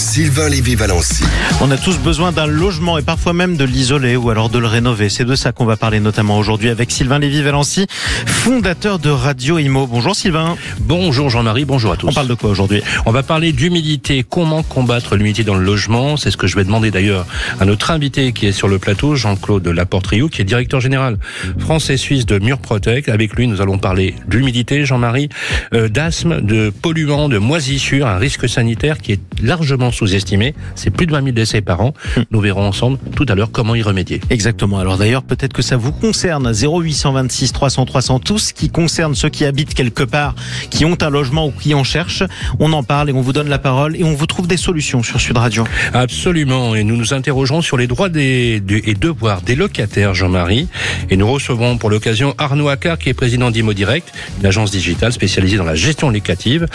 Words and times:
Sylvain 0.00 0.48
Lévy-Valency. 0.48 1.24
On 1.60 1.70
a 1.70 1.76
tous 1.76 1.98
besoin 1.98 2.32
d'un 2.32 2.46
logement 2.46 2.96
et 2.96 3.02
parfois 3.02 3.34
même 3.34 3.58
de 3.58 3.64
l'isoler 3.64 4.16
ou 4.16 4.30
alors 4.30 4.48
de 4.48 4.58
le 4.58 4.66
rénover. 4.66 5.10
C'est 5.10 5.26
de 5.26 5.34
ça 5.34 5.52
qu'on 5.52 5.66
va 5.66 5.76
parler 5.76 6.00
notamment 6.00 6.38
aujourd'hui 6.38 6.70
avec 6.70 6.90
Sylvain 6.90 7.18
Lévy-Valency, 7.18 7.86
fondateur 8.24 8.98
de 8.98 9.10
Radio 9.10 9.58
Imo. 9.58 9.86
Bonjour 9.86 10.16
Sylvain. 10.16 10.56
Bonjour 10.80 11.28
Jean-Marie, 11.28 11.66
bonjour 11.66 11.92
à 11.92 11.98
tous. 11.98 12.08
On 12.08 12.12
parle 12.14 12.28
de 12.28 12.34
quoi 12.34 12.48
aujourd'hui? 12.48 12.82
On 13.04 13.12
va 13.12 13.22
parler 13.22 13.52
d'humidité. 13.52 14.24
Comment 14.28 14.62
combattre 14.62 15.16
l'humidité 15.16 15.44
dans 15.44 15.54
le 15.54 15.64
logement? 15.64 16.16
C'est 16.16 16.30
ce 16.30 16.38
que 16.38 16.46
je 16.46 16.56
vais 16.56 16.64
demander 16.64 16.90
d'ailleurs 16.90 17.26
à 17.60 17.66
notre 17.66 17.90
invité 17.90 18.32
qui 18.32 18.46
est 18.46 18.52
sur 18.52 18.68
le 18.68 18.78
plateau, 18.78 19.16
Jean-Claude 19.16 19.68
Laporte-Rioux, 19.68 20.30
qui 20.30 20.40
est 20.40 20.46
directeur 20.46 20.80
général 20.80 21.18
français 21.58 21.98
suisse 21.98 22.24
de 22.24 22.38
Murprotec. 22.38 23.10
Avec 23.10 23.34
lui, 23.34 23.46
nous 23.46 23.60
allons 23.60 23.76
parler 23.76 24.14
d'humidité, 24.26 24.86
Jean-Marie, 24.86 25.28
euh, 25.74 25.88
d'asthme, 25.88 26.40
de 26.40 26.70
polluants, 26.70 27.28
de 27.28 27.36
moisissures, 27.36 28.06
un 28.06 28.16
risque 28.16 28.48
sanitaire 28.48 28.96
qui 28.96 29.12
est 29.12 29.20
largement 29.42 29.89
sous-estimé. 29.92 30.54
C'est 30.74 30.90
plus 30.90 31.06
de 31.06 31.12
20 31.12 31.24
000 31.24 31.32
décès 31.32 31.60
par 31.60 31.80
an. 31.80 31.94
Nous 32.30 32.40
verrons 32.40 32.66
ensemble 32.66 32.98
tout 33.16 33.26
à 33.28 33.34
l'heure 33.34 33.50
comment 33.50 33.74
y 33.74 33.82
remédier. 33.82 34.20
Exactement. 34.30 34.78
Alors 34.78 34.98
d'ailleurs, 34.98 35.22
peut-être 35.22 35.52
que 35.52 35.62
ça 35.62 35.76
vous 35.76 35.92
concerne. 35.92 36.52
0826 36.52 37.52
300 37.52 37.84
300, 37.86 38.18
tout 38.20 38.38
ce 38.38 38.52
qui 38.52 38.70
concerne 38.70 39.14
ceux 39.14 39.28
qui 39.28 39.44
habitent 39.44 39.74
quelque 39.74 40.04
part, 40.04 40.34
qui 40.70 40.84
ont 40.84 40.96
un 41.00 41.10
logement 41.10 41.46
ou 41.46 41.50
qui 41.52 41.74
en 41.74 41.84
cherchent. 41.84 42.24
On 42.58 42.72
en 42.72 42.82
parle 42.82 43.10
et 43.10 43.12
on 43.12 43.20
vous 43.20 43.32
donne 43.32 43.48
la 43.48 43.58
parole 43.58 43.96
et 43.96 44.04
on 44.04 44.14
vous 44.14 44.26
trouve 44.26 44.46
des 44.46 44.56
solutions 44.56 45.02
sur 45.02 45.20
Sud 45.20 45.36
Radio. 45.36 45.64
Absolument. 45.92 46.74
Et 46.74 46.84
nous 46.84 46.96
nous 46.96 47.14
interrogeons 47.14 47.62
sur 47.62 47.76
les 47.76 47.86
droits 47.86 48.08
des, 48.08 48.62
et 48.84 48.94
devoirs 48.94 49.42
des 49.42 49.54
locataires, 49.54 50.14
Jean-Marie. 50.14 50.68
Et 51.10 51.16
nous 51.16 51.30
recevrons 51.30 51.78
pour 51.78 51.90
l'occasion 51.90 52.34
Arnaud 52.38 52.68
Accard, 52.68 52.98
qui 52.98 53.08
est 53.08 53.14
président 53.14 53.50
d'Imo 53.50 53.72
Direct, 53.72 54.12
une 54.40 54.46
agence 54.46 54.70
digitale 54.70 55.12
spécialisée 55.12 55.56
dans 55.56 55.64
la 55.64 55.74
gestion 55.74 56.10
locative. 56.10 56.66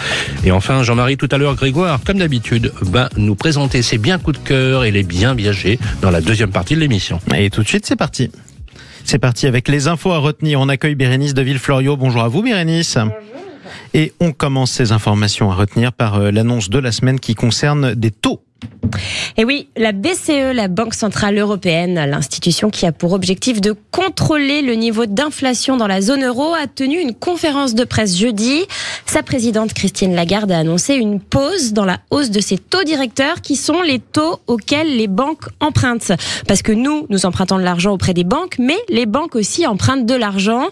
Et 0.43 0.51
enfin, 0.51 0.83
Jean-Marie, 0.83 1.17
tout 1.17 1.29
à 1.31 1.37
l'heure, 1.37 1.55
Grégoire, 1.55 1.99
comme 2.05 2.17
d'habitude, 2.17 2.71
va 2.95 3.09
nous 3.17 3.35
présenter 3.35 3.81
ses 3.81 3.97
biens 3.97 4.17
coups 4.17 4.39
de 4.39 4.47
cœur 4.47 4.85
et 4.85 4.91
les 4.91 5.03
biens 5.03 5.35
viagers 5.35 5.79
dans 6.01 6.11
la 6.11 6.21
deuxième 6.21 6.51
partie 6.51 6.75
de 6.75 6.79
l'émission. 6.79 7.19
Et 7.35 7.49
tout 7.49 7.61
de 7.61 7.67
suite, 7.67 7.85
c'est 7.85 7.97
parti. 7.97 8.31
C'est 9.03 9.19
parti 9.19 9.47
avec 9.47 9.67
les 9.67 9.89
infos 9.89 10.13
à 10.13 10.17
retenir. 10.17 10.61
On 10.61 10.69
accueille 10.69 10.95
Bérénice 10.95 11.33
de 11.33 11.41
Villefloriot. 11.41 11.97
Bonjour 11.97 12.21
à 12.21 12.29
vous, 12.29 12.41
Bérénice. 12.41 12.97
Et 13.93 14.13
on 14.21 14.31
commence 14.31 14.71
ces 14.71 14.93
informations 14.93 15.51
à 15.51 15.55
retenir 15.55 15.91
par 15.91 16.15
euh, 16.15 16.31
l'annonce 16.31 16.69
de 16.69 16.79
la 16.79 16.93
semaine 16.93 17.19
qui 17.19 17.35
concerne 17.35 17.95
des 17.95 18.11
taux. 18.11 18.44
Et 19.37 19.43
oui, 19.43 19.67
la 19.75 19.91
BCE, 19.91 20.53
la 20.53 20.69
Banque 20.69 20.93
Centrale 20.93 21.37
Européenne, 21.37 21.95
l'institution 22.09 22.69
qui 22.69 22.85
a 22.85 22.93
pour 22.93 23.11
objectif 23.11 23.59
de 23.59 23.75
contrôler 23.91 24.61
le 24.61 24.75
niveau 24.75 25.05
d'inflation 25.05 25.75
dans 25.75 25.87
la 25.87 26.01
zone 26.01 26.23
euro, 26.23 26.53
a 26.53 26.67
tenu 26.67 26.99
une 26.99 27.13
conférence 27.13 27.75
de 27.75 27.83
presse 27.83 28.17
jeudi. 28.17 28.63
Sa 29.05 29.23
présidente 29.23 29.73
Christine 29.73 30.15
Lagarde 30.15 30.51
a 30.51 30.59
annoncé 30.59 30.95
une 30.95 31.19
pause 31.19 31.73
dans 31.73 31.83
la 31.83 31.99
hausse 32.11 32.29
de 32.29 32.39
ses 32.39 32.57
taux 32.57 32.83
directeurs 32.83 33.41
qui 33.41 33.57
sont 33.57 33.81
les 33.81 33.99
taux 33.99 34.39
auxquels 34.47 34.95
les 34.95 35.07
banques 35.07 35.47
empruntent. 35.59 36.13
Parce 36.47 36.61
que 36.61 36.71
nous, 36.71 37.05
nous 37.09 37.25
empruntons 37.25 37.57
de 37.57 37.63
l'argent 37.63 37.91
auprès 37.91 38.13
des 38.13 38.23
banques, 38.23 38.55
mais 38.57 38.77
les 38.89 39.05
banques 39.05 39.35
aussi 39.35 39.67
empruntent 39.67 40.05
de 40.05 40.15
l'argent. 40.15 40.67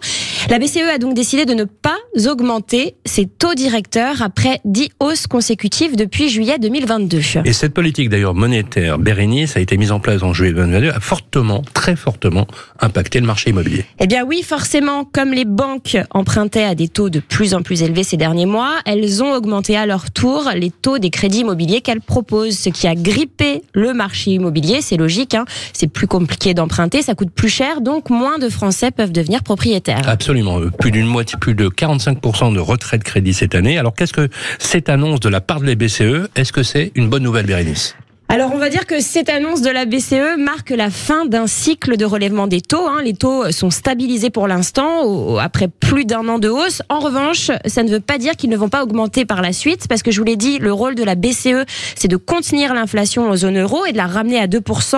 La 0.50 0.60
BCE 0.60 0.90
a 0.94 0.98
donc 0.98 1.14
décidé 1.14 1.46
de 1.46 1.54
ne 1.54 1.64
pas 1.64 1.98
augmenter 2.28 2.96
ses 3.06 3.26
taux 3.28 3.54
directeurs 3.54 4.22
après 4.22 4.60
10 4.66 4.90
hausses 5.00 5.26
consécutives 5.26 5.96
depuis 5.96 6.28
juillet 6.28 6.60
2022. 6.60 7.22
Et 7.46 7.54
cette 7.54 7.74
politique 7.74 8.10
d'ailleurs 8.10 8.36
monétaire, 8.36 9.00
Bérénice, 9.00 9.56
a 9.56 9.62
été 9.62 9.78
mise 9.78 9.94
en 9.94 10.02
place 10.02 10.22
en 10.22 10.34
juillet 10.34 10.52
2022, 10.52 10.90
a 10.90 11.00
fortement, 11.00 11.62
très 11.74 11.96
fortement 11.96 12.46
impacté 12.82 13.22
le 13.22 13.26
marché 13.26 13.52
immobilier. 13.52 13.86
Eh 14.00 14.08
bien 14.08 14.26
oui, 14.26 14.44
forcément, 14.44 15.06
comme 15.06 15.32
les 15.32 15.46
banques 15.46 15.98
empruntaient 16.12 16.66
à 16.66 16.76
des 16.76 16.90
taux 16.90 17.10
de 17.10 17.20
plus 17.22 17.54
en 17.54 17.62
plus 17.62 17.82
élevés 17.82 18.04
ces 18.04 18.18
derniers 18.18 18.46
mois, 18.46 18.80
elles 18.86 19.24
ont 19.24 19.34
augmenté 19.34 19.78
à 19.78 19.86
leur 19.86 20.12
tour 20.12 20.50
les 20.56 20.72
taux 20.72 21.00
des 21.00 21.10
crédits 21.10 21.40
immobiliers 21.40 21.80
qu'elles 21.80 22.02
proposent, 22.02 22.58
ce 22.58 22.70
qui 22.70 22.88
a 22.88 22.96
grippé 22.96 23.62
le 23.74 23.94
marché 23.94 24.32
immobilier. 24.32 24.82
C'est 24.82 24.98
logique, 24.98 25.36
hein. 25.36 25.46
c'est 25.72 25.88
plus 25.88 26.08
compliqué 26.08 26.54
d'emprunter, 26.54 27.02
ça 27.02 27.16
coûte 27.16 27.32
plus 27.32 27.50
cher, 27.50 27.80
donc 27.80 28.10
moins 28.10 28.40
de 28.40 28.50
Français 28.50 28.92
peuvent 28.92 29.14
devenir 29.14 29.42
propriétaires. 29.42 30.02
Absolument. 30.06 30.33
Euh, 30.42 30.72
Plus 30.80 30.92
d'une 30.92 31.06
moitié, 31.06 31.38
plus 31.40 31.54
de 31.54 31.68
45% 31.70 32.54
de 32.54 32.60
retrait 32.60 32.98
de 32.98 33.04
crédit 33.04 33.34
cette 33.34 33.56
année. 33.56 33.78
Alors 33.78 33.94
qu'est-ce 33.94 34.14
que 34.14 34.30
cette 34.60 34.90
annonce 34.90 35.20
de 35.20 35.30
la 35.30 35.42
part 35.42 35.60
de 35.60 35.68
la 35.68 35.76
BCE 35.76 36.30
Est-ce 36.36 36.52
que 36.52 36.64
c'est 36.64 36.92
une 36.96 37.10
bonne 37.10 37.24
nouvelle, 37.24 37.46
Bérénice? 37.46 37.96
Alors 38.30 38.52
on 38.56 38.58
va 38.58 38.70
dire 38.70 38.88
que 38.88 39.00
cette 39.00 39.30
annonce 39.30 39.62
de 39.62 39.70
la 39.70 39.86
BCE 39.86 40.40
marque 40.40 40.72
la 40.72 40.90
fin 40.90 41.26
d'un 41.26 41.46
cycle 41.46 41.98
de 41.98 42.06
relèvement 42.06 42.48
des 42.48 42.62
taux. 42.62 42.88
hein. 42.88 43.02
Les 43.04 43.14
taux 43.14 43.52
sont 43.52 43.70
stabilisés 43.70 44.32
pour 44.32 44.48
l'instant 44.48 45.38
après 45.38 45.68
plus 45.68 46.04
d'un 46.06 46.28
an 46.28 46.40
de 46.40 46.50
hausse. 46.50 46.82
En 46.90 47.00
revanche, 47.00 47.52
ça 47.68 47.84
ne 47.84 47.92
veut 47.92 48.00
pas 48.00 48.18
dire 48.18 48.36
qu'ils 48.36 48.50
ne 48.50 48.58
vont 48.58 48.70
pas 48.70 48.82
augmenter 48.82 49.26
par 49.26 49.44
la 49.44 49.54
suite 49.54 49.88
parce 49.88 50.02
que 50.02 50.10
je 50.10 50.18
vous 50.20 50.24
l'ai 50.24 50.36
dit, 50.36 50.58
le 50.58 50.74
rôle 50.74 50.96
de 50.96 51.04
la 51.04 51.14
BCE, 51.14 51.64
c'est 51.96 52.08
de 52.08 52.18
contenir 52.18 52.74
l'inflation 52.74 53.30
en 53.30 53.36
zone 53.36 53.60
euro 53.60 53.86
et 53.86 53.92
de 53.92 53.98
la 53.98 54.08
ramener 54.08 54.40
à 54.40 54.48
2%. 54.48 54.96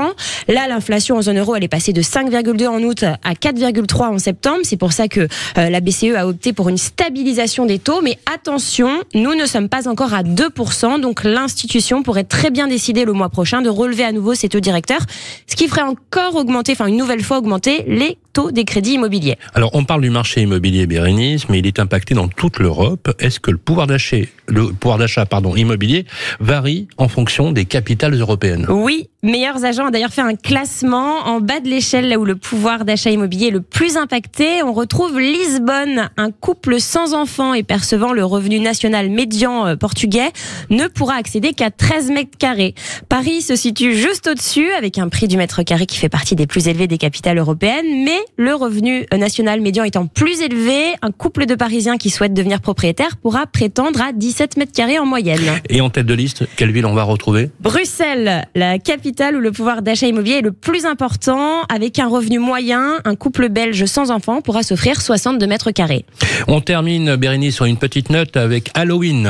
Là, 0.47 0.67
l'inflation 0.69 1.17
en 1.17 1.21
zone 1.21 1.39
euro, 1.39 1.55
elle 1.57 1.63
est 1.65 1.67
passée 1.67 1.91
de 1.91 2.01
5,2 2.01 2.67
en 2.67 2.81
août 2.83 3.03
à 3.03 3.33
4,3 3.33 4.13
en 4.13 4.17
septembre. 4.19 4.59
C'est 4.63 4.77
pour 4.77 4.93
ça 4.93 5.09
que 5.09 5.27
euh, 5.57 5.69
la 5.69 5.81
BCE 5.81 6.15
a 6.15 6.25
opté 6.25 6.53
pour 6.53 6.69
une 6.69 6.77
stabilisation 6.77 7.65
des 7.65 7.79
taux. 7.79 8.01
Mais 8.01 8.17
attention, 8.33 8.91
nous 9.13 9.35
ne 9.35 9.45
sommes 9.45 9.67
pas 9.67 9.89
encore 9.89 10.13
à 10.13 10.23
2%. 10.23 11.01
Donc 11.01 11.25
l'institution 11.25 12.01
pourrait 12.01 12.23
très 12.23 12.49
bien 12.49 12.67
décider 12.67 13.03
le 13.03 13.11
mois 13.15 13.29
prochain 13.29 13.61
de 13.61 13.69
relever 13.69 14.03
à 14.03 14.11
nouveau 14.11 14.35
ses 14.35 14.49
taux 14.49 14.59
directeurs, 14.59 15.01
ce 15.47 15.55
qui 15.55 15.67
ferait 15.67 15.81
encore 15.81 16.35
augmenter, 16.35 16.73
enfin 16.73 16.87
une 16.87 16.97
nouvelle 16.97 17.23
fois 17.23 17.37
augmenter 17.37 17.83
les 17.87 18.17
taux 18.33 18.51
des 18.51 18.65
crédits 18.65 18.93
immobiliers. 18.93 19.37
Alors, 19.53 19.71
on 19.73 19.85
parle 19.85 20.01
du 20.01 20.09
marché 20.09 20.41
immobilier 20.41 20.85
Bérénice, 20.87 21.47
mais 21.49 21.59
il 21.59 21.67
est 21.67 21.79
impacté 21.79 22.13
dans 22.13 22.27
toute 22.27 22.59
l'Europe. 22.59 23.15
Est-ce 23.19 23.39
que 23.39 23.49
le 23.49 23.57
pouvoir 23.57 23.87
d'achat, 23.87 24.17
le 24.47 24.67
pouvoir 24.73 24.97
d'achat, 24.97 25.25
pardon, 25.25 25.55
immobilier 25.55 26.05
varie 26.39 26.87
en 26.97 27.07
fonction 27.07 27.51
des 27.51 27.65
capitales 27.65 28.13
européennes? 28.13 28.65
Oui, 28.69 29.09
Meilleurs 29.23 29.65
Agents 29.65 29.87
a 29.87 29.91
d'ailleurs 29.91 30.11
fait 30.11 30.21
un 30.21 30.35
classement 30.35 31.25
en 31.25 31.39
bas 31.39 31.59
de 31.59 31.67
l'échelle 31.67 32.09
là 32.09 32.19
où 32.19 32.25
le 32.25 32.35
pouvoir 32.35 32.85
d'achat 32.85 33.09
immobilier 33.09 33.47
est 33.47 33.51
le 33.51 33.61
plus 33.61 33.97
impacté. 33.97 34.61
On 34.61 34.71
retrouve 34.71 35.19
Lisbonne, 35.19 36.09
un 36.15 36.31
couple 36.31 36.79
sans 36.79 37.13
enfants 37.13 37.53
et 37.53 37.63
percevant 37.63 38.13
le 38.13 38.23
revenu 38.23 38.59
national 38.59 39.09
médian 39.09 39.65
euh, 39.65 39.75
portugais 39.77 40.31
ne 40.69 40.87
pourra 40.87 41.15
accéder 41.15 41.53
qu'à 41.53 41.71
13 41.71 42.11
mètres 42.11 42.37
carrés. 42.37 42.75
Paris 43.09 43.41
se 43.41 43.55
situe 43.55 43.95
juste 43.95 44.27
au-dessus 44.27 44.69
avec 44.71 44.97
un 44.97 45.09
prix 45.09 45.27
du 45.27 45.37
mètre 45.37 45.63
carré 45.63 45.85
qui 45.85 45.97
fait 45.97 46.09
partie 46.09 46.35
des 46.35 46.47
plus 46.47 46.67
élevés 46.67 46.87
des 46.87 46.97
capitales 46.97 47.37
européennes, 47.37 48.03
mais 48.03 48.17
le 48.37 48.55
revenu 48.55 49.05
euh, 49.13 49.17
national 49.17 49.61
médian 49.61 49.83
étant 49.83 50.07
plus 50.07 50.41
élevé, 50.41 50.95
un 51.01 51.11
couple 51.11 51.45
de 51.45 51.55
Parisiens 51.55 51.97
qui 51.97 52.09
souhaitent 52.09 52.33
devenir 52.33 52.61
propriétaires 52.61 53.17
pourra 53.17 53.45
prétendre 53.45 54.01
à 54.01 54.11
17 54.11 54.57
mètres 54.57 54.71
carrés 54.71 54.97
en 54.97 55.05
moyenne. 55.05 55.39
Et 55.69 55.81
en 55.81 55.89
tête 55.89 56.07
de 56.07 56.13
liste, 56.13 56.45
quelle 56.55 56.71
ville 56.71 56.85
on 56.85 56.93
va 56.93 57.03
retrouver? 57.03 57.51
Bruxelles, 57.59 58.47
la 58.55 58.79
capitale 58.79 59.35
où 59.37 59.39
le 59.39 59.51
pouvoir 59.51 59.81
d'achat 59.81 60.07
immobilier 60.07 60.37
est 60.37 60.41
le 60.41 60.51
plus 60.51 60.85
important, 60.85 61.61
avec 61.69 61.99
un 61.99 62.07
revenu 62.07 62.39
moyen, 62.39 62.95
un 63.05 63.15
couple 63.15 63.49
belge 63.49 63.85
sans 63.85 64.09
enfants 64.11 64.41
pourra 64.41 64.63
s'offrir 64.63 65.01
62 65.01 65.45
mètres 65.47 65.71
carrés. 65.71 66.05
On 66.47 66.59
termine, 66.59 67.15
Bérénice, 67.15 67.55
sur 67.55 67.65
une 67.65 67.77
petite 67.77 68.09
note 68.09 68.35
avec 68.35 68.71
Halloween. 68.73 69.27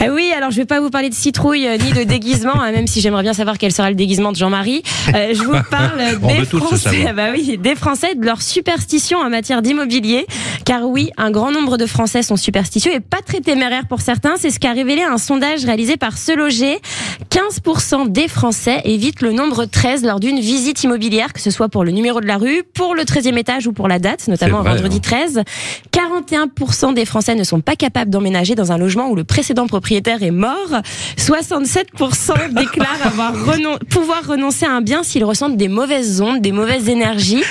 Ah 0.00 0.06
oui, 0.10 0.32
alors 0.36 0.50
je 0.50 0.56
vais 0.56 0.66
pas 0.66 0.80
vous 0.80 0.90
parler 0.90 1.10
de 1.10 1.14
citrouille 1.14 1.66
euh, 1.66 1.76
ni 1.76 1.92
de 1.92 2.04
déguisement, 2.04 2.60
hein, 2.60 2.72
même 2.72 2.86
si 2.86 3.00
j'aimerais 3.00 3.17
bien 3.22 3.32
savoir 3.32 3.58
quel 3.58 3.72
sera 3.72 3.90
le 3.90 3.96
déguisement 3.96 4.32
de 4.32 4.36
Jean-Marie. 4.36 4.82
Euh, 5.14 5.32
je 5.34 5.42
vous 5.42 5.52
parle 5.70 6.18
des 6.20 6.44
Français, 6.44 6.78
savoir. 6.78 7.14
bah 7.14 7.28
oui, 7.32 7.58
des 7.58 7.74
Français 7.74 8.12
et 8.12 8.14
de 8.14 8.24
leur 8.24 8.42
superstition 8.42 9.18
en 9.18 9.30
matière 9.30 9.62
d'immobilier, 9.62 10.26
car 10.64 10.84
oui, 10.84 11.10
un 11.16 11.30
grand 11.30 11.50
nombre 11.50 11.76
de 11.76 11.86
Français 11.86 12.22
sont 12.22 12.36
superstitieux 12.36 12.92
et 12.92 13.00
pas 13.00 13.22
très 13.24 13.40
téméraires 13.40 13.86
pour 13.88 14.00
certains. 14.00 14.34
C'est 14.38 14.50
ce 14.50 14.58
qu'a 14.58 14.72
révélé 14.72 15.02
un 15.02 15.18
sondage 15.18 15.64
réalisé 15.64 15.96
par 15.96 16.18
Se 16.18 16.32
Loger. 16.32 16.78
15% 17.30 18.10
des 18.10 18.28
Français 18.28 18.80
évitent 18.84 19.22
le 19.22 19.32
nombre 19.32 19.64
13 19.64 20.04
lors 20.04 20.20
d'une 20.20 20.40
visite 20.40 20.82
immobilière, 20.84 21.32
que 21.32 21.40
ce 21.40 21.50
soit 21.50 21.68
pour 21.68 21.84
le 21.84 21.90
numéro 21.90 22.20
de 22.20 22.26
la 22.26 22.36
rue, 22.36 22.62
pour 22.74 22.94
le 22.94 23.02
13e 23.02 23.36
étage 23.36 23.66
ou 23.66 23.72
pour 23.72 23.88
la 23.88 23.98
date, 23.98 24.28
notamment 24.28 24.62
vrai, 24.62 24.74
vendredi 24.74 24.98
hein. 24.98 25.00
13. 25.26 25.42
41% 25.92 26.94
des 26.94 27.04
Français 27.04 27.34
ne 27.34 27.44
sont 27.44 27.60
pas 27.60 27.76
capables 27.76 28.10
d'emménager 28.10 28.54
dans 28.54 28.72
un 28.72 28.78
logement 28.78 29.08
où 29.08 29.14
le 29.14 29.24
précédent 29.24 29.66
propriétaire 29.66 30.22
est 30.22 30.30
mort. 30.30 30.82
67% 31.16 32.52
déclarent 32.54 33.07
avoir 33.08 33.32
renon- 33.34 33.78
pouvoir 33.90 34.26
renoncer 34.26 34.66
à 34.66 34.70
un 34.72 34.80
bien 34.80 35.02
s'ils 35.02 35.24
ressentent 35.24 35.56
des 35.56 35.68
mauvaises 35.68 36.20
ondes, 36.20 36.40
des 36.40 36.52
mauvaises 36.52 36.88
énergies. 36.88 37.42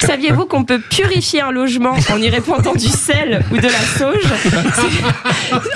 Saviez-vous 0.00 0.46
qu'on 0.46 0.64
peut 0.64 0.78
purifier 0.80 1.40
un 1.40 1.50
logement 1.50 1.94
en 2.12 2.18
y 2.20 2.28
répandant 2.28 2.74
du 2.74 2.86
sel 2.88 3.42
ou 3.50 3.56
de 3.56 3.62
la 3.62 3.70
sauge? 3.98 4.24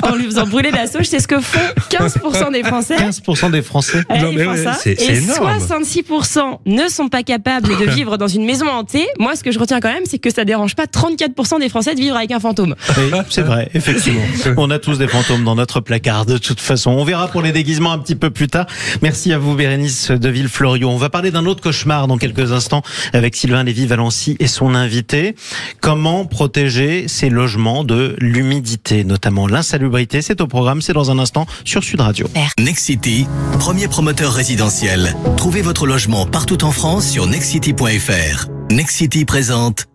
En 0.02 0.14
lui 0.14 0.25
faisant 0.26 0.46
brûler 0.46 0.70
de 0.70 0.76
la 0.76 0.87
sauge, 0.87 1.06
c'est 1.06 1.19
ce 1.20 1.26
que 1.29 1.40
font 1.40 1.58
15% 1.90 2.52
des 2.52 2.62
Français. 2.62 2.96
15% 2.96 3.50
des 3.50 3.62
Français. 3.62 4.02
Ouais, 4.08 4.20
Non, 4.20 4.29
ils 4.31 4.38
mais 4.38 4.44
font 4.44 4.50
ouais, 4.52 4.64
ça. 4.64 4.79
Et 4.87 5.17
énorme. 5.17 5.58
66% 5.58 6.58
ne 6.67 6.88
sont 6.88 7.08
pas 7.08 7.23
capables 7.23 7.69
de 7.69 7.84
vivre 7.90 8.17
dans 8.19 8.29
une 8.29 8.44
maison 8.44 8.67
hantée. 8.69 9.06
Moi, 9.19 9.34
ce 9.37 9.43
que 9.43 9.50
je 9.50 9.58
retiens 9.58 9.81
quand 9.81 9.93
même, 9.93 10.05
c'est 10.05 10.19
que 10.19 10.31
ça 10.32 10.44
dérange 10.44 10.75
pas 10.76 10.84
34% 10.84 11.58
des 11.61 11.69
Français 11.69 11.94
de 11.94 12.00
vivre 12.00 12.17
avec 12.17 12.31
un 12.32 12.40
fantôme. 12.40 12.75
Oui, 12.99 13.19
c'est 13.31 13.43
vrai, 13.43 13.70
effectivement. 13.75 14.23
On 14.56 14.70
a 14.70 14.79
tous 14.79 14.99
des 14.99 15.08
fantômes 15.08 15.44
dans 15.44 15.55
notre 15.55 15.81
placard 15.81 16.26
de 16.26 16.38
toute 16.38 16.61
façon. 16.61 16.90
On 16.90 17.05
verra 17.05 17.29
pour 17.29 17.43
les 17.43 17.52
déguisements 17.52 17.93
un 17.93 17.99
petit 17.99 18.14
peu 18.17 18.31
plus 18.31 18.49
tard. 18.49 18.67
Merci. 19.00 19.21
Merci 19.22 19.34
à 19.34 19.38
vous, 19.38 19.54
Bérénice 19.54 20.10
de 20.10 20.28
Villefloriot. 20.28 20.90
On 20.90 20.96
va 20.96 21.08
parler 21.08 21.30
d'un 21.30 21.46
autre 21.46 21.62
cauchemar 21.62 22.08
dans 22.08 22.19
quelques 22.19 22.50
instants 22.50 22.82
avec 23.12 23.36
Sylvain 23.36 23.62
Lévy-Valency 23.62 24.36
et 24.40 24.48
son 24.48 24.74
invité. 24.74 25.36
Comment 25.80 26.24
protéger 26.24 27.06
ces 27.06 27.30
logements 27.30 27.84
de 27.84 28.16
l'humidité, 28.19 29.04
notamment 29.04 29.46
l'insalubrité? 29.46 30.22
C'est 30.22 30.40
au 30.40 30.48
programme, 30.48 30.82
c'est 30.82 30.92
dans 30.92 31.12
un 31.12 31.20
instant 31.20 31.46
sur 31.64 31.84
Sud 31.84 32.00
Radio. 32.00 32.26
Nexity, 32.58 33.28
premier 33.60 33.86
promoteur 33.86 34.32
résidentiel. 34.32 35.14
Trouvez 35.36 35.62
votre 35.62 35.86
logement 35.86 36.26
partout 36.26 36.64
en 36.64 36.72
France 36.72 37.08
sur 37.08 37.28
nexity.fr. 37.28 38.48
Nexity 38.72 39.24
présente 39.24 39.86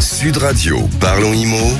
Sud 0.00 0.36
Radio, 0.36 0.88
parlons 1.00 1.32
IMO. 1.32 1.72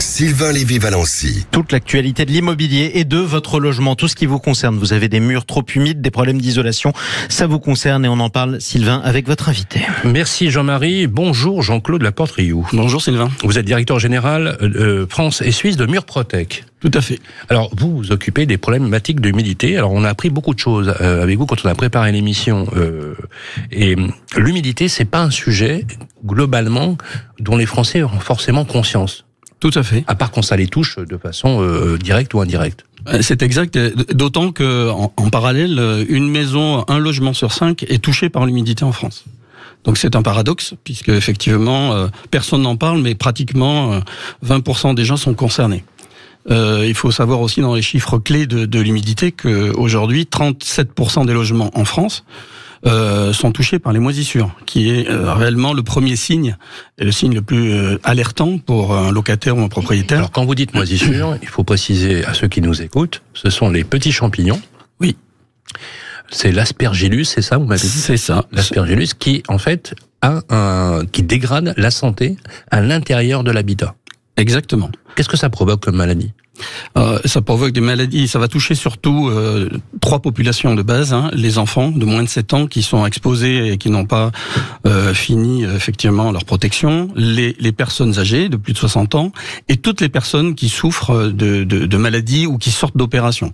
Sylvain 0.00 0.52
Lévy-Valency. 0.52 1.46
Toute 1.50 1.72
l'actualité 1.72 2.24
de 2.24 2.30
l'immobilier 2.30 2.92
et 2.94 3.04
de 3.04 3.18
votre 3.18 3.60
logement, 3.60 3.94
tout 3.94 4.08
ce 4.08 4.14
qui 4.14 4.26
vous 4.26 4.38
concerne. 4.38 4.76
Vous 4.76 4.92
avez 4.92 5.08
des 5.08 5.20
murs 5.20 5.46
trop 5.46 5.64
humides, 5.74 6.00
des 6.00 6.10
problèmes 6.10 6.40
d'isolation, 6.40 6.92
ça 7.28 7.46
vous 7.46 7.58
concerne 7.58 8.04
et 8.04 8.08
on 8.08 8.20
en 8.20 8.30
parle, 8.30 8.60
Sylvain, 8.60 9.00
avec 9.04 9.26
votre 9.26 9.48
invité. 9.48 9.80
Merci 10.04 10.50
Jean-Marie. 10.50 11.06
Bonjour 11.06 11.62
Jean-Claude 11.62 12.02
Laporte-Rioux. 12.02 12.66
Bonjour 12.72 13.00
Sylvain. 13.00 13.30
Vous 13.42 13.58
êtes 13.58 13.66
directeur 13.66 13.98
général 13.98 14.58
euh, 14.62 15.06
France 15.08 15.42
et 15.42 15.52
Suisse 15.52 15.76
de 15.76 15.86
Murprotec. 15.86 16.64
Tout 16.80 16.90
à 16.92 17.00
fait. 17.00 17.18
Alors, 17.48 17.70
vous 17.74 17.96
vous 17.96 18.12
occupez 18.12 18.44
des 18.44 18.58
problématiques 18.58 19.20
d'humidité. 19.20 19.78
Alors, 19.78 19.92
on 19.92 20.04
a 20.04 20.10
appris 20.10 20.28
beaucoup 20.28 20.52
de 20.52 20.58
choses 20.58 20.94
euh, 21.00 21.22
avec 21.22 21.38
vous 21.38 21.46
quand 21.46 21.64
on 21.64 21.68
a 21.68 21.74
préparé 21.74 22.12
l'émission. 22.12 22.66
Euh, 22.76 23.14
et 23.72 23.96
l'humidité, 24.36 24.88
c'est 24.88 25.06
pas 25.06 25.22
un 25.22 25.30
sujet 25.30 25.86
globalement 26.24 26.98
dont 27.40 27.56
les 27.56 27.66
Français 27.66 28.02
ont 28.02 28.20
forcément 28.20 28.64
conscience. 28.64 29.24
Tout 29.64 29.78
à 29.78 29.82
fait. 29.82 30.04
À 30.06 30.14
part 30.14 30.30
quand 30.30 30.42
ça 30.42 30.56
les 30.56 30.66
touche 30.66 30.98
de 30.98 31.16
façon 31.16 31.62
euh, 31.62 31.96
directe 31.96 32.34
ou 32.34 32.42
indirecte. 32.42 32.84
Euh, 33.08 33.20
C'est 33.22 33.42
exact. 33.42 33.78
D'autant 34.12 34.52
que 34.52 34.90
en, 34.90 35.10
en, 35.16 35.30
parallèle, 35.30 36.04
une 36.10 36.28
maison, 36.28 36.84
un 36.86 36.98
logement 36.98 37.32
sur 37.32 37.50
cinq 37.50 37.82
est 37.84 38.04
touché 38.04 38.28
par 38.28 38.44
l'humidité 38.44 38.84
en 38.84 38.92
France. 38.92 39.24
Donc 39.84 39.96
c'est 39.96 40.16
un 40.16 40.22
paradoxe 40.22 40.74
puisque 40.84 41.08
effectivement 41.08 41.94
euh, 41.94 42.08
personne 42.30 42.60
n'en 42.60 42.76
parle, 42.76 43.00
mais 43.00 43.14
pratiquement 43.14 44.00
20% 44.44 44.94
des 44.94 45.06
gens 45.06 45.16
sont 45.16 45.32
concernés. 45.32 45.82
Euh, 46.50 46.84
il 46.86 46.94
faut 46.94 47.10
savoir 47.10 47.40
aussi 47.40 47.62
dans 47.62 47.74
les 47.74 47.80
chiffres 47.80 48.18
clés 48.18 48.46
de, 48.46 48.66
de 48.66 48.80
l'humidité 48.80 49.32
qu'aujourd'hui 49.32 50.28
37% 50.30 51.24
des 51.24 51.32
logements 51.32 51.70
en 51.72 51.86
France 51.86 52.24
euh, 52.86 53.32
sont 53.32 53.52
touchés 53.52 53.78
par 53.78 53.92
les 53.92 53.98
moisissures, 53.98 54.54
qui 54.66 54.90
est 54.90 55.08
euh, 55.08 55.32
réellement 55.32 55.72
le 55.72 55.82
premier 55.82 56.16
signe, 56.16 56.56
et 56.98 57.04
le 57.04 57.12
signe 57.12 57.34
le 57.34 57.42
plus 57.42 57.72
euh, 57.72 57.98
alertant 58.04 58.58
pour 58.58 58.94
un 58.94 59.10
locataire 59.10 59.56
ou 59.56 59.60
un 59.60 59.68
propriétaire. 59.68 60.18
Alors 60.18 60.30
quand 60.30 60.44
vous 60.44 60.54
dites 60.54 60.74
moisissure, 60.74 61.36
il 61.42 61.48
faut 61.48 61.64
préciser 61.64 62.24
à 62.24 62.34
ceux 62.34 62.48
qui 62.48 62.60
nous 62.60 62.82
écoutent, 62.82 63.22
ce 63.32 63.50
sont 63.50 63.70
les 63.70 63.84
petits 63.84 64.12
champignons. 64.12 64.60
Oui. 65.00 65.16
C'est 66.30 66.52
l'aspergillus, 66.52 67.24
c'est 67.24 67.42
ça, 67.42 67.58
vous 67.58 67.66
m'avez 67.66 67.80
dit? 67.80 67.88
C'est 67.88 68.16
ça. 68.16 68.46
L'aspergillus 68.52 69.14
qui, 69.18 69.42
en 69.48 69.58
fait, 69.58 69.94
a 70.22 70.40
un, 70.48 71.04
qui 71.06 71.22
dégrade 71.22 71.74
la 71.76 71.90
santé 71.90 72.36
à 72.70 72.80
l'intérieur 72.80 73.44
de 73.44 73.50
l'habitat. 73.50 73.94
Exactement. 74.36 74.90
Qu'est-ce 75.14 75.28
que 75.28 75.36
ça 75.36 75.48
provoque 75.48 75.82
comme 75.82 75.96
maladie? 75.96 76.32
Euh, 76.96 77.18
ça 77.24 77.40
provoque 77.40 77.72
des 77.72 77.80
maladies. 77.80 78.28
Ça 78.28 78.38
va 78.38 78.48
toucher 78.48 78.74
surtout 78.74 79.28
euh, 79.28 79.68
trois 80.00 80.20
populations 80.20 80.74
de 80.74 80.82
base 80.82 81.12
hein, 81.12 81.30
les 81.32 81.58
enfants 81.58 81.90
de 81.90 82.04
moins 82.04 82.22
de 82.22 82.28
7 82.28 82.54
ans 82.54 82.66
qui 82.66 82.82
sont 82.82 83.04
exposés 83.06 83.72
et 83.72 83.78
qui 83.78 83.90
n'ont 83.90 84.06
pas 84.06 84.30
euh, 84.86 85.14
fini 85.14 85.64
effectivement 85.64 86.30
leur 86.32 86.44
protection, 86.44 87.08
les, 87.16 87.56
les, 87.58 87.72
personnes 87.72 88.18
âgées 88.18 88.48
de 88.48 88.56
plus 88.56 88.72
de 88.72 88.78
60 88.78 89.14
ans 89.14 89.32
et 89.68 89.76
toutes 89.76 90.00
les 90.00 90.08
personnes 90.08 90.54
qui 90.54 90.68
souffrent 90.68 91.28
de, 91.28 91.64
de, 91.64 91.86
de 91.86 91.96
maladies 91.96 92.46
ou 92.46 92.58
qui 92.58 92.70
sortent 92.70 92.96
d'opérations. 92.96 93.52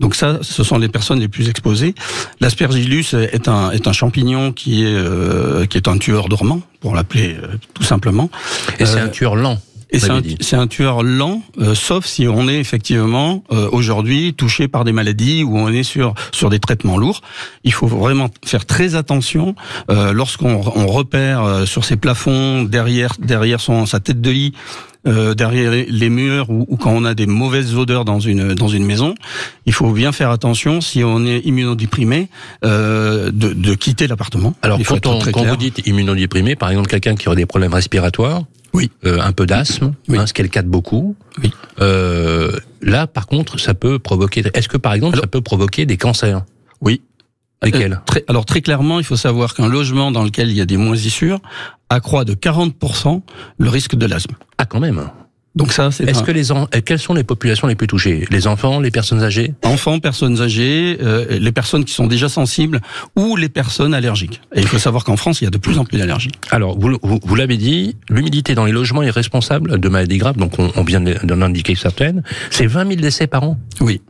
Donc 0.00 0.14
ça, 0.14 0.38
ce 0.40 0.64
sont 0.64 0.78
les 0.78 0.88
personnes 0.88 1.20
les 1.20 1.28
plus 1.28 1.48
exposées. 1.50 1.94
L'aspergillus 2.40 3.14
est 3.14 3.48
un, 3.48 3.70
est 3.70 3.86
un 3.86 3.92
champignon 3.92 4.50
qui 4.50 4.82
est, 4.82 4.94
euh, 4.94 5.66
qui 5.66 5.76
est 5.76 5.88
un 5.88 5.98
tueur 5.98 6.28
dormant, 6.28 6.62
pour 6.80 6.94
l'appeler 6.94 7.36
euh, 7.40 7.48
tout 7.74 7.82
simplement. 7.82 8.30
Et 8.78 8.86
c'est 8.86 8.98
un 8.98 9.08
tueur 9.08 9.36
lent. 9.36 9.60
Et 9.92 9.98
c'est 9.98 10.54
un, 10.54 10.60
un, 10.60 10.66
tueur 10.66 11.02
lent, 11.02 11.42
euh, 11.58 11.74
sauf 11.74 12.06
si 12.06 12.28
on 12.28 12.48
est 12.48 12.58
effectivement 12.58 13.42
euh, 13.50 13.68
aujourd'hui 13.72 14.34
touché 14.34 14.68
par 14.68 14.84
des 14.84 14.92
maladies 14.92 15.42
ou 15.42 15.58
on 15.58 15.68
est 15.68 15.82
sur 15.82 16.14
sur 16.32 16.48
des 16.48 16.60
traitements 16.60 16.96
lourds. 16.96 17.22
Il 17.64 17.72
faut 17.72 17.88
vraiment 17.88 18.30
faire 18.44 18.66
très 18.66 18.94
attention 18.94 19.54
euh, 19.90 20.12
lorsqu'on 20.12 20.60
on 20.74 20.86
repère 20.86 21.66
sur 21.66 21.84
ses 21.84 21.96
plafonds 21.96 22.62
derrière 22.62 23.14
derrière 23.18 23.60
son 23.60 23.86
sa 23.86 24.00
tête 24.00 24.20
de 24.20 24.30
lit. 24.30 24.52
derrière 25.04 25.72
les 25.88 26.10
murs 26.10 26.50
ou, 26.50 26.66
ou, 26.68 26.76
quand 26.76 26.92
on 26.92 27.06
a 27.06 27.14
des 27.14 27.26
mauvaises 27.26 27.74
odeurs 27.74 28.04
dans 28.04 28.20
une 28.20 28.54
dans 28.54 28.68
une 28.68 28.84
maison, 28.84 29.14
il 29.64 29.72
faut 29.72 29.90
bien 29.92 30.12
faire 30.12 30.30
attention 30.30 30.82
si 30.82 31.02
on 31.02 31.24
est 31.24 31.40
immunodéprimé 31.46 32.28
de, 32.62 33.30
de 33.32 33.74
quitter 33.74 34.06
l'appartement. 34.06 34.54
Alors 34.62 34.78
il 34.78 34.84
faut 34.84 35.00
quand, 35.02 35.26
on, 35.26 35.32
quand 35.32 35.44
vous 35.44 35.56
dites 35.56 35.86
immunodéprimé, 35.86 36.54
par 36.54 36.68
exemple 36.70 36.88
quelqu'un 36.88 37.16
qui 37.16 37.28
aurait 37.28 37.36
des 37.36 37.46
problèmes 37.46 37.72
respiratoires, 37.72 38.42
oui. 38.72 38.90
Euh, 39.04 39.20
un 39.20 39.32
peu 39.32 39.46
d'asthme, 39.46 39.94
oui. 40.08 40.18
hein, 40.18 40.26
ce 40.26 40.32
qui 40.32 40.40
est 40.40 40.44
le 40.44 40.50
cas 40.50 40.62
de 40.62 40.68
beaucoup. 40.68 41.16
Oui. 41.42 41.52
Euh, 41.80 42.52
là, 42.82 43.06
par 43.06 43.26
contre, 43.26 43.58
ça 43.58 43.74
peut 43.74 43.98
provoquer. 43.98 44.42
Est-ce 44.54 44.68
que, 44.68 44.76
par 44.76 44.94
exemple, 44.94 45.14
alors, 45.14 45.24
ça 45.24 45.28
peut 45.28 45.40
provoquer 45.40 45.86
des 45.86 45.96
cancers? 45.96 46.44
Oui. 46.80 47.02
Lesquels? 47.62 47.94
Euh, 47.94 48.04
très, 48.06 48.24
Alors 48.28 48.46
très 48.46 48.62
clairement, 48.62 48.98
il 48.98 49.04
faut 49.04 49.16
savoir 49.16 49.54
qu'un 49.54 49.68
logement 49.68 50.10
dans 50.10 50.24
lequel 50.24 50.50
il 50.50 50.56
y 50.56 50.60
a 50.60 50.66
des 50.66 50.76
moisissures 50.78 51.40
accroît 51.88 52.24
de 52.24 52.34
40% 52.34 53.22
le 53.58 53.68
risque 53.68 53.96
de 53.96 54.06
l'asthme. 54.06 54.34
Ah, 54.58 54.64
quand 54.64 54.80
même. 54.80 55.10
Donc 55.56 55.72
ça, 55.72 55.90
c'est. 55.90 56.04
Est-ce 56.08 56.20
un... 56.20 56.22
que 56.22 56.30
les 56.30 56.52
en... 56.52 56.66
quelles 56.66 57.00
sont 57.00 57.14
les 57.14 57.24
populations 57.24 57.66
les 57.66 57.74
plus 57.74 57.88
touchées? 57.88 58.24
Les 58.30 58.46
enfants, 58.46 58.78
les 58.78 58.90
personnes 58.90 59.22
âgées? 59.22 59.52
Enfants, 59.64 59.98
personnes 59.98 60.40
âgées, 60.40 60.98
euh, 61.02 61.38
les 61.40 61.52
personnes 61.52 61.84
qui 61.84 61.92
sont 61.92 62.06
déjà 62.06 62.28
sensibles 62.28 62.80
ou 63.16 63.36
les 63.36 63.48
personnes 63.48 63.92
allergiques. 63.92 64.40
Et 64.54 64.60
il 64.60 64.68
faut 64.68 64.78
savoir 64.78 65.04
qu'en 65.04 65.16
France, 65.16 65.40
il 65.40 65.44
y 65.44 65.46
a 65.48 65.50
de 65.50 65.58
plus 65.58 65.78
en 65.78 65.84
plus 65.84 65.98
d'allergies. 65.98 66.30
Alors, 66.50 66.78
vous, 66.78 66.96
vous, 67.02 67.18
vous 67.22 67.34
l'avez 67.34 67.56
dit, 67.56 67.96
l'humidité 68.08 68.54
dans 68.54 68.64
les 68.64 68.72
logements 68.72 69.02
est 69.02 69.10
responsable 69.10 69.80
de 69.80 69.88
maladies 69.88 70.18
graves. 70.18 70.36
Donc, 70.36 70.58
on, 70.58 70.70
on 70.76 70.84
vient 70.84 71.00
d'en 71.00 71.42
indiquer 71.42 71.74
certaines. 71.74 72.22
C'est 72.50 72.66
20 72.66 72.86
000 72.86 73.00
décès 73.00 73.26
par 73.26 73.42
an? 73.42 73.58
Oui. 73.80 74.02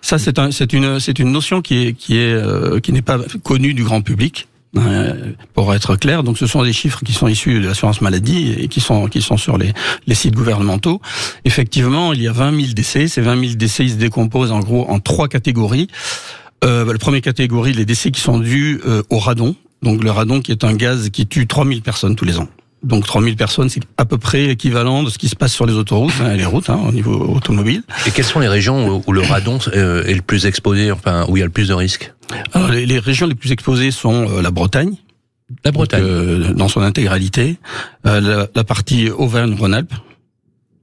Ça, 0.00 0.18
c'est 0.18 0.38
un, 0.38 0.50
une, 0.50 1.00
c'est 1.00 1.18
une 1.18 1.30
notion 1.30 1.62
qui 1.62 1.86
est, 1.86 1.92
qui 1.92 2.16
est, 2.16 2.32
euh, 2.32 2.80
qui 2.80 2.92
n'est 2.92 3.02
pas 3.02 3.18
connue 3.44 3.74
du 3.74 3.84
grand 3.84 4.00
public. 4.00 4.48
Euh, 4.76 5.32
pour 5.54 5.74
être 5.74 5.96
clair, 5.96 6.22
donc 6.22 6.38
ce 6.38 6.46
sont 6.46 6.62
des 6.62 6.72
chiffres 6.72 7.00
qui 7.04 7.12
sont 7.12 7.28
issus 7.28 7.60
de 7.60 7.66
l'assurance 7.66 8.00
maladie 8.00 8.54
et 8.58 8.68
qui 8.68 8.80
sont 8.80 9.06
qui 9.06 9.22
sont 9.22 9.36
sur 9.36 9.58
les, 9.58 9.72
les 10.06 10.14
sites 10.14 10.34
gouvernementaux. 10.34 11.00
Effectivement, 11.44 12.12
il 12.12 12.22
y 12.22 12.28
a 12.28 12.32
20 12.32 12.60
000 12.60 12.72
décès. 12.72 13.08
Ces 13.08 13.20
20 13.20 13.40
000 13.40 13.54
décès, 13.54 13.84
ils 13.84 13.92
se 13.92 13.96
décomposent 13.96 14.52
en 14.52 14.60
gros 14.60 14.88
en 14.88 15.00
trois 15.00 15.28
catégories. 15.28 15.88
Euh, 16.64 16.90
la 16.90 16.98
première 16.98 17.20
catégorie, 17.20 17.72
les 17.72 17.84
décès 17.84 18.10
qui 18.10 18.20
sont 18.20 18.38
dus 18.38 18.80
euh, 18.86 19.02
au 19.10 19.18
radon. 19.18 19.54
Donc 19.82 20.02
le 20.02 20.10
radon 20.10 20.40
qui 20.40 20.52
est 20.52 20.64
un 20.64 20.74
gaz 20.74 21.10
qui 21.10 21.26
tue 21.26 21.46
3000 21.46 21.82
personnes 21.82 22.16
tous 22.16 22.24
les 22.24 22.38
ans. 22.38 22.48
Donc 22.82 23.06
3000 23.06 23.36
personnes, 23.36 23.68
c'est 23.68 23.82
à 23.96 24.04
peu 24.04 24.18
près 24.18 24.44
équivalent 24.44 25.02
de 25.02 25.10
ce 25.10 25.18
qui 25.18 25.28
se 25.28 25.36
passe 25.36 25.52
sur 25.52 25.66
les 25.66 25.72
autoroutes, 25.72 26.12
hein, 26.20 26.34
les 26.34 26.44
routes, 26.44 26.70
hein, 26.70 26.80
au 26.86 26.92
niveau 26.92 27.34
automobile. 27.34 27.82
Et 28.06 28.10
quelles 28.10 28.24
sont 28.24 28.38
les 28.38 28.48
régions 28.48 29.02
où 29.04 29.12
le 29.12 29.22
radon 29.22 29.58
euh, 29.74 30.04
est 30.04 30.14
le 30.14 30.22
plus 30.22 30.46
exposé, 30.46 30.92
enfin 30.92 31.24
où 31.28 31.36
il 31.36 31.40
y 31.40 31.42
a 31.42 31.46
le 31.46 31.50
plus 31.50 31.68
de 31.68 31.74
risques? 31.74 32.12
Alors 32.52 32.70
les, 32.70 32.86
les, 32.86 32.98
régions 32.98 33.26
les 33.26 33.34
plus 33.34 33.52
exposées 33.52 33.90
sont 33.90 34.28
euh, 34.28 34.42
la 34.42 34.50
Bretagne. 34.50 34.94
La 35.64 35.72
Bretagne. 35.72 36.02
Euh, 36.04 36.52
dans 36.52 36.68
son 36.68 36.80
intégralité. 36.80 37.56
Euh, 38.06 38.20
la, 38.20 38.48
la, 38.54 38.64
partie 38.64 39.10
Auvergne-Rhône-Alpes, 39.10 39.94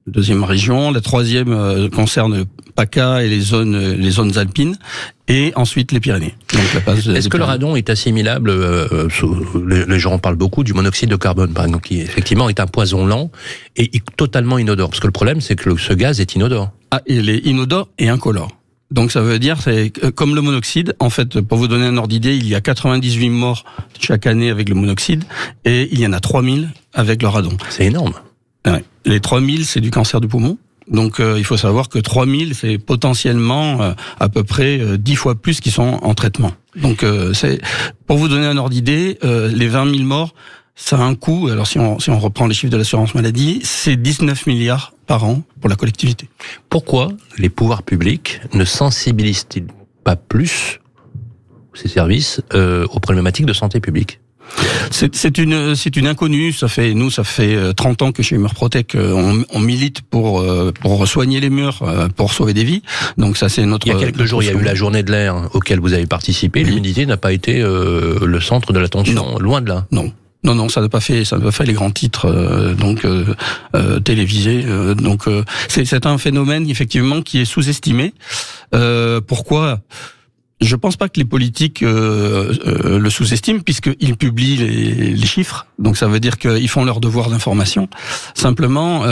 deuxième 0.08 0.44
région. 0.44 0.92
La 0.92 1.02
troisième 1.02 1.90
concerne 1.90 2.46
PACA 2.76 3.24
et 3.24 3.30
les 3.30 3.42
zones, 3.42 3.94
les 3.94 4.12
zones 4.12 4.38
alpines. 4.38 4.78
Et 5.30 5.54
ensuite 5.56 5.94
les 5.94 6.02
Pyrénées. 6.02 6.36
Est-ce 7.16 7.30
que 7.30 7.38
le 7.38 7.46
radon 7.46 7.78
est 7.78 7.90
assimilable 7.90 8.50
euh, 8.50 9.08
les, 9.66 9.86
les, 9.86 10.00
gens 10.00 10.14
en 10.14 10.20
parlent 10.20 10.36
beaucoup 10.36 10.66
du 10.66 10.74
monoxyde 10.74 11.10
de 11.10 11.16
carbone, 11.16 11.54
par 11.54 11.66
exemple, 11.66 11.88
qui 11.88 12.02
effectivement 12.02 12.50
est 12.50 12.60
un 12.60 12.68
poison 12.68 13.06
lent 13.06 13.32
et 13.78 13.90
totalement 14.18 14.58
inodore. 14.58 14.90
Parce 14.90 15.00
que 15.00 15.08
le 15.08 15.14
problème, 15.14 15.40
c'est 15.40 15.56
que 15.56 15.70
le, 15.70 15.78
ce 15.78 15.94
gaz 15.94 16.20
est 16.20 16.36
inodore. 16.36 16.72
Ah, 16.92 17.02
il 17.08 17.30
est 17.30 17.40
inodore 17.46 17.88
et 18.00 18.10
incolore. 18.10 18.50
Donc 18.94 19.12
ça 19.12 19.22
veut 19.22 19.40
dire, 19.40 19.60
c'est 19.60 19.92
comme 20.14 20.36
le 20.36 20.42
monoxyde. 20.42 20.96
En 21.00 21.10
fait, 21.10 21.42
pour 21.42 21.58
vous 21.58 21.68
donner 21.68 21.88
un 21.88 21.98
ordre 21.98 22.10
d'idée, 22.10 22.38
il 22.38 22.48
y 22.48 22.54
a 22.54 22.62
98 22.62 23.30
morts 23.30 23.66
chaque 24.00 24.28
année 24.28 24.52
avec 24.52 24.70
le 24.70 24.76
monoxyde 24.76 25.24
et 25.66 25.90
il 25.92 26.00
y 26.00 26.06
en 26.06 26.14
a 26.14 26.20
3000 26.20 26.70
avec 26.94 27.24
le 27.24 27.28
radon. 27.28 27.58
C'est 27.70 27.86
énorme. 27.86 28.14
Ouais. 28.68 28.84
Les 29.06 29.20
3000, 29.20 29.66
c'est 29.66 29.82
du 29.82 29.90
cancer 29.90 30.22
du 30.22 30.28
poumon. 30.28 30.60
Donc 30.88 31.20
euh, 31.20 31.40
il 31.40 31.44
faut 31.44 31.58
savoir 31.58 31.90
que 31.90 31.98
3000, 31.98 32.54
c'est 32.54 32.78
potentiellement 32.78 33.82
euh, 33.82 33.94
à 34.20 34.30
peu 34.30 34.44
près 34.44 34.80
euh, 34.80 34.98
10 34.98 35.16
fois 35.16 35.36
plus 35.36 35.60
qui 35.60 35.72
sont 35.72 36.00
en 36.04 36.14
traitement. 36.14 36.52
Donc 36.76 37.04
euh, 37.04 37.34
c'est 37.34 37.62
pour 38.06 38.18
vous 38.18 38.28
donner 38.28 38.46
un 38.46 38.58
ordre 38.58 38.70
d'idée, 38.70 39.18
euh, 39.24 39.48
les 39.48 39.68
20 39.68 39.90
000 39.92 40.04
morts, 40.04 40.36
ça 40.76 40.98
a 40.98 41.02
un 41.02 41.16
coût. 41.16 41.50
Alors 41.50 41.68
si 41.68 41.80
on, 41.80 42.00
si 42.00 42.10
on 42.10 42.20
reprend 42.20 42.48
les 42.48 42.54
chiffres 42.54 42.72
de 42.72 42.78
l'assurance 42.78 43.16
maladie, 43.16 43.62
c'est 43.64 43.96
19 43.96 44.48
milliards 44.48 44.94
par 45.08 45.24
an 45.24 45.42
pour 45.60 45.70
la 45.70 45.76
collectivité. 45.76 46.30
Pourquoi 46.70 47.10
les 47.38 47.50
pouvoirs 47.50 47.84
publics 47.84 48.42
ne 48.54 48.66
sensibilisent-ils 48.66 49.68
pas 50.04 50.16
plus 50.16 50.80
ces 51.74 51.88
services 51.88 52.42
euh, 52.54 52.86
aux 52.92 53.00
problématiques 53.00 53.46
de 53.46 53.54
santé 53.54 53.80
publique? 53.80 54.20
C'est 54.92 55.16
c'est 55.16 55.38
une 55.38 55.74
c'est 55.76 55.96
une 55.96 56.06
inconnue. 56.06 56.52
Ça 56.52 56.68
fait 56.68 56.94
nous 56.94 57.10
ça 57.10 57.24
fait 57.24 57.56
euh, 57.56 57.74
30 57.74 58.02
ans 58.02 58.12
que 58.12 58.22
chez 58.22 58.38
Murprotec 58.38 58.94
euh, 58.94 59.14
on, 59.14 59.44
on 59.58 59.60
milite 59.60 60.02
pour 60.02 60.42
euh, 60.42 60.72
pour 60.82 61.08
soigner 61.08 61.40
les 61.40 61.50
murs, 61.50 61.82
euh, 61.82 62.10
pour 62.10 62.34
sauver 62.34 62.54
des 62.54 62.64
vies. 62.64 62.84
Donc 63.18 63.38
ça 63.38 63.50
c'est 63.50 63.66
notre. 63.66 63.88
Il 63.88 63.94
y 63.94 63.96
a 63.96 64.00
quelques 64.00 64.26
jours, 64.26 64.44
il 64.44 64.48
y 64.48 64.50
a 64.50 64.54
eu 64.54 64.62
la 64.62 64.76
journée 64.76 65.02
de 65.02 65.12
l'air 65.12 65.50
auquel 65.54 65.80
vous 65.80 65.94
avez 65.94 66.06
participé. 66.06 66.64
L'humidité 66.64 67.06
n'a 67.06 67.18
pas 67.18 67.32
été 67.32 67.62
euh, 67.62 68.20
le 68.26 68.40
centre 68.42 68.74
de 68.74 68.80
l'attention, 68.80 69.40
loin 69.40 69.62
de 69.62 69.70
là. 69.70 69.88
Non. 69.92 70.12
Non, 70.44 70.56
non, 70.56 70.68
ça 70.68 70.82
n'a 70.82 70.90
pas 70.90 71.00
fait, 71.00 71.24
ça 71.24 71.38
n'a 71.38 71.46
pas 71.46 71.52
fait 71.52 71.66
les 71.66 71.74
grands 71.74 71.92
titres 71.92 72.26
euh, 72.26 72.74
donc 72.74 73.06
euh, 73.06 73.34
euh, 73.76 74.00
télévisés. 74.00 74.64
donc 74.96 75.26
c'est 75.68 76.06
un 76.06 76.18
phénomène 76.18 76.70
effectivement 76.70 77.22
qui 77.22 77.40
est 77.40 77.46
sous-estimé. 77.46 78.14
Pourquoi? 79.28 79.80
Je 80.62 80.78
pense 80.78 80.96
pas 80.96 81.10
que 81.10 81.20
les 81.20 81.26
politiques 81.26 81.82
le 81.82 83.10
sous-estiment 83.10 83.60
puisqu'ils 83.60 84.16
publient 84.16 84.58
les, 85.16 85.26
chiffres. 85.26 85.66
Donc 85.78 85.98
ça 85.98 86.08
veut 86.08 86.20
dire 86.20 86.38
qu'ils 86.38 86.70
font 86.70 86.86
leur 86.86 87.00
devoir 87.00 87.30
d'information. 87.30 87.90
Simplement, 88.34 89.06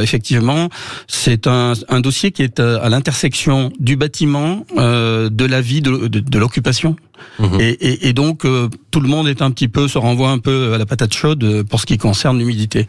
effectivement, 0.00 0.68
c'est 1.08 1.46
un, 1.46 1.74
dossier 2.00 2.30
qui 2.30 2.42
est 2.42 2.60
à 2.60 2.88
l'intersection 2.88 3.72
du 3.78 3.96
bâtiment, 3.96 4.64
de 4.76 5.44
la 5.44 5.60
vie, 5.60 5.82
de 5.82 6.38
l'occupation. 6.38 6.96
Mhm. 7.38 7.60
Et, 7.60 7.70
et, 7.70 8.08
et 8.08 8.12
donc 8.12 8.44
euh, 8.44 8.68
tout 8.90 9.00
le 9.00 9.08
monde 9.08 9.28
est 9.28 9.42
un 9.42 9.50
petit 9.50 9.68
peu 9.68 9.88
se 9.88 9.98
renvoie 9.98 10.30
un 10.30 10.38
peu 10.38 10.74
à 10.74 10.78
la 10.78 10.86
patate 10.86 11.14
chaude 11.14 11.62
pour 11.64 11.80
ce 11.80 11.86
qui 11.86 11.98
concerne 11.98 12.38
l'humidité. 12.38 12.86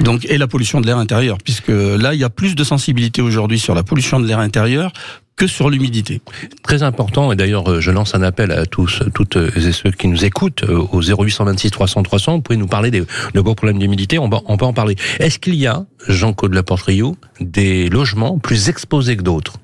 Donc 0.00 0.24
et 0.26 0.38
la 0.38 0.46
pollution 0.46 0.80
de 0.80 0.86
l'air 0.86 0.98
intérieur, 0.98 1.38
puisque 1.38 1.68
là 1.68 2.14
il 2.14 2.20
y 2.20 2.24
a 2.24 2.30
plus 2.30 2.54
de 2.54 2.64
sensibilité 2.64 3.22
aujourd'hui 3.22 3.58
sur 3.58 3.74
la 3.74 3.82
pollution 3.82 4.20
de 4.20 4.26
l'air 4.26 4.38
intérieur 4.38 4.92
que 5.36 5.46
sur 5.46 5.70
l'humidité. 5.70 6.20
Très 6.62 6.82
important, 6.82 7.32
et 7.32 7.36
d'ailleurs 7.36 7.70
euh, 7.70 7.80
je 7.80 7.90
lance 7.90 8.14
un 8.14 8.22
appel 8.22 8.52
à 8.52 8.66
tous, 8.66 9.02
toutes 9.14 9.36
et 9.36 9.72
ceux 9.72 9.90
qui 9.90 10.08
nous 10.08 10.24
écoutent 10.24 10.64
euh, 10.64 10.86
au 10.92 11.00
0826 11.00 11.70
300 11.70 12.02
300. 12.02 12.34
Vous 12.36 12.42
pouvez 12.42 12.58
nous 12.58 12.66
parler 12.66 12.90
des, 12.90 13.00
de 13.00 13.40
vos 13.40 13.54
problèmes 13.54 13.78
d'humidité, 13.78 14.18
on, 14.18 14.28
on 14.46 14.56
peut 14.56 14.64
en 14.66 14.72
parler. 14.74 14.96
Est-ce 15.20 15.38
qu'il 15.38 15.54
y 15.54 15.66
a, 15.66 15.84
Jean-Claude 16.06 16.54
Laporte-Rio, 16.54 17.16
des 17.40 17.88
logements 17.88 18.38
plus 18.38 18.68
exposés 18.68 19.16
que 19.16 19.22
d'autres? 19.22 19.54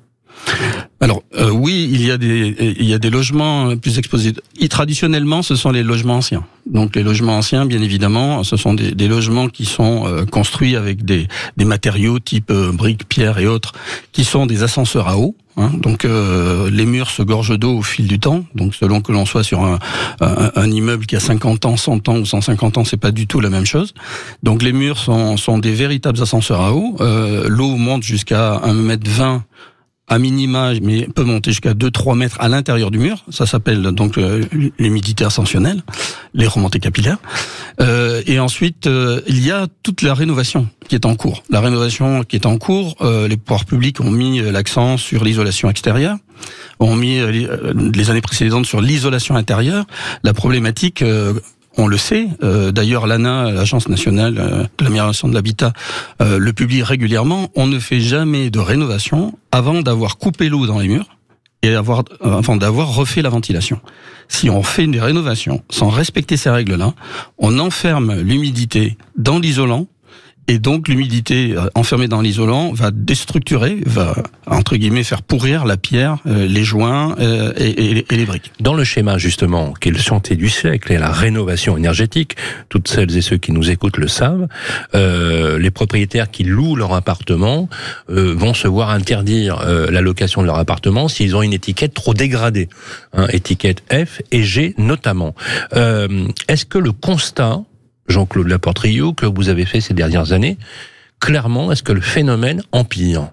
Alors 1.01 1.23
euh, 1.37 1.49
oui, 1.49 1.89
il 1.91 2.05
y 2.05 2.11
a 2.11 2.17
des 2.17 2.75
il 2.79 2.85
y 2.85 2.93
a 2.93 2.99
des 2.99 3.09
logements 3.09 3.75
plus 3.77 3.97
exposés. 3.99 4.33
Et 4.59 4.67
traditionnellement, 4.67 5.41
ce 5.41 5.55
sont 5.55 5.71
les 5.71 5.83
logements 5.83 6.15
anciens. 6.15 6.43
Donc 6.65 6.95
les 6.95 7.03
logements 7.03 7.37
anciens, 7.37 7.65
bien 7.65 7.81
évidemment, 7.81 8.43
ce 8.43 8.57
sont 8.57 8.73
des, 8.73 8.91
des 8.91 9.07
logements 9.07 9.47
qui 9.47 9.65
sont 9.65 10.05
euh, 10.07 10.25
construits 10.25 10.75
avec 10.75 11.05
des, 11.05 11.27
des 11.57 11.65
matériaux 11.65 12.19
type 12.19 12.51
euh, 12.51 12.71
briques, 12.73 13.07
pierres 13.07 13.39
et 13.39 13.47
autres, 13.47 13.71
qui 14.11 14.23
sont 14.25 14.45
des 14.45 14.61
ascenseurs 14.61 15.07
à 15.07 15.17
eau. 15.17 15.35
hein. 15.57 15.71
donc 15.81 16.03
euh, 16.05 16.69
les 16.69 16.85
murs 16.85 17.09
se 17.09 17.23
gorgent 17.23 17.57
d'eau 17.57 17.77
au 17.77 17.81
fil 17.81 18.05
du 18.07 18.19
temps. 18.19 18.43
Donc 18.53 18.75
selon 18.75 19.01
que 19.01 19.13
l'on 19.13 19.25
soit 19.25 19.43
sur 19.43 19.63
un, 19.63 19.79
un, 20.19 20.51
un 20.55 20.69
immeuble 20.69 21.05
qui 21.05 21.15
a 21.15 21.21
50 21.21 21.65
ans, 21.65 21.77
100 21.77 22.09
ans 22.09 22.17
ou 22.17 22.25
150 22.25 22.77
ans, 22.77 22.83
c'est 22.83 22.97
pas 22.97 23.11
du 23.11 23.25
tout 23.25 23.39
la 23.39 23.49
même 23.49 23.65
chose. 23.65 23.93
Donc 24.43 24.61
les 24.61 24.73
murs 24.73 24.97
sont, 24.97 25.37
sont 25.37 25.59
des 25.59 25.71
véritables 25.71 26.21
ascenseurs 26.21 26.61
à 26.61 26.73
eau. 26.73 26.97
Euh, 26.99 27.47
L'eau 27.47 27.77
monte 27.77 28.03
jusqu'à 28.03 28.57
1 28.63 28.73
mètre 28.73 29.09
20 29.09 29.43
à 30.09 30.19
minima, 30.19 30.73
mais 30.81 31.07
peut 31.07 31.23
monter 31.23 31.51
jusqu'à 31.51 31.73
2-3 31.73 32.17
mètres 32.17 32.37
à 32.39 32.49
l'intérieur 32.49 32.91
du 32.91 32.97
mur. 32.97 33.23
Ça 33.29 33.45
s'appelle 33.45 33.81
donc 33.83 34.17
euh, 34.17 34.43
l'humidité 34.79 35.23
ascensionnelle, 35.23 35.83
les 36.33 36.47
remontées 36.47 36.79
capillaires. 36.79 37.17
Euh, 37.79 38.21
et 38.25 38.39
ensuite, 38.39 38.87
euh, 38.87 39.21
il 39.27 39.45
y 39.45 39.51
a 39.51 39.67
toute 39.83 40.01
la 40.01 40.13
rénovation 40.13 40.67
qui 40.87 40.95
est 40.95 41.05
en 41.05 41.15
cours. 41.15 41.43
La 41.49 41.61
rénovation 41.61 42.23
qui 42.23 42.35
est 42.35 42.45
en 42.45 42.57
cours, 42.57 42.95
euh, 43.01 43.27
les 43.27 43.37
pouvoirs 43.37 43.65
publics 43.65 43.99
ont 44.01 44.11
mis 44.11 44.41
l'accent 44.41 44.97
sur 44.97 45.23
l'isolation 45.23 45.69
extérieure, 45.69 46.17
ont 46.79 46.95
mis 46.95 47.19
les- 47.31 48.09
années 48.09 48.21
précédentes 48.21 48.65
sur 48.65 48.81
l'isolation 48.81 49.35
intérieure. 49.35 49.85
La 50.23 50.33
problématique 50.33 51.03
on 51.79 51.87
le 51.87 51.97
sait. 51.97 52.27
Euh, 52.43 52.71
D'ailleurs, 52.71 53.07
l'ANA, 53.07 53.51
l'Agence 53.51 53.87
nationale 53.87 54.35
euh, 54.37 54.63
de 54.77 54.83
l'amélioration 54.83 55.27
de 55.27 55.33
l'habitat, 55.33 55.73
euh, 56.21 56.37
le 56.37 56.53
publie 56.53 56.83
régulièrement. 56.83 57.49
On 57.55 57.67
ne 57.67 57.79
fait 57.79 58.01
jamais 58.01 58.49
de 58.49 58.59
rénovation 58.59 59.37
avant 59.51 59.81
d'avoir 59.81 60.17
coupé 60.17 60.49
l'eau 60.49 60.67
dans 60.67 60.79
les 60.79 60.87
murs 60.87 61.07
et 61.61 61.73
avoir, 61.75 62.03
avant 62.21 62.55
d'avoir 62.55 62.93
refait 62.93 63.21
la 63.21 63.29
ventilation. 63.29 63.79
Si 64.27 64.49
on 64.49 64.63
fait 64.63 64.87
des 64.87 64.99
rénovations 64.99 65.63
sans 65.69 65.89
respecter 65.89 66.37
ces 66.37 66.49
règles-là, 66.49 66.93
on 67.37 67.59
enferme 67.59 68.21
l'humidité 68.21 68.97
dans 69.17 69.39
l'isolant. 69.39 69.87
Et 70.51 70.57
donc 70.57 70.87
l'humidité 70.87 71.53
euh, 71.55 71.69
enfermée 71.75 72.07
dans 72.07 72.21
l'isolant 72.21 72.73
va 72.73 72.89
déstructurer, 72.89 73.77
va 73.85 74.15
entre 74.47 74.77
guillemets 74.77 75.03
faire 75.03 75.21
pourrir 75.21 75.63
la 75.63 75.77
pierre, 75.77 76.17
euh, 76.25 76.47
les 76.47 76.63
joints 76.63 77.15
euh, 77.19 77.53
et, 77.55 77.99
et- 77.99 78.05
les 78.17 78.25
briques. 78.25 78.51
Dans 78.59 78.73
le 78.73 78.83
schéma 78.83 79.19
justement, 79.19 79.73
qui 79.79 79.89
est 79.89 79.91
le 79.91 79.99
chantier 79.99 80.35
du 80.35 80.49
siècle 80.49 80.91
et 80.91 80.97
la 80.97 81.11
rénovation 81.11 81.77
énergétique, 81.77 82.35
toutes 82.67 82.87
celles 82.87 83.15
et 83.15 83.21
ceux 83.21 83.37
qui 83.37 83.51
nous 83.51 83.69
écoutent 83.69 83.97
le 83.97 84.07
savent, 84.07 84.47
euh, 84.95 85.59
les 85.59 85.69
propriétaires 85.69 86.31
qui 86.31 86.43
louent 86.43 86.75
leur 86.75 86.93
appartement 86.95 87.69
euh, 88.09 88.33
vont 88.35 88.55
se 88.55 88.67
voir 88.67 88.89
interdire 88.89 89.59
euh, 89.59 89.91
la 89.91 90.01
location 90.01 90.41
de 90.41 90.47
leur 90.47 90.57
appartement 90.57 91.07
s'ils 91.09 91.35
ont 91.35 91.43
une 91.43 91.53
étiquette 91.53 91.93
trop 91.93 92.15
dégradée, 92.15 92.69
hein, 93.13 93.27
étiquette 93.31 93.83
F 93.93 94.21
et 94.31 94.41
G 94.41 94.73
notamment. 94.79 95.35
Est-ce 95.75 96.65
que 96.65 96.79
le 96.79 96.91
constat, 96.91 97.61
Jean-Claude 98.09 98.47
Laporte-Rio, 98.47 99.13
que 99.13 99.25
vous 99.25 99.49
avez 99.49 99.65
fait 99.65 99.81
ces 99.81 99.93
dernières 99.93 100.31
années, 100.33 100.57
clairement, 101.19 101.71
est-ce 101.71 101.83
que 101.83 101.93
le 101.93 102.01
phénomène 102.01 102.63
empire 102.71 103.29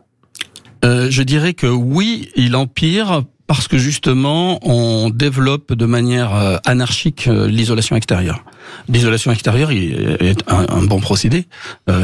Euh, 0.85 1.09
je 1.11 1.23
dirais 1.23 1.55
que 1.55 1.67
oui, 1.67 2.29
il 2.37 2.55
empire 2.55 3.23
parce 3.47 3.69
que 3.69 3.79
justement, 3.79 4.59
on 4.69 5.09
développe 5.09 5.73
de 5.73 5.87
manière 5.87 6.35
euh, 6.35 6.57
anarchique 6.67 7.29
euh, 7.29 7.47
l'isolation 7.49 7.95
extérieure. 7.95 8.45
L'isolation 8.89 9.31
extérieure 9.31 9.71
est 9.71 10.37
un, 10.49 10.83
bon 10.83 10.99
procédé, 11.01 11.47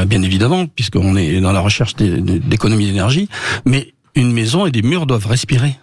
bien 0.06 0.22
évidemment, 0.22 0.66
puisqu'on 0.66 1.16
est 1.16 1.40
dans 1.40 1.50
la 1.50 1.58
recherche 1.58 1.96
d'é- 1.96 2.20
d'économie 2.20 2.86
d'énergie, 2.86 3.28
mais 3.66 3.92
une 4.14 4.32
maison 4.32 4.64
et 4.66 4.70
des 4.70 4.82
murs 4.82 5.06
doivent 5.06 5.26
respirer. 5.26 5.76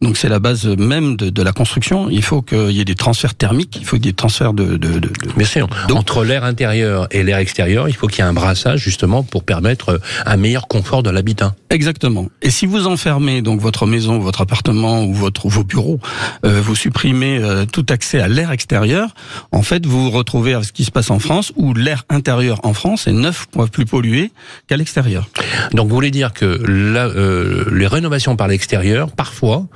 Donc 0.00 0.18
c'est 0.18 0.28
la 0.28 0.38
base 0.38 0.66
même 0.66 1.16
de, 1.16 1.30
de 1.30 1.42
la 1.42 1.52
construction. 1.52 2.10
Il 2.10 2.22
faut 2.22 2.42
qu'il 2.42 2.72
y 2.72 2.80
ait 2.80 2.84
des 2.84 2.94
transferts 2.96 3.34
thermiques, 3.34 3.76
il 3.80 3.86
faut 3.86 3.96
qu'il 3.96 4.04
y 4.06 4.08
ait 4.08 4.12
des 4.12 4.16
transferts 4.16 4.52
de, 4.52 4.76
de, 4.76 4.76
de, 4.76 4.98
de- 4.98 5.10
Bien 5.36 5.46
sûr. 5.46 5.66
Donc- 5.88 5.98
Entre 5.98 6.24
l'air 6.24 6.44
intérieur 6.44 7.06
et 7.10 7.22
l'air 7.22 7.38
extérieur, 7.38 7.88
il 7.88 7.94
faut 7.94 8.06
qu'il 8.08 8.18
y 8.18 8.26
ait 8.26 8.28
un 8.28 8.34
brassage 8.34 8.80
justement 8.80 9.22
pour 9.22 9.44
permettre 9.44 9.90
euh, 9.90 9.98
un 10.26 10.36
meilleur 10.36 10.66
confort 10.68 11.02
de 11.02 11.08
l'habitat. 11.10 11.54
Exactement. 11.70 12.28
Et 12.42 12.50
si 12.50 12.66
vous 12.66 12.86
enfermez 12.86 13.40
donc 13.40 13.60
votre 13.60 13.86
maison, 13.86 14.18
votre 14.18 14.42
appartement 14.42 15.04
ou 15.04 15.14
votre 15.14 15.48
vos 15.48 15.64
bureaux, 15.64 16.00
euh, 16.44 16.60
vous 16.60 16.74
supprimez 16.74 17.38
euh, 17.38 17.64
tout 17.64 17.86
accès 17.88 18.20
à 18.20 18.28
l'air 18.28 18.50
extérieur, 18.50 19.14
en 19.52 19.62
fait, 19.62 19.86
vous 19.86 20.04
vous 20.04 20.10
retrouvez 20.10 20.52
avec 20.54 20.66
ce 20.66 20.72
qui 20.72 20.84
se 20.84 20.90
passe 20.90 21.10
en 21.10 21.18
France, 21.18 21.52
où 21.56 21.72
l'air 21.72 22.04
intérieur 22.10 22.60
en 22.64 22.74
France 22.74 23.06
est 23.06 23.12
neuf 23.12 23.46
fois 23.54 23.68
plus 23.68 23.86
pollué 23.86 24.32
qu'à 24.66 24.76
l'extérieur. 24.76 25.30
Donc 25.72 25.88
vous 25.88 25.94
voulez 25.94 26.10
dire 26.10 26.32
que 26.34 26.44
la- 26.66 27.06
euh, 27.06 27.64
les 27.72 27.86
rénovations 27.86 28.36
par 28.36 28.48
l'extérieur, 28.48 29.10
parfois, 29.12 29.66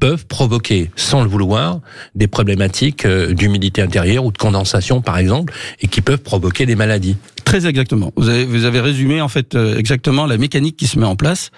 peuvent 0.00 0.26
provoquer, 0.26 0.90
sans 0.96 1.22
le 1.22 1.28
vouloir, 1.28 1.80
des 2.14 2.26
problématiques 2.26 3.04
euh, 3.04 3.32
d'humidité 3.34 3.82
intérieure 3.82 4.24
ou 4.24 4.32
de 4.32 4.38
condensation, 4.38 5.02
par 5.02 5.18
exemple, 5.18 5.52
et 5.80 5.86
qui 5.86 6.00
peuvent 6.00 6.22
provoquer 6.22 6.66
des 6.66 6.74
maladies. 6.74 7.16
Très 7.50 7.66
exactement. 7.66 8.12
Vous 8.16 8.28
avez, 8.28 8.44
vous 8.44 8.64
avez 8.64 8.80
résumé 8.80 9.20
en 9.20 9.28
fait 9.28 9.54
euh, 9.56 9.76
exactement 9.76 10.24
la 10.26 10.36
mécanique 10.38 10.76
qui 10.76 10.86
se 10.86 10.98
met 10.98 11.04
en 11.06 11.16
place. 11.16 11.50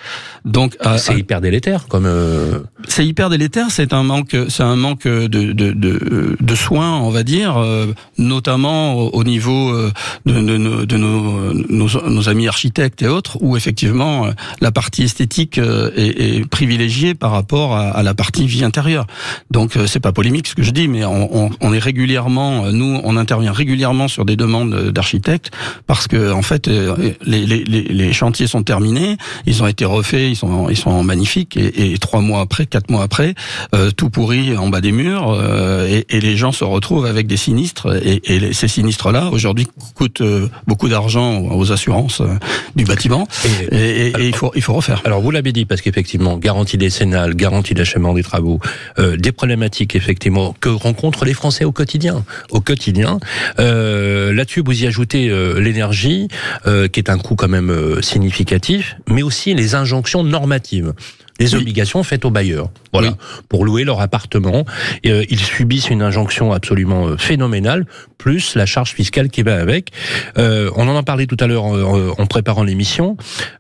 Donc, 0.45 0.75
à- 0.81 0.97
C'est 0.99 1.13
à- 1.13 1.17
hyper 1.19 1.41
délétère, 1.43 1.87
comme 1.89 2.07
euh, 2.07 2.61
c'est 2.89 3.07
hyper 3.07 3.29
délétère. 3.29 3.67
C'est 3.71 3.93
un 3.93 4.03
manque, 4.03 4.35
c'est 4.49 4.63
un 4.63 4.77
manque 4.77 5.07
de, 5.07 5.27
de, 5.29 5.73
de, 5.73 6.37
de 6.41 6.55
soins, 6.55 6.99
on 6.99 7.11
va 7.11 7.23
dire, 7.25 7.59
euh, 7.59 7.87
notamment 8.17 8.95
au, 8.95 9.11
au 9.11 9.25
niveau 9.25 9.69
euh, 9.71 9.93
de, 10.25 10.33
de, 10.33 10.57
nos- 10.57 10.87
de 10.87 10.97
nos, 10.97 11.53
nos, 11.53 11.89
nos 12.09 12.29
amis 12.29 12.49
architectes 12.49 13.03
et 13.03 13.09
autres, 13.09 13.37
où 13.43 13.57
effectivement 13.57 14.27
euh, 14.27 14.31
la 14.61 14.73
partie 14.73 15.03
esthétique 15.03 15.59
euh, 15.59 15.91
est, 15.97 16.39
est 16.39 16.49
privilégiée 16.49 17.15
par 17.15 17.33
rapport 17.33 17.77
à, 17.77 17.91
à 17.91 18.03
la 18.03 18.15
partie 18.15 18.47
vie 18.47 18.65
intérieure. 18.65 19.07
Donc, 19.51 19.77
euh, 19.77 19.87
c'est 19.87 20.01
pas 20.01 20.13
polémique 20.13 20.47
ce 20.49 20.55
que 20.55 20.63
je 20.63 20.71
dis, 20.71 20.89
mais 20.89 21.05
on, 21.05 21.29
on, 21.47 21.51
on 21.61 21.73
est 21.75 21.79
régulièrement, 21.79 22.65
euh, 22.65 22.73
nous, 22.73 23.01
on 23.05 23.17
intervient 23.19 23.53
régulièrement 23.53 24.09
sur 24.09 24.25
des 24.25 24.37
demandes 24.37 24.73
euh, 24.73 24.91
d'architectes 24.91 25.51
parce 25.87 26.09
que 26.09 26.33
en 26.33 26.43
fait, 26.43 26.69
euh, 26.69 26.97
les, 27.25 27.47
les, 27.47 27.65
les, 27.65 27.83
les 27.83 28.13
chantiers 28.13 28.47
sont 28.47 28.63
terminés, 28.63 29.17
ils 29.47 29.63
ont 29.63 29.67
été 29.67 29.85
refaits, 29.85 30.31
ils 30.31 30.37
sont, 30.37 30.69
ils 30.69 30.77
sont 30.77 31.03
magnifiques, 31.05 31.57
et, 31.57 31.93
et 31.93 31.99
trois 31.99 32.21
mois 32.21 32.41
après, 32.41 32.67
quatre 32.67 32.91
mois 32.91 33.03
après, 33.03 33.35
euh, 33.75 33.91
tout 33.91 34.11
pourri 34.11 34.57
en 34.57 34.69
bas 34.69 34.81
des 34.81 34.93
murs, 34.93 35.31
euh, 35.31 35.87
et, 35.89 36.07
et 36.17 36.21
les 36.21 36.37
gens 36.37 36.53
se 36.53 36.65
retrouvent 36.65 37.07
avec 37.07 37.27
des 37.27 37.37
sinistres, 37.37 37.89
et, 38.05 38.21
et 38.25 38.53
ces 38.53 38.69
sinistres-là, 38.69 39.31
aujourd'hui, 39.33 39.67
coûtent 39.95 40.21
euh, 40.21 40.49
beaucoup 40.67 40.89
d'argent 40.89 41.41
aux 41.41 41.73
assurances 41.73 42.21
euh, 42.21 42.29
du 42.77 42.85
bâtiment, 42.85 43.27
et- 43.71 43.77
et, 43.77 44.07
et- 44.09 44.13
et 44.23 44.29
il 44.29 44.35
faut, 44.35 44.53
il 44.55 44.63
faut 44.63 44.75
refaire. 44.75 45.01
Alors 45.05 45.21
vous 45.21 45.31
l'avez 45.31 45.53
dit 45.53 45.65
parce 45.65 45.81
qu'effectivement, 45.81 46.37
garantie 46.39 46.79
décennale, 46.79 47.35
garantie 47.35 47.75
d'achèvement 47.75 48.15
des 48.15 48.23
travaux, 48.23 48.61
euh, 48.99 49.17
des 49.17 49.33
problématiques 49.33 49.95
effectivement 49.97 50.55
que 50.61 50.69
rencontrent 50.69 51.25
les 51.25 51.35
Français 51.35 51.65
au 51.65 51.73
quotidien, 51.73 52.25
au 52.51 52.61
quotidien. 52.61 53.19
Euh, 53.59 54.33
Là-dessus, 54.33 54.63
vous 54.65 54.83
y 54.83 54.87
ajoutez 54.87 55.29
euh, 55.29 55.59
l'énergie, 55.63 56.29
euh, 56.67 56.89
qui 56.89 57.01
est 57.01 57.11
un 57.11 57.19
coût 57.19 57.35
quand 57.35 57.49
même 57.49 57.71
euh, 57.71 58.03
significatif, 58.03 58.97
mais 59.09 59.23
aussi 59.23 59.55
les 59.55 59.75
injonctions 59.75 60.23
normatives 60.23 60.95
les 61.43 61.55
obligations 61.55 62.03
faites 62.03 62.25
aux 62.25 62.31
bailleurs. 62.31 62.71
Voilà, 62.93 63.17
pour 63.49 63.65
louer 63.65 63.85
leur 63.85 64.01
appartement. 64.01 64.65
Euh, 65.07 65.25
ils 65.29 65.41
subissent 65.41 65.91
une 65.91 66.03
injonction 66.03 66.53
absolument 66.53 67.17
phénoménale, 67.17 67.87
plus 68.19 68.55
la 68.55 68.67
charge 68.67 68.93
fiscale 68.93 69.29
qui 69.29 69.43
va 69.43 69.61
avec. 69.61 69.91
Euh, 70.39 70.71
on 70.77 70.89
en 70.89 70.97
a 70.97 71.03
parlé 71.03 71.27
tout 71.27 71.37
à 71.41 71.47
l'heure 71.47 71.65
en, 71.65 72.11
en, 72.11 72.27
préparant 72.27 72.63
l'émission. 72.63 73.17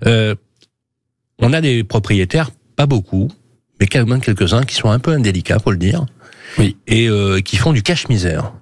Euh, 0.07 0.35
on 1.39 1.53
a 1.53 1.61
des 1.61 1.83
propriétaires, 1.83 2.51
pas 2.77 2.87
beaucoup, 2.87 3.31
mais 3.81 3.87
quand 3.87 4.07
même 4.07 4.21
quelques-uns 4.21 4.65
qui 4.65 4.75
sont 4.75 4.91
un 4.91 4.99
peu 4.99 5.13
indélicats, 5.13 5.59
faut 5.59 5.73
le 5.73 5.77
dire, 5.77 6.07
oui. 6.59 6.77
et 6.87 7.09
qui 7.43 7.57
font 7.57 7.73
du 7.73 7.83
cache-misère. 7.83 8.53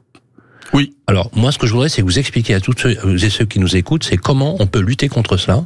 Oui. 0.73 0.95
Alors 1.07 1.31
moi, 1.35 1.53
ce 1.53 1.59
que 1.59 1.67
je 1.67 1.73
voudrais, 1.73 1.89
c'est 1.89 2.03
que 2.03 2.07
vous 2.07 2.19
expliquiez 2.19 2.55
à 2.55 2.61
toutes 2.61 2.81
ceux 2.81 2.97
et 3.25 3.31
ceux 3.31 3.45
qui 3.45 3.59
nous 3.59 3.77
écoutent, 3.77 4.05
c'est 4.05 4.17
comment 4.17 4.57
on 4.61 4.67
peut 4.67 4.81
lutter 4.81 5.09
contre 5.09 5.37
cela 5.37 5.65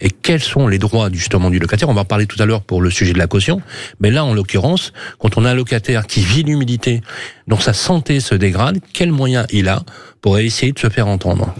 et 0.00 0.10
quels 0.10 0.42
sont 0.42 0.66
les 0.66 0.78
droits 0.78 1.08
justement 1.12 1.48
du 1.48 1.58
locataire. 1.58 1.88
On 1.88 1.94
va 1.94 2.02
en 2.02 2.04
parler 2.04 2.26
tout 2.26 2.40
à 2.42 2.46
l'heure 2.46 2.62
pour 2.62 2.82
le 2.82 2.90
sujet 2.90 3.12
de 3.12 3.18
la 3.18 3.28
caution, 3.28 3.62
mais 4.00 4.10
là, 4.10 4.24
en 4.24 4.34
l'occurrence, 4.34 4.92
quand 5.18 5.38
on 5.38 5.44
a 5.44 5.50
un 5.50 5.54
locataire 5.54 6.06
qui 6.06 6.20
vit 6.20 6.42
l'humidité, 6.42 7.02
dont 7.46 7.58
sa 7.58 7.72
santé 7.72 8.20
se 8.20 8.34
dégrade, 8.34 8.78
quel 8.92 9.12
moyen 9.12 9.46
il 9.50 9.68
a 9.68 9.82
pour 10.20 10.38
essayer 10.38 10.72
de 10.72 10.78
se 10.78 10.88
faire 10.88 11.06
entendre? 11.06 11.54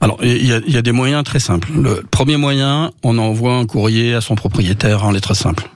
Alors, 0.00 0.18
il 0.22 0.46
y, 0.46 0.52
a, 0.52 0.60
il 0.64 0.72
y 0.72 0.76
a 0.76 0.82
des 0.82 0.92
moyens 0.92 1.24
très 1.24 1.40
simples. 1.40 1.68
Le 1.74 2.04
premier 2.08 2.36
moyen, 2.36 2.92
on 3.02 3.18
envoie 3.18 3.54
un 3.54 3.66
courrier 3.66 4.14
à 4.14 4.20
son 4.20 4.36
propriétaire 4.36 5.04
en 5.04 5.10
lettres 5.10 5.34
simples. 5.34 5.68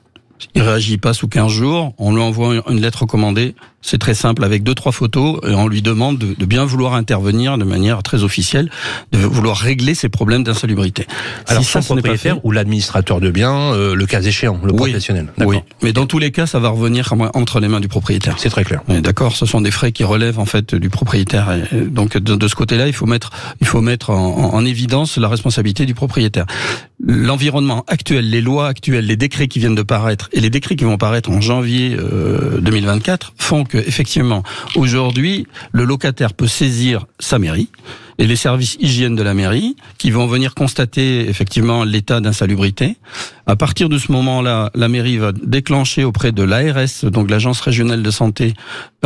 Il 0.54 0.62
réagit 0.62 0.98
pas 0.98 1.12
sous 1.12 1.28
15 1.28 1.50
jours, 1.50 1.94
on 1.98 2.14
lui 2.14 2.22
envoie 2.22 2.62
une 2.68 2.80
lettre 2.80 3.02
recommandée. 3.02 3.54
C'est 3.82 3.98
très 3.98 4.14
simple, 4.14 4.44
avec 4.44 4.62
deux 4.62 4.74
trois 4.74 4.92
photos, 4.92 5.40
et 5.46 5.54
on 5.54 5.68
lui 5.68 5.82
demande 5.82 6.18
de, 6.18 6.34
de, 6.38 6.46
bien 6.46 6.64
vouloir 6.64 6.94
intervenir 6.94 7.58
de 7.58 7.64
manière 7.64 8.02
très 8.02 8.22
officielle, 8.22 8.70
de 9.12 9.18
vouloir 9.18 9.56
régler 9.56 9.94
ses 9.94 10.08
problèmes 10.08 10.44
d'insalubrité. 10.44 11.06
Alors, 11.48 11.62
si 11.62 11.70
ça, 11.70 11.82
son 11.82 11.96
propriétaire 11.96 12.36
fait, 12.36 12.40
ou 12.44 12.52
l'administrateur 12.52 13.20
de 13.20 13.30
biens, 13.30 13.74
euh, 13.74 13.94
le 13.94 14.06
cas 14.06 14.22
échéant, 14.22 14.60
le 14.62 14.72
oui, 14.72 14.90
professionnel. 14.90 15.32
Oui, 15.38 15.58
mais 15.82 15.92
dans 15.92 16.06
tous 16.06 16.18
les 16.18 16.30
cas, 16.30 16.46
ça 16.46 16.58
va 16.58 16.68
revenir 16.68 17.12
entre 17.34 17.60
les 17.60 17.68
mains 17.68 17.80
du 17.80 17.88
propriétaire. 17.88 18.36
C'est 18.38 18.50
très 18.50 18.64
clair. 18.64 18.82
D'accord, 18.88 19.36
ce 19.36 19.46
sont 19.46 19.60
des 19.60 19.70
frais 19.70 19.92
qui 19.92 20.04
relèvent 20.04 20.38
en 20.38 20.46
fait 20.46 20.74
du 20.74 20.88
propriétaire. 20.88 21.50
Et 21.72 21.80
donc 21.80 22.16
de, 22.16 22.36
de 22.36 22.48
ce 22.48 22.54
côté-là, 22.54 22.86
il 22.86 22.92
faut 22.92 23.06
mettre, 23.06 23.30
il 23.60 23.66
faut 23.66 23.80
mettre 23.80 24.10
en, 24.10 24.54
en 24.54 24.64
évidence 24.64 25.18
la 25.18 25.28
responsabilité 25.28 25.86
du 25.86 25.94
propriétaire. 25.94 26.46
L'environnement 27.04 27.84
actuel, 27.88 28.30
les 28.30 28.40
lois 28.40 28.68
actuelles, 28.68 29.06
les 29.06 29.16
décrets 29.16 29.48
qui 29.48 29.58
viennent 29.58 29.74
de 29.74 29.82
paraître 29.82 30.28
et 30.32 30.40
les 30.40 30.50
décrets 30.50 30.76
qui 30.76 30.84
vont 30.84 30.98
paraître 30.98 31.30
en 31.30 31.40
janvier 31.40 31.96
euh, 31.98 32.60
2024 32.60 33.34
font 33.36 33.64
que 33.72 33.78
effectivement 33.78 34.42
aujourd'hui 34.76 35.46
le 35.72 35.84
locataire 35.84 36.34
peut 36.34 36.46
saisir 36.46 37.06
sa 37.18 37.38
mairie 37.38 37.70
et 38.18 38.26
les 38.26 38.36
services 38.36 38.76
hygiène 38.78 39.16
de 39.16 39.22
la 39.22 39.32
mairie 39.32 39.76
qui 39.96 40.10
vont 40.10 40.26
venir 40.26 40.54
constater 40.54 41.28
effectivement 41.28 41.82
l'état 41.82 42.20
d'insalubrité. 42.20 42.96
À 43.46 43.56
partir 43.56 43.88
de 43.88 43.96
ce 43.96 44.12
moment-là, 44.12 44.70
la 44.74 44.88
mairie 44.88 45.16
va 45.16 45.32
déclencher 45.32 46.04
auprès 46.04 46.30
de 46.30 46.42
l'ARS, 46.42 47.04
donc 47.04 47.30
l'agence 47.30 47.60
régionale 47.60 48.02
de 48.02 48.10
santé, 48.10 48.52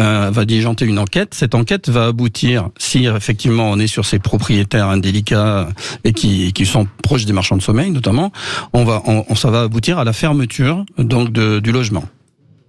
euh, 0.00 0.30
va 0.32 0.44
diligenter 0.44 0.84
une 0.84 0.98
enquête. 0.98 1.34
Cette 1.34 1.54
enquête 1.54 1.88
va 1.88 2.06
aboutir, 2.06 2.68
si 2.78 3.06
effectivement 3.06 3.70
on 3.70 3.78
est 3.78 3.86
sur 3.86 4.04
ces 4.04 4.18
propriétaires 4.18 4.88
indélicats 4.88 5.68
et 6.02 6.12
qui, 6.12 6.52
sont 6.66 6.88
proches 7.02 7.26
des 7.26 7.32
marchands 7.32 7.56
de 7.56 7.62
sommeil 7.62 7.92
notamment, 7.92 8.32
on 8.72 8.84
va, 8.84 9.02
ça 9.36 9.50
va 9.50 9.62
aboutir 9.62 9.98
à 9.98 10.04
la 10.04 10.12
fermeture 10.12 10.84
donc 10.98 11.30
du 11.32 11.70
logement. 11.70 12.04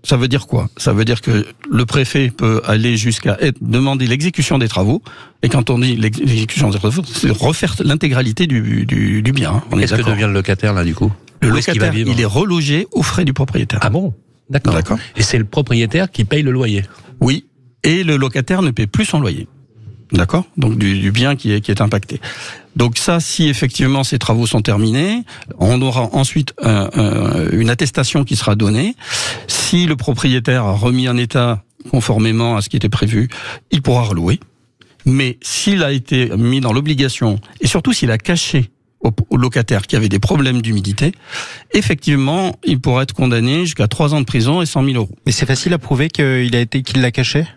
Ça 0.08 0.16
veut 0.16 0.30
dire 0.30 0.48
quoi? 0.48 0.70
Ça 0.78 0.94
veut 0.94 1.04
dire 1.04 1.20
que 1.20 1.46
le 1.70 1.86
préfet 1.86 2.30
peut 2.30 2.62
aller 2.64 2.96
jusqu'à 2.96 3.38
demander 3.60 4.08
l'exécution 4.08 4.58
des 4.58 4.70
travaux. 4.70 5.02
Et 5.44 5.50
quand 5.50 5.70
on 5.70 5.80
dit 5.80 5.98
l'exécution 5.98 6.70
des 6.70 6.78
travaux, 6.78 7.02
c'est 7.06 7.30
refaire 7.30 7.76
l'intégralité 7.84 8.48
du, 8.48 8.86
du, 8.86 9.22
du, 9.22 9.32
bien. 9.34 9.52
Hein. 9.52 9.78
Qu'est-ce 9.78 9.96
que 9.96 10.10
devient 10.10 10.28
le 10.28 10.32
locataire 10.32 10.72
là 10.72 10.86
du 10.86 10.96
coup? 10.96 11.12
Le 11.42 11.50
locataire, 11.50 11.94
il, 11.94 12.08
il 12.08 12.22
est 12.22 12.26
relogé 12.26 12.88
aux 12.94 13.04
frais 13.04 13.26
du 13.26 13.34
propriétaire. 13.34 13.80
Ah 13.82 13.90
bon? 13.90 14.14
D'accord. 14.50 14.74
D'accord. 14.76 14.98
Et 15.18 15.24
c'est 15.24 15.38
le 15.38 15.44
propriétaire 15.44 16.10
qui 16.10 16.24
paye 16.24 16.42
le 16.42 16.52
loyer. 16.52 16.84
Oui. 17.20 17.46
Et 17.84 18.06
le 18.06 18.16
locataire 18.16 18.62
ne 18.62 18.72
paie 18.72 18.88
plus 18.88 19.04
son 19.04 19.20
loyer. 19.20 19.50
D'accord? 20.14 20.46
Donc 20.56 20.78
du, 20.78 21.00
du, 21.00 21.12
bien 21.12 21.36
qui 21.36 21.52
est, 21.52 21.60
qui 21.60 21.72
est 21.72 21.82
impacté. 21.82 22.22
Donc 22.78 23.00
ça, 23.00 23.20
si 23.20 23.48
effectivement 23.48 24.04
ces 24.04 24.20
travaux 24.20 24.46
sont 24.46 24.62
terminés, 24.62 25.24
on 25.58 25.82
aura 25.82 26.10
ensuite 26.14 26.54
euh, 26.64 26.88
euh, 26.96 27.50
une 27.60 27.72
attestation 27.72 28.24
qui 28.24 28.36
sera 28.36 28.56
donnée. 28.56 28.96
Si 29.48 29.88
le 29.88 29.96
propriétaire 29.96 30.64
a 30.64 30.74
remis 30.74 31.10
en 31.10 31.18
état 31.18 31.64
conformément 31.90 32.56
à 32.56 32.62
ce 32.62 32.70
qui 32.70 32.78
était 32.78 32.88
prévu, 32.88 33.30
il 33.72 33.82
pourra 33.82 34.04
relouer. 34.04 34.40
Mais 35.06 35.40
s'il 35.42 35.84
a 35.84 35.92
été 35.92 36.30
mis 36.38 36.62
dans 36.62 36.72
l'obligation, 36.72 37.40
et 37.62 37.68
surtout 37.68 37.94
s'il 37.94 38.12
a 38.12 38.20
caché 38.20 38.70
au, 39.02 39.38
locataire 39.38 39.88
qui 39.88 39.96
avait 39.96 40.10
des 40.10 40.20
problèmes 40.20 40.62
d'humidité, 40.62 41.14
effectivement, 41.74 42.60
il 42.64 42.80
pourra 42.80 43.04
être 43.04 43.14
condamné 43.14 43.62
jusqu'à 43.62 43.88
trois 43.88 44.14
ans 44.14 44.20
de 44.20 44.26
prison 44.26 44.62
et 44.62 44.68
100 44.68 44.86
000 44.86 44.98
euros. 44.98 45.16
Mais 45.26 45.32
c'est 45.32 45.48
facile 45.48 45.74
à 45.74 45.80
prouver 45.80 46.10
qu'il 46.10 46.56
a 46.56 46.60
été 46.60 46.84
qu'il 46.84 47.02
l'a 47.02 47.10
caché? 47.10 47.48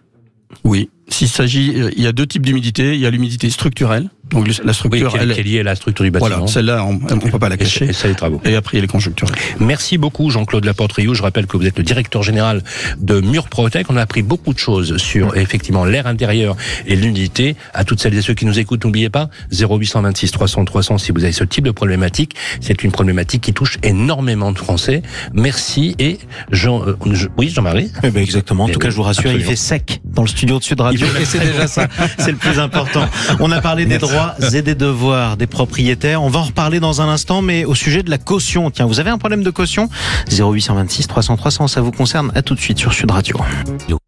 Oui. 0.65 0.89
S'il 1.09 1.29
s'agit, 1.29 1.73
il 1.97 2.03
y 2.03 2.07
a 2.07 2.13
deux 2.13 2.27
types 2.27 2.47
d'humidité. 2.47 2.95
Il 2.95 3.01
y 3.01 3.07
a 3.07 3.11
l'humidité 3.11 3.51
structurelle. 3.51 4.09
Donc 4.31 4.49
la 4.65 4.73
structure, 4.73 5.13
oui, 5.13 5.21
elle, 5.21 5.33
est 5.33 5.43
liée 5.43 5.61
à 5.61 5.65
la 5.65 5.75
structure 5.75 6.05
du 6.05 6.11
bâtiment. 6.11 6.37
Voilà, 6.37 6.47
celle-là, 6.47 6.85
on 6.85 6.95
ne 6.95 7.21
peut 7.21 7.39
pas 7.39 7.49
la 7.49 7.57
cacher. 7.57 7.87
Et, 7.87 7.93
ça, 7.93 8.09
les 8.09 8.15
travaux. 8.15 8.41
Et 8.45 8.55
après, 8.55 8.77
il 8.77 8.79
y 8.79 8.81
a 8.81 8.83
les 8.83 8.89
conjoncturels. 8.89 9.35
Merci 9.59 9.99
beaucoup, 9.99 10.31
Jean-Claude 10.31 10.65
Laporte-Riou. 10.65 11.15
Je 11.15 11.23
rappelle 11.23 11.47
que 11.47 11.57
vous 11.57 11.67
êtes 11.67 11.79
le 11.79 11.85
directeur 11.85 12.23
général 12.23 12.63
de 12.99 13.21
Murprotec. 13.21 13.87
On 13.91 13.97
a 13.97 14.03
appris 14.03 14.23
beaucoup 14.23 14.55
de 14.55 14.59
choses 14.59 14.97
sur, 14.99 15.37
effectivement, 15.37 15.85
l'air 15.85 16.07
intérieur 16.07 16.57
et 16.87 16.97
l'unité. 16.97 17.57
À 17.75 17.85
toutes 17.85 18.01
celles 18.01 18.15
et 18.15 18.23
ceux 18.23 18.35
qui 18.35 18.47
nous 18.47 18.59
écoutent, 18.59 18.85
n'oubliez 18.85 19.11
pas, 19.11 19.31
0826 19.53 20.31
300 20.31 20.65
300 20.65 20.99
si 20.99 21.13
vous 21.13 21.25
avez 21.25 21.33
ce 21.33 21.45
type 21.45 21.65
de 21.65 21.71
problématique. 21.71 22.35
C'est 22.61 22.83
une 22.85 22.93
problématique 22.93 23.43
qui 23.43 23.53
touche 23.53 23.79
énormément 23.83 24.53
de 24.53 24.59
Français. 24.59 25.03
Merci 25.33 25.97
et 25.99 26.19
Jean, 26.51 26.83
euh, 26.87 26.97
je, 27.13 27.29
oui, 27.37 27.49
Jean-Marie? 27.49 27.91
Eh 28.03 28.11
ben 28.11 28.23
exactement. 28.23 28.65
En 28.65 28.69
tout 28.69 28.79
cas, 28.79 28.91
je 28.91 28.97
vous 28.97 29.03
rassure, 29.03 29.23
absolument. 29.23 29.45
il 29.45 29.51
fait 29.51 29.57
sec 29.57 30.01
dans 30.05 30.23
le 30.23 30.29
studio 30.29 30.59
de 30.59 30.65
Sud 30.65 30.81
Radio. 30.81 31.07
Et 31.21 31.25
c'est 31.25 31.41
déjà 31.41 31.67
ça. 31.67 31.89
C'est 32.19 32.33
le 32.33 32.37
plus 32.37 32.59
important. 32.59 33.07
On 33.41 33.51
a 33.51 33.61
parlé 33.61 33.87
des 33.91 33.99
droits 33.99 34.20
et 34.53 34.63
des 34.63 34.75
devoirs 34.75 35.37
des 35.37 35.47
propriétaires. 35.47 36.23
On 36.23 36.29
va 36.29 36.41
en 36.41 36.45
reparler 36.45 36.81
dans 36.81 37.01
un 37.01 37.09
instant, 37.09 37.43
mais 37.43 37.65
au 37.65 37.75
sujet 37.75 38.03
de 38.03 38.11
la 38.11 38.19
caution. 38.19 38.71
Tiens, 38.71 38.87
vous 38.87 39.01
avez 39.01 39.11
un 39.11 39.19
problème 39.19 39.43
de 39.43 39.51
caution? 39.51 39.89
0826 40.31 41.07
300 41.07 41.37
300, 41.37 41.69
ça 41.69 41.81
vous 41.81 41.93
concerne. 41.93 42.33
À 42.35 42.43
tout 42.43 42.55
de 42.55 42.61
suite 42.61 42.79
sur 42.79 42.93
Sud 42.93 43.11
Radio. 43.11 43.37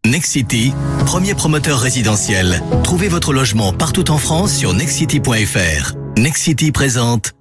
Nexity, 0.05 0.73
premier 1.05 1.33
promoteur 1.33 1.79
résidentiel. 1.79 2.61
Trouvez 2.83 3.07
votre 3.07 3.33
logement 3.33 3.73
partout 3.73 4.11
en 4.11 4.17
France 4.17 4.53
sur 4.53 4.73
nexity.fr. 4.73 5.93
Nexity 6.17 6.71
présente 6.71 7.33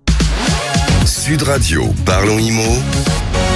Sud 1.05 1.43
Radio, 1.43 1.93
parlons 2.05 2.39
IMO. 2.39 2.63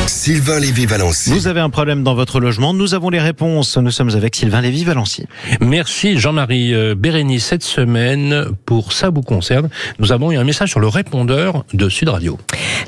Sylvain 0.09 0.61
Lévy-Valency. 0.61 1.31
Vous 1.31 1.49
avez 1.49 1.61
un 1.61 1.71
problème 1.71 2.03
dans 2.05 2.15
votre 2.15 2.39
logement, 2.39 2.73
nous 2.73 2.95
avons 2.95 3.11
les 3.11 3.19
réponses. 3.19 3.77
Nous 3.77 3.91
sommes 3.91 4.11
avec 4.11 4.37
Sylvain 4.37 4.61
Lévy-Valency. 4.61 5.27
Merci 5.61 6.19
Jean-Marie 6.19 6.75
euh, 6.75 6.95
Bérény. 6.95 7.41
Cette 7.41 7.63
semaine, 7.63 8.47
pour 8.67 8.93
ça 8.93 9.11
vous 9.11 9.23
concerne, 9.23 9.69
nous 9.99 10.13
avons 10.13 10.31
eu 10.31 10.37
un 10.37 10.45
message 10.45 10.71
sur 10.71 10.81
le 10.81 10.89
répondeur 10.89 11.65
de 11.73 11.89
Sud 11.89 12.09
Radio. 12.09 12.39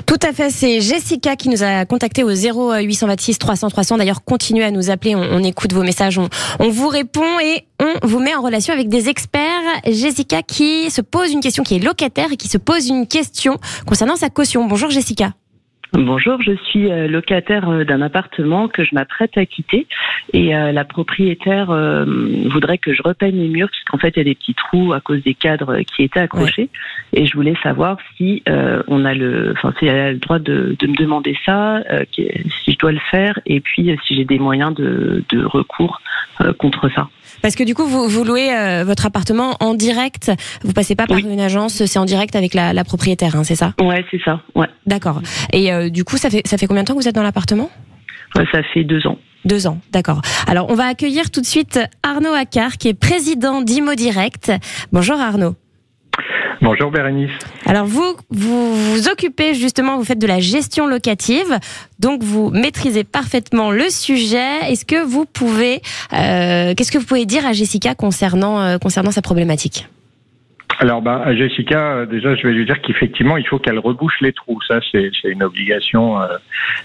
Tout 0.05 0.19
à 0.21 0.33
fait, 0.33 0.49
c'est 0.49 0.79
Jessica 0.81 1.35
qui 1.35 1.49
nous 1.49 1.63
a 1.63 1.85
contacté 1.85 2.23
au 2.23 2.29
0826 2.29 3.37
300 3.37 3.69
300. 3.69 3.97
D'ailleurs, 3.97 4.23
continuez 4.23 4.63
à 4.63 4.71
nous 4.71 4.89
appeler, 4.89 5.15
on, 5.15 5.21
on 5.21 5.43
écoute 5.43 5.73
vos 5.73 5.83
messages, 5.83 6.17
on, 6.17 6.29
on 6.59 6.69
vous 6.69 6.87
répond 6.87 7.39
et 7.39 7.65
on 7.79 8.07
vous 8.07 8.19
met 8.19 8.35
en 8.35 8.41
relation 8.41 8.73
avec 8.73 8.87
des 8.87 9.09
experts. 9.09 9.41
Jessica 9.85 10.41
qui 10.41 10.89
se 10.89 11.01
pose 11.01 11.31
une 11.31 11.41
question, 11.41 11.63
qui 11.63 11.75
est 11.75 11.83
locataire 11.83 12.31
et 12.31 12.37
qui 12.37 12.47
se 12.47 12.57
pose 12.57 12.87
une 12.87 13.07
question 13.07 13.57
concernant 13.85 14.15
sa 14.15 14.29
caution. 14.29 14.65
Bonjour 14.67 14.89
Jessica. 14.89 15.33
Bonjour, 15.93 16.41
je 16.41 16.55
suis 16.65 16.87
locataire 17.07 17.85
d'un 17.85 18.01
appartement 18.01 18.67
que 18.67 18.83
je 18.83 18.93
m'apprête 18.93 19.37
à 19.37 19.45
quitter 19.45 19.87
et 20.33 20.55
euh, 20.55 20.71
la 20.71 20.85
propriétaire 20.85 21.71
euh, 21.71 22.05
voudrait 22.51 22.77
que 22.77 22.93
je 22.93 23.01
repeigne 23.01 23.37
les 23.37 23.47
murs 23.47 23.69
puisqu'en 23.69 23.97
fait 23.97 24.09
il 24.09 24.17
y 24.17 24.21
a 24.21 24.25
des 24.25 24.35
petits 24.35 24.53
trous 24.53 24.93
à 24.93 25.01
cause 25.01 25.23
des 25.23 25.33
cadres 25.33 25.79
qui 25.81 26.03
étaient 26.03 26.19
accrochés 26.19 26.69
ouais. 27.13 27.21
et 27.21 27.25
je 27.25 27.35
voulais 27.35 27.55
savoir 27.63 27.97
si 28.17 28.43
euh, 28.47 28.83
on 28.87 29.05
a 29.05 29.13
le, 29.13 29.53
enfin 29.55 29.73
si 29.79 29.87
elle 29.87 29.99
a 29.99 30.11
le 30.11 30.19
droit 30.19 30.39
de, 30.39 30.75
de 30.77 30.87
me 30.87 30.95
demander 30.95 31.35
ça, 31.45 31.81
si 32.13 32.29
je 32.67 32.77
dois 32.77 32.91
le 32.91 33.01
faire 33.11 33.39
et 33.45 33.59
puis 33.59 33.95
si 34.05 34.15
j'ai 34.15 34.25
des 34.25 34.39
moyens 34.39 34.73
de, 34.75 35.23
de 35.29 35.43
recours 35.43 36.01
contre 36.57 36.89
ça. 36.89 37.09
Parce 37.41 37.55
que 37.55 37.63
du 37.63 37.73
coup, 37.75 37.85
vous, 37.85 38.07
vous 38.07 38.23
louez 38.23 38.53
euh, 38.53 38.83
votre 38.85 39.05
appartement 39.05 39.55
en 39.59 39.73
direct. 39.73 40.31
Vous 40.63 40.73
passez 40.73 40.95
pas 40.95 41.07
par 41.07 41.17
oui. 41.17 41.25
une 41.29 41.39
agence, 41.39 41.85
c'est 41.85 41.99
en 41.99 42.05
direct 42.05 42.35
avec 42.35 42.53
la, 42.53 42.73
la 42.73 42.83
propriétaire, 42.83 43.35
hein, 43.35 43.43
c'est 43.43 43.55
ça? 43.55 43.73
Ouais, 43.81 44.03
c'est 44.11 44.21
ça. 44.23 44.41
Ouais. 44.55 44.67
D'accord. 44.85 45.21
Et 45.53 45.71
euh, 45.71 45.89
du 45.89 46.03
coup, 46.03 46.17
ça 46.17 46.29
fait 46.29 46.41
ça 46.45 46.57
fait 46.57 46.67
combien 46.67 46.83
de 46.83 46.87
temps 46.87 46.95
que 46.95 47.01
vous 47.01 47.07
êtes 47.07 47.15
dans 47.15 47.23
l'appartement? 47.23 47.69
Ouais, 48.35 48.45
Ça 48.51 48.61
fait 48.73 48.83
deux 48.83 49.05
ans. 49.07 49.17
Deux 49.45 49.67
ans, 49.67 49.79
d'accord. 49.91 50.21
Alors, 50.47 50.69
on 50.69 50.75
va 50.75 50.83
accueillir 50.85 51.31
tout 51.31 51.39
de 51.39 51.45
suite 51.45 51.79
Arnaud 52.03 52.33
Accard, 52.33 52.73
qui 52.77 52.89
est 52.89 52.93
président 52.93 53.61
d'Imo 53.61 53.95
Direct. 53.95 54.51
Bonjour 54.91 55.17
Arnaud. 55.19 55.55
Bonjour 56.61 56.91
Bérénice. 56.91 57.31
Alors 57.65 57.85
vous, 57.85 58.15
vous 58.29 58.75
vous 58.75 59.07
occupez 59.07 59.53
justement, 59.53 59.97
vous 59.97 60.03
faites 60.03 60.19
de 60.19 60.27
la 60.27 60.39
gestion 60.39 60.87
locative, 60.87 61.57
donc 61.99 62.21
vous 62.21 62.49
maîtrisez 62.49 63.03
parfaitement 63.05 63.71
le 63.71 63.89
sujet. 63.89 64.69
Est-ce 64.69 64.83
que 64.83 65.01
vous 65.01 65.25
pouvez, 65.25 65.81
euh, 66.13 66.73
qu'est-ce 66.75 66.91
que 66.91 66.97
vous 66.97 67.05
pouvez 67.05 67.25
dire 67.25 67.45
à 67.45 67.53
Jessica 67.53 67.95
concernant 67.95 68.59
euh, 68.59 68.77
concernant 68.77 69.11
sa 69.11 69.21
problématique? 69.21 69.87
Alors, 70.81 71.01
bah, 71.01 71.21
à 71.25 71.35
Jessica, 71.35 71.91
euh, 71.91 72.05
déjà, 72.05 72.35
je 72.35 72.47
vais 72.47 72.53
lui 72.53 72.65
dire 72.65 72.79
qu'effectivement, 72.81 73.35
il 73.35 73.45
faut 73.45 73.59
qu'elle 73.59 73.79
rebouche 73.79 74.21
les 74.21 74.31
trous. 74.31 74.61
Ça, 74.65 74.79
c'est 74.91 75.11
une 75.25 75.43
obligation 75.43 76.21
euh, 76.21 76.27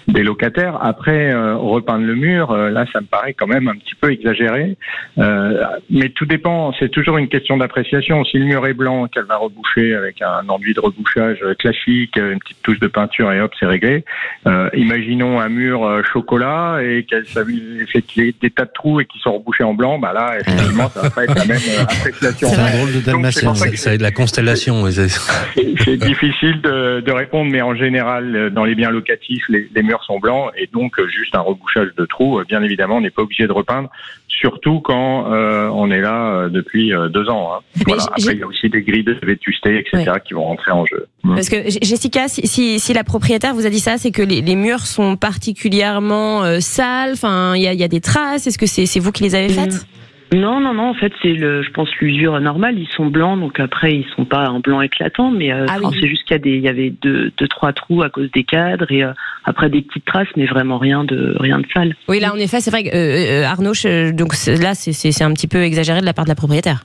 des 0.09 0.23
locataires. 0.23 0.79
Après, 0.83 1.33
euh, 1.33 1.57
repeindre 1.57 2.05
le 2.05 2.15
mur, 2.15 2.51
euh, 2.51 2.71
là, 2.71 2.87
ça 2.93 3.01
me 3.01 3.07
paraît 3.07 3.35
quand 3.35 3.47
même 3.47 3.69
un 3.69 3.77
petit 3.77 3.95
peu 3.95 4.11
exagéré. 4.11 4.77
Euh, 5.19 5.65
mais 5.91 6.09
tout 6.09 6.27
dépend. 6.27 6.73
C'est 6.79 6.89
toujours 6.89 7.19
une 7.19 7.29
question 7.29 7.57
d'appréciation. 7.57 8.25
Si 8.25 8.39
le 8.39 8.47
mur 8.47 8.67
est 8.67 8.75
blanc, 8.75 9.07
qu'elle 9.07 9.25
va 9.25 9.37
reboucher 9.37 9.95
avec 9.95 10.21
un 10.23 10.49
enduit 10.49 10.75
de 10.75 10.81
rebouchage 10.81 11.45
classique, 11.59 12.17
une 12.17 12.39
petite 12.39 12.63
touche 12.63 12.81
de 12.81 12.89
peinture 12.89 13.33
et 13.33 13.41
hop, 13.41 13.53
c'est 13.59 13.67
réglé. 13.67 14.05
Euh, 14.47 14.69
imaginons 14.75 15.41
un 15.41 15.49
mur 15.49 16.03
chocolat 16.13 16.81
et 16.83 17.05
qu'elle 17.05 17.25
fait 17.25 18.03
qu'il 18.03 18.25
y 18.25 18.29
ait 18.29 18.35
des 18.41 18.51
tas 18.51 18.65
de 18.65 18.73
trous 18.75 19.01
et 19.01 19.07
qu'ils 19.07 19.21
sont 19.21 19.35
rebouchés 19.35 19.65
en 19.65 19.75
blanc. 19.75 19.99
Bah 19.99 20.13
là, 20.13 20.39
effectivement, 20.41 20.89
ça 20.89 21.03
va 21.03 21.11
pas 21.11 21.25
être 21.25 21.35
la 21.35 21.45
même 21.45 21.61
appréciation. 21.81 22.49
C'est 22.49 22.61
un 22.61 22.77
drôle 22.77 22.93
de 22.93 23.01
c'est 23.85 23.95
être 23.95 24.03
la 24.03 24.11
constellation. 24.11 24.85
c'est- 24.91 25.97
difficile 25.97 26.61
de, 26.63 27.01
de 27.01 27.13
répondre, 27.13 27.51
mais 27.51 27.63
en 27.63 27.75
général, 27.75 28.51
dans 28.53 28.65
les 28.65 28.75
biens 28.75 28.91
locatifs, 28.91 29.45
les, 29.49 29.69
les 29.75 29.83
murs 29.83 30.03
sont 30.05 30.19
blancs 30.19 30.51
et 30.57 30.69
donc 30.73 30.95
juste 31.09 31.35
un 31.35 31.41
rebouchage 31.41 31.89
de 31.97 32.05
trous. 32.07 32.41
Bien 32.49 32.63
évidemment, 32.63 32.97
on 32.97 33.01
n'est 33.01 33.11
pas 33.11 33.23
obligé 33.23 33.47
de 33.47 33.53
repeindre, 33.53 33.91
surtout 34.29 34.81
quand 34.81 35.33
euh, 35.33 35.69
on 35.73 35.91
est 35.91 36.01
là 36.01 36.35
euh, 36.35 36.49
depuis 36.49 36.93
euh, 36.93 37.09
deux 37.09 37.29
ans. 37.29 37.53
hein. 37.55 37.61
Voilà. 37.87 38.03
Après, 38.05 38.33
il 38.35 38.39
y 38.39 38.43
a 38.43 38.47
aussi 38.47 38.69
des 38.69 38.83
grilles 38.83 39.05
de 39.05 39.17
vétusté, 39.23 39.79
etc., 39.79 40.13
qui 40.27 40.35
vont 40.35 40.45
rentrer 40.45 40.73
en 40.73 40.85
jeu. 40.87 41.07
Mm. 41.23 41.35
Parce 41.35 41.49
que 41.49 41.57
Jessica, 41.83 42.29
si, 42.29 42.47
si, 42.47 42.79
si 42.81 42.93
la 42.95 43.05
propriétaire 43.05 43.55
vous 43.55 43.67
a 43.67 43.71
dit 43.71 43.81
ça, 43.81 43.99
c'est 43.99 44.11
que 44.11 44.23
les, 44.23 44.41
les 44.41 44.57
murs 44.57 44.81
sont 44.87 45.17
particulièrement 45.17 46.45
euh, 46.45 46.61
sales. 46.61 47.13
Enfin, 47.13 47.55
il 47.57 47.63
y 47.63 47.67
a, 47.69 47.73
il 47.73 47.79
y 47.81 47.85
a 47.85 47.89
des 47.89 48.01
traces. 48.01 48.47
Est-ce 48.47 48.59
que 48.59 48.67
c'est 48.67 48.87
c'est 48.87 49.01
vous 49.01 49.13
qui 49.13 49.23
les 49.23 49.35
avez 49.35 49.49
faites? 49.49 49.87
Non, 50.33 50.61
non, 50.61 50.75
non. 50.75 50.91
En 50.91 50.95
fait, 50.95 51.13
c'est 51.23 51.33
le, 51.33 51.63
je 51.63 51.71
pense 51.71 51.89
l'usure 52.01 52.41
normale. 52.41 52.77
Ils 52.79 52.89
sont 52.89 53.07
blancs, 53.07 53.39
donc 53.39 53.61
après 53.61 53.95
ils 53.95 54.07
sont 54.17 54.25
pas 54.25 54.49
en 54.49 54.61
blanc 54.61 54.81
éclatant, 54.81 55.31
mais 55.31 55.53
euh, 55.53 55.67
Ah 55.69 55.77
oui. 55.83 55.97
c'est 56.01 56.09
juste 56.09 56.25
qu'il 56.25 56.33
y 56.33 56.41
a 56.41 56.43
des, 56.43 56.51
il 56.57 56.63
y 56.63 56.69
avait 56.69 56.91
deux, 56.91 57.31
deux, 57.39 57.47
trois 57.49 57.73
trous 57.73 58.03
à 58.03 58.11
cause 58.11 58.31
des 58.33 58.43
cadres 58.45 58.91
et 58.91 59.05
euh, 59.05 59.13
après 59.45 59.69
des 59.71 59.83
petites 59.83 60.05
traces, 60.05 60.27
mais 60.37 60.47
vraiment 60.47 60.79
rien 60.79 61.05
de, 61.05 61.37
rien 61.39 61.59
de 61.59 61.67
sale. 61.73 61.95
Oui, 62.09 62.19
là, 62.21 62.33
en 62.33 62.37
effet, 62.39 62.61
c'est 62.61 62.71
vrai 62.71 62.83
que 62.85 62.91
euh, 62.95 63.45
Arnaud, 63.47 63.75
je- 63.75 64.11
donc 64.13 64.33
là, 64.61 64.75
c'est- 64.75 64.93
c'est 64.93 65.13
c'est 65.13 65.25
un 65.25 65.33
petit 65.35 65.47
peu 65.49 65.63
exagéré 65.63 66.01
de 66.01 66.07
la 66.07 66.15
part 66.15 66.25
de 66.25 66.31
la 66.31 66.35
propriétaire. 66.35 66.85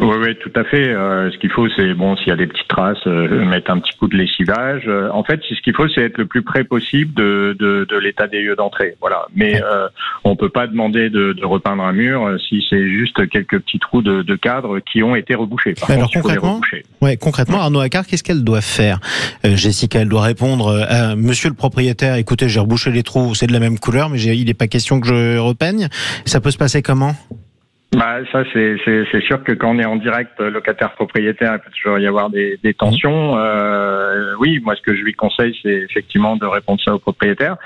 Oui, 0.00 0.16
oui, 0.20 0.36
tout 0.36 0.52
à 0.54 0.64
fait. 0.64 0.88
Euh, 0.88 1.30
ce 1.30 1.38
qu'il 1.38 1.50
faut, 1.50 1.68
c'est 1.76 1.94
bon, 1.94 2.16
s'il 2.16 2.28
y 2.28 2.30
a 2.30 2.36
des 2.36 2.46
petites 2.46 2.68
traces, 2.68 3.06
euh, 3.06 3.44
mettre 3.44 3.70
un 3.70 3.80
petit 3.80 3.92
coup 3.98 4.06
de 4.08 4.16
lessivage. 4.16 4.84
Euh, 4.86 5.08
en 5.12 5.24
fait, 5.24 5.40
ce 5.48 5.60
qu'il 5.62 5.74
faut, 5.74 5.88
c'est 5.88 6.02
être 6.02 6.18
le 6.18 6.26
plus 6.26 6.42
près 6.42 6.64
possible 6.64 7.12
de, 7.14 7.56
de, 7.58 7.86
de 7.88 7.98
l'état 7.98 8.26
des 8.26 8.40
lieux 8.40 8.56
d'entrée. 8.56 8.96
Voilà. 9.00 9.26
Mais 9.34 9.60
on 10.24 10.36
peut 10.36 10.48
pas 10.48 10.66
demander 10.66 11.10
de, 11.10 11.32
de 11.32 11.44
repeindre 11.44 11.82
un 11.82 11.92
mur 11.92 12.36
si 12.48 12.64
c'est 12.70 12.88
juste 12.88 13.28
quelques 13.28 13.58
petits 13.60 13.78
trous 13.78 14.02
de, 14.02 14.22
de 14.22 14.34
cadre 14.36 14.78
qui 14.80 15.02
ont 15.02 15.16
été 15.16 15.34
rebouchés. 15.34 15.74
Par 15.74 15.88
Mais 15.88 15.96
alors, 15.96 16.10
contre, 16.10 16.22
concrètement, 16.22 16.54
reboucher. 16.54 16.84
Ouais, 17.00 17.16
concrètement, 17.16 17.60
Arnaud 17.60 17.80
Accard, 17.80 18.06
qu'est-ce 18.06 18.22
qu'elle 18.22 18.44
doit 18.44 18.60
faire? 18.60 19.00
Jessica, 19.44 20.00
elle 20.00 20.08
doit 20.08 20.22
répondre 20.22 20.86
à 20.88 21.16
Monsieur 21.16 21.48
le 21.48 21.56
propriétaire. 21.56 22.14
Écoutez, 22.16 22.48
j'ai 22.48 22.60
rebouché 22.60 22.90
les 22.90 23.02
trous, 23.02 23.34
c'est 23.34 23.46
de 23.46 23.52
la 23.52 23.60
même 23.60 23.78
couleur, 23.78 24.08
mais 24.08 24.20
il 24.20 24.46
n'est 24.46 24.54
pas 24.54 24.68
question 24.68 25.00
que 25.00 25.08
je 25.08 25.38
repeigne. 25.38 25.88
Ça 26.24 26.40
peut 26.40 26.50
se 26.50 26.58
passer 26.58 26.82
comment? 26.82 27.14
Bah, 27.92 28.18
ça, 28.30 28.44
c'est, 28.52 28.76
sûr 29.26 29.42
que 29.42 29.50
quand 29.50 29.74
on 29.74 29.78
est 29.80 29.84
en 29.84 29.96
direct 29.96 30.30
euh, 30.40 30.48
locataire-propriétaire, 30.50 31.54
il 31.54 31.58
peut 31.58 31.70
toujours 31.72 31.98
y 31.98 32.06
avoir 32.06 32.30
des, 32.30 32.56
des 32.62 32.72
tensions. 32.72 33.36
Euh, 33.36 34.32
oui, 34.38 34.60
moi, 34.62 34.76
ce 34.76 34.80
que 34.82 34.94
je 34.94 35.02
lui 35.02 35.12
conseille, 35.14 35.58
c'est 35.60 35.86
effectivement 35.90 36.36
de 36.36 36.46
répondre 36.46 36.80
ça 36.84 36.94
au 36.94 37.00
propriétaire. 37.00 37.56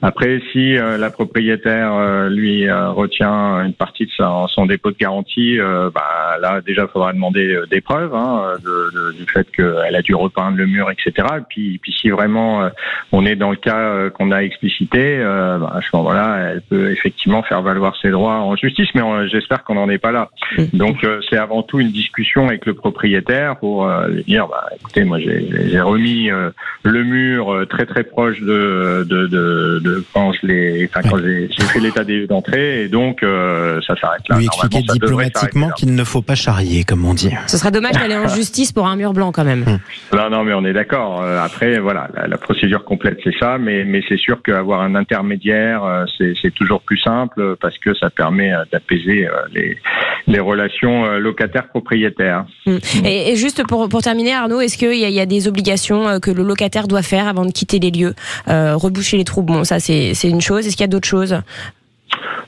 Après, 0.00 0.40
si 0.52 0.76
euh, 0.76 0.98
la 0.98 1.10
propriétaire 1.10 1.94
euh, 1.94 2.28
lui 2.28 2.68
euh, 2.68 2.90
retient 2.90 3.64
une 3.64 3.72
partie 3.72 4.06
de 4.06 4.10
sa- 4.16 4.46
son 4.48 4.66
dépôt 4.66 4.90
de 4.92 4.96
garantie, 4.96 5.58
euh, 5.60 5.90
bah, 5.92 6.36
là, 6.40 6.60
déjà, 6.60 6.82
il 6.82 6.88
faudra 6.88 7.12
demander 7.12 7.56
des 7.70 7.80
preuves 7.80 8.14
hein, 8.14 8.54
de, 8.64 8.90
de- 8.94 9.12
du 9.16 9.24
fait 9.30 9.48
qu'elle 9.50 9.96
a 9.96 10.02
dû 10.02 10.14
repeindre 10.14 10.56
le 10.58 10.66
mur, 10.66 10.90
etc. 10.90 11.26
Et 11.38 11.42
puis, 11.48 11.78
puis 11.78 11.92
si 11.92 12.08
vraiment 12.10 12.62
euh, 12.64 12.68
on 13.10 13.26
est 13.26 13.36
dans 13.36 13.50
le 13.50 13.56
cas 13.56 14.10
qu'on 14.10 14.30
a 14.30 14.42
explicité, 14.44 15.18
euh, 15.18 15.58
bah, 15.58 15.72
à 15.74 15.80
ce 15.80 15.88
moment-là, 15.96 16.50
elle 16.52 16.62
peut 16.62 16.90
effectivement 16.92 17.42
faire 17.42 17.62
valoir 17.62 17.96
ses 18.00 18.10
droits 18.10 18.38
en 18.38 18.54
justice, 18.56 18.88
mais 18.94 19.02
j'espère 19.28 19.62
qu'on 19.64 19.71
n'en 19.74 19.88
est 19.88 19.98
pas 19.98 20.12
là. 20.12 20.30
Donc 20.72 21.04
euh, 21.04 21.20
c'est 21.28 21.36
avant 21.36 21.62
tout 21.62 21.80
une 21.80 21.90
discussion 21.90 22.46
avec 22.48 22.66
le 22.66 22.74
propriétaire 22.74 23.56
pour 23.56 23.86
euh, 23.86 24.08
lui 24.08 24.24
dire, 24.24 24.46
bah, 24.48 24.66
écoutez, 24.78 25.04
moi 25.04 25.18
j'ai 25.18 25.80
remis 25.80 26.30
euh, 26.30 26.50
le 26.82 27.04
mur 27.04 27.52
euh, 27.52 27.66
très 27.66 27.86
très 27.86 28.04
proche 28.04 28.40
de, 28.40 29.06
de, 29.08 29.26
de, 29.26 29.80
de 29.82 30.04
quand 30.12 30.32
je 30.32 30.46
l'ai, 30.46 30.88
enfin 30.88 31.08
quand 31.08 31.18
j'ai 31.18 31.48
fait 31.48 31.80
l'état 31.80 32.04
des 32.04 32.20
lieux 32.20 32.26
d'entrée, 32.26 32.82
et 32.82 32.88
donc 32.88 33.22
euh, 33.22 33.80
ça 33.86 33.96
s'arrête 33.96 34.22
là. 34.28 34.36
Lui 34.38 34.46
expliquer 34.46 34.82
diplomatiquement 34.82 35.70
qu'il 35.70 35.94
ne 35.94 36.04
faut 36.04 36.22
pas 36.22 36.34
charrier, 36.34 36.84
comme 36.84 37.04
on 37.04 37.14
dit. 37.14 37.30
Ce 37.46 37.56
serait 37.56 37.70
dommage 37.70 37.92
d'aller 37.92 38.16
en 38.16 38.28
justice 38.28 38.72
pour 38.72 38.86
un 38.86 38.96
mur 38.96 39.12
blanc 39.12 39.32
quand 39.32 39.44
même. 39.44 39.64
là. 39.64 40.28
Non, 40.28 40.30
non, 40.38 40.44
mais 40.44 40.52
on 40.54 40.64
est 40.64 40.72
d'accord. 40.72 41.22
Après, 41.22 41.78
voilà, 41.78 42.08
la, 42.14 42.26
la 42.26 42.38
procédure 42.38 42.84
complète, 42.84 43.18
c'est 43.24 43.34
ça, 43.38 43.58
mais, 43.58 43.84
mais 43.84 44.02
c'est 44.08 44.18
sûr 44.18 44.42
qu'avoir 44.42 44.80
un 44.82 44.94
intermédiaire, 44.94 46.06
c'est 46.18 46.54
toujours 46.54 46.82
plus 46.82 46.98
simple 46.98 47.56
parce 47.60 47.78
que 47.78 47.94
ça 47.94 48.10
permet 48.10 48.52
d'apaiser 48.70 49.26
euh, 49.26 49.30
les, 49.62 49.78
les 50.26 50.40
relations 50.40 51.04
euh, 51.04 51.18
locataires-propriétaires. 51.18 52.44
Mm. 52.66 52.76
Et, 53.04 53.32
et 53.32 53.36
juste 53.36 53.66
pour, 53.66 53.88
pour 53.88 54.02
terminer, 54.02 54.34
Arnaud, 54.34 54.60
est-ce 54.60 54.76
qu'il 54.78 54.94
y, 54.94 55.04
a- 55.04 55.08
il 55.08 55.14
y 55.14 55.20
a 55.20 55.26
des 55.26 55.48
obligations 55.48 56.08
euh, 56.08 56.18
que 56.18 56.30
le 56.30 56.42
locataire 56.42 56.88
doit 56.88 57.02
faire 57.02 57.28
avant 57.28 57.44
de 57.44 57.52
quitter 57.52 57.78
les 57.78 57.90
lieux 57.90 58.14
Euh, 58.48 58.74
Reboucher 58.76 59.16
les 59.16 59.24
trous, 59.24 59.42
bon, 59.42 59.64
ça 59.64 59.78
c'est 59.80 60.12
une 60.24 60.40
chose. 60.40 60.66
Est-ce 60.66 60.76
qu'il 60.76 60.84
y 60.84 60.90
a 60.90 60.94
d'autres 60.94 61.08
choses? 61.08 61.36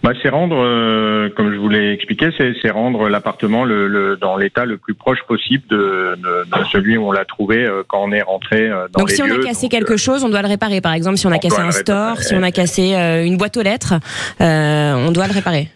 Bah, 0.03 0.13
c'est 0.23 0.29
rendre, 0.29 0.57
euh, 0.63 1.31
comme 1.35 1.51
je 1.51 1.57
vous 1.59 1.71
l'ai 1.71 1.93
expliqué, 1.93 2.29
c'est 2.39 2.71
rendre 2.71 3.09
l'appartement 3.09 3.65
le, 3.65 3.89
le- 3.89 4.17
dans 4.17 4.37
l'état 4.37 4.67
le 4.67 4.77
plus 4.77 4.93
proche 4.95 5.21
possible 5.27 5.65
de, 5.71 6.15
de, 6.23 6.59
de 6.59 6.65
celui 6.71 6.99
où 6.99 7.09
on 7.09 7.13
l'a 7.13 7.25
trouvé 7.25 7.65
euh, 7.65 7.83
quand 7.89 8.03
on 8.03 8.13
est 8.13 8.21
rentré 8.21 8.69
euh, 8.69 8.87
dans 8.93 9.01
Donc 9.01 9.09
les 9.11 9.17
si 9.17 9.23
on 9.23 9.27
a 9.31 9.39
cassé 9.43 9.63
Donc, 9.63 9.71
quelque 9.71 9.97
chose, 9.97 10.23
on 10.23 10.29
doit 10.29 10.43
le 10.43 10.49
réparer. 10.49 10.83
Par 10.83 10.93
exemple, 10.93 11.17
si 11.17 11.27
on 11.27 11.33
a 11.33 11.37
on 11.37 11.39
cassé 11.39 11.59
un 11.61 11.71
store, 11.71 12.21
si 12.21 12.35
on 12.35 12.43
a 12.43 12.51
cassé 12.51 12.93
une 13.27 13.39
boîte 13.39 13.57
aux 13.57 13.63
lettres, 13.63 13.95
on 14.41 15.11
doit 15.13 15.27
le 15.27 15.33
réparer. 15.33 15.69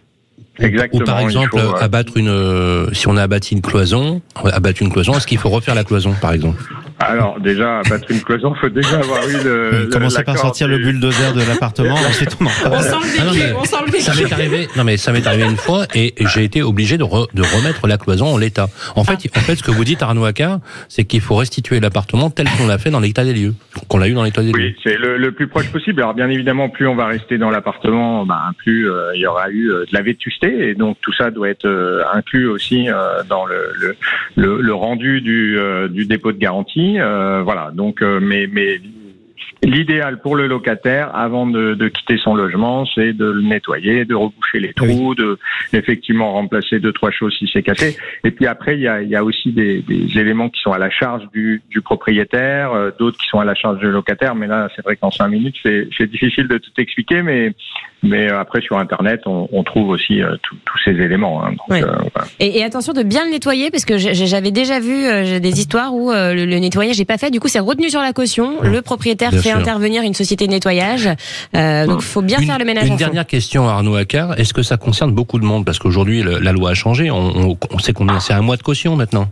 Exactement. 0.59 1.03
Ou 1.03 1.05
par 1.05 1.21
exemple, 1.21 1.51
faut, 1.51 1.59
euh, 1.59 1.81
abattre 1.81 2.17
une, 2.17 2.29
euh, 2.29 2.93
si 2.93 3.09
on 3.09 3.17
a 3.17 3.23
abattu 3.23 3.55
une 3.55 3.63
cloison, 3.63 4.21
abattre 4.45 4.83
une 4.83 4.91
cloison, 4.91 5.15
est-ce 5.15 5.27
qu'il 5.27 5.39
faut 5.39 5.51
refaire 5.51 5.75
la 5.75 5.85
cloison, 5.85 6.15
par 6.21 6.33
exemple? 6.33 6.63
Alors 7.01 7.39
déjà, 7.39 7.79
abattre 7.79 8.11
une 8.11 8.21
cloison, 8.21 8.55
faut 8.61 8.69
déjà 8.69 8.97
avoir 8.99 9.27
eu 9.29 9.33
le. 9.45 9.51
Euh, 9.51 9.71
le- 9.85 9.87
Commencez 9.89 10.23
par 10.25 10.37
sortir 10.37 10.67
du- 10.67 10.73
le 10.75 10.79
bulldozer 10.79 11.33
de 11.33 11.41
l'appartement, 11.49 11.95
ensuite 11.95 12.37
on 12.41 12.47
en 12.47 12.71
parle. 12.71 12.85
Ah 13.21 13.25
non, 13.25 13.31
mais 13.33 14.01
Ça 14.01 14.15
m'est 14.15 14.33
arrivé. 14.33 14.69
Non 14.77 14.83
mais 14.85 14.97
ça 14.97 15.13
m'est 15.13 15.27
arrivé 15.27 15.45
une 15.45 15.57
fois 15.57 15.87
et 15.95 16.15
j'ai 16.19 16.43
été 16.45 16.63
obligé 16.63 16.99
de, 16.99 17.05
re- 17.05 17.29
de 17.35 17.43
remettre 17.43 17.87
la 17.87 17.99
cloison 17.99 18.27
en 18.27 18.37
l'état. 18.39 18.69
En 18.97 19.05
fait, 19.05 19.15
en 19.37 19.41
fait, 19.41 19.55
ce 19.57 19.63
que 19.63 19.71
vous 19.71 19.85
dites 19.85 20.03
Arnaud 20.03 20.25
Accard, 20.25 20.59
c'est 20.89 21.05
qu'il 21.05 21.21
faut 21.21 21.37
restituer 21.37 21.79
l'appartement 21.81 22.31
tel 22.31 22.49
qu'on 22.59 22.67
l'a 22.67 22.79
fait 22.79 22.91
dans 22.91 23.01
l'état 23.01 23.25
des 23.25 23.33
lieux, 23.33 23.55
qu'on 23.89 23.99
l'a 23.99 24.09
eu 24.09 24.15
dans 24.15 24.25
l'état 24.25 24.43
des 24.43 24.49
lieux. 24.53 24.55
Oui, 24.59 24.77
c'est 24.83 24.97
le, 24.97 25.19
le 25.19 25.33
plus 25.33 25.47
proche 25.47 25.69
possible. 25.71 26.01
Alors 26.03 26.15
bien 26.15 26.29
évidemment, 26.29 26.69
plus 26.69 26.87
on 26.89 26.97
va 26.97 27.07
rester 27.07 27.39
dans 27.39 27.51
l'appartement, 27.51 28.27
ben, 28.27 28.41
plus 28.59 28.91
euh, 28.91 29.13
il 29.15 29.21
y 29.21 29.27
aura 29.27 29.51
eu 29.51 29.71
euh, 29.71 29.85
de 29.85 29.93
la 29.93 30.03
vétusté, 30.03 30.71
et 30.71 30.75
donc 30.75 30.97
tout 31.01 31.13
ça 31.13 31.31
doit 31.31 31.49
être 31.49 31.67
euh, 31.67 32.03
inclus 32.13 32.49
aussi 32.49 32.89
euh, 32.89 33.23
dans 33.29 33.47
le, 33.47 33.57
le, 33.79 33.97
le, 34.37 34.61
le 34.61 34.75
rendu 34.75 35.21
du, 35.21 35.57
euh, 35.59 35.87
du 35.89 36.05
dépôt 36.05 36.33
de 36.33 36.39
garantie. 36.39 36.88
Euh, 36.97 37.43
voilà. 37.43 37.71
Donc, 37.73 38.03
euh, 38.03 38.21
mais, 38.21 38.47
mais 38.47 38.81
l'idéal 39.63 40.21
pour 40.21 40.37
le 40.37 40.47
locataire, 40.47 41.11
avant 41.15 41.47
de, 41.47 41.75
de 41.75 41.89
quitter 41.89 42.17
son 42.19 42.35
logement, 42.35 42.87
c'est 42.95 43.13
de 43.13 43.25
le 43.27 43.43
nettoyer, 43.43 44.05
de 44.05 44.15
reboucher 44.15 44.61
les 44.61 44.73
trous, 44.73 45.15
de 45.15 45.39
effectivement 45.73 46.33
remplacer 46.33 46.79
deux 46.81 46.93
trois 46.93 47.11
choses 47.11 47.35
si 47.39 47.49
c'est 47.53 47.63
cassé. 47.63 47.97
Et 48.25 48.31
puis 48.31 48.47
après, 48.47 48.75
il 48.77 48.81
y 48.83 48.89
a, 48.89 49.03
il 49.03 49.09
y 49.09 49.17
a 49.17 49.25
aussi 49.25 49.53
des, 49.53 49.83
des 49.83 50.19
éléments 50.19 50.49
qui 50.49 50.61
sont 50.61 50.73
à 50.73 50.79
la 50.79 50.91
charge 50.91 51.23
du, 51.33 51.63
du 51.71 51.81
propriétaire, 51.81 52.73
euh, 52.73 52.91
d'autres 52.99 53.19
qui 53.19 53.27
sont 53.29 53.41
à 53.41 53.45
la 53.45 53.55
charge 53.55 53.79
du 53.79 53.87
locataire. 53.91 54.35
Mais 54.35 54.47
là, 54.47 54.69
c'est 54.75 54.83
vrai 54.83 54.97
qu'en 54.97 55.11
cinq 55.11 55.29
minutes, 55.29 55.57
c'est 55.63 55.89
c'est 55.97 56.11
difficile 56.11 56.49
de 56.49 56.59
tout 56.59 56.71
expliquer, 56.79 57.23
mais 57.23 57.53
mais 58.03 58.29
après 58.31 58.61
sur 58.61 58.79
Internet, 58.79 59.23
on, 59.27 59.49
on 59.53 59.65
trouve 59.65 59.89
aussi 59.89 60.23
euh, 60.23 60.37
tous 60.43 60.57
tous 60.65 60.79
ces 60.85 60.93
éléments. 60.93 61.45
hein. 61.45 61.51
Donc, 61.51 61.69
Ouais. 61.69 61.83
euh, 61.83 61.97
voilà. 62.15 62.29
Et, 62.41 62.59
et 62.59 62.65
attention 62.65 62.93
de 62.93 63.03
bien 63.03 63.25
le 63.25 63.31
nettoyer 63.33 63.71
parce 63.71 63.85
que 63.85 63.99
j'avais 63.99 64.51
déjà 64.53 64.79
vu 64.81 64.95
euh, 65.07 65.25
j'ai 65.25 65.41
des 65.41 65.59
histoires 65.61 65.95
où 65.95 66.13
euh, 66.13 66.35
le, 66.35 66.45
le 66.45 66.59
nettoyage 66.59 66.99
n'est 66.99 67.05
pas 67.05 67.19
fait. 67.19 67.31
Du 67.31 67.41
coup, 67.41 67.49
c'est 67.49 67.59
retenu 67.59 67.91
sur 67.91 68.01
la 68.01 68.13
caution. 68.13 68.63
Le 68.63 68.81
propriétaire 68.83 69.31
Bien 69.31 69.41
fait 69.43 69.48
sûr. 69.53 69.59
intervenir 69.61 70.03
une 70.03 70.15
société 70.15 70.47
de 70.47 70.53
nettoyage. 70.53 71.09
Euh, 71.57 71.87
donc, 71.87 72.03
faut 72.03 72.23
bien 72.23 72.39
une, 72.39 72.47
faire 72.47 72.59
le 72.59 72.65
ménage 72.65 72.85
une 72.87 72.93
à 72.93 72.97
fond. 72.97 73.05
dernière 73.05 73.27
question, 73.27 73.69
Arnaud 73.69 73.97
Accard. 73.97 74.39
Est-ce 74.39 74.53
que 74.55 74.63
ça 74.63 74.77
concerne 74.77 75.13
beaucoup 75.13 75.39
de 75.39 75.45
monde? 75.45 75.65
Parce 75.65 75.79
qu'aujourd'hui, 75.79 76.23
la 76.23 76.53
loi 76.53 76.71
a 76.71 76.75
changé. 76.75 77.11
On, 77.11 77.51
on- 77.51 77.59
on 77.71 77.79
sait 77.79 77.93
combien? 77.93 78.21
C'est 78.21 78.33
un 78.35 78.43
mois 78.43 78.57
de 78.57 78.63
caution 78.63 78.97
maintenant. 78.97 79.29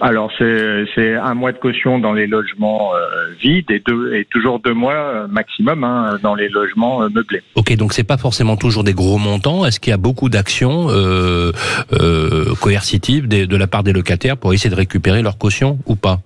Alors 0.00 0.30
c'est 0.38 1.16
un 1.16 1.34
mois 1.34 1.50
de 1.50 1.58
caution 1.58 1.98
dans 1.98 2.12
les 2.12 2.28
logements 2.28 2.92
euh, 2.94 3.32
vides 3.40 3.68
et 3.68 3.82
deux 3.84 4.14
et 4.14 4.24
toujours 4.30 4.60
deux 4.60 4.74
mois 4.74 4.94
euh, 4.94 5.26
maximum 5.26 5.82
hein, 5.82 6.18
dans 6.22 6.36
les 6.36 6.48
logements 6.48 7.02
euh, 7.02 7.08
meublés. 7.08 7.42
Ok, 7.56 7.74
donc 7.74 7.92
c'est 7.92 8.04
pas 8.04 8.16
forcément 8.16 8.56
toujours 8.56 8.84
des 8.84 8.92
gros 8.92 9.18
montants. 9.18 9.66
Est-ce 9.66 9.80
qu'il 9.80 9.90
y 9.90 9.94
a 9.94 9.96
beaucoup 9.96 10.28
d'actions 10.28 10.86
euh, 10.90 11.50
euh, 11.94 12.54
coercitives 12.60 13.26
des- 13.26 13.48
de 13.48 13.56
la 13.56 13.66
part 13.66 13.82
des 13.82 13.92
locataires 13.92 14.36
pour 14.36 14.54
essayer 14.54 14.70
de 14.70 14.76
récupérer 14.76 15.20
leur 15.20 15.36
caution 15.36 15.78
ou 15.86 15.96
pas? 15.96 16.20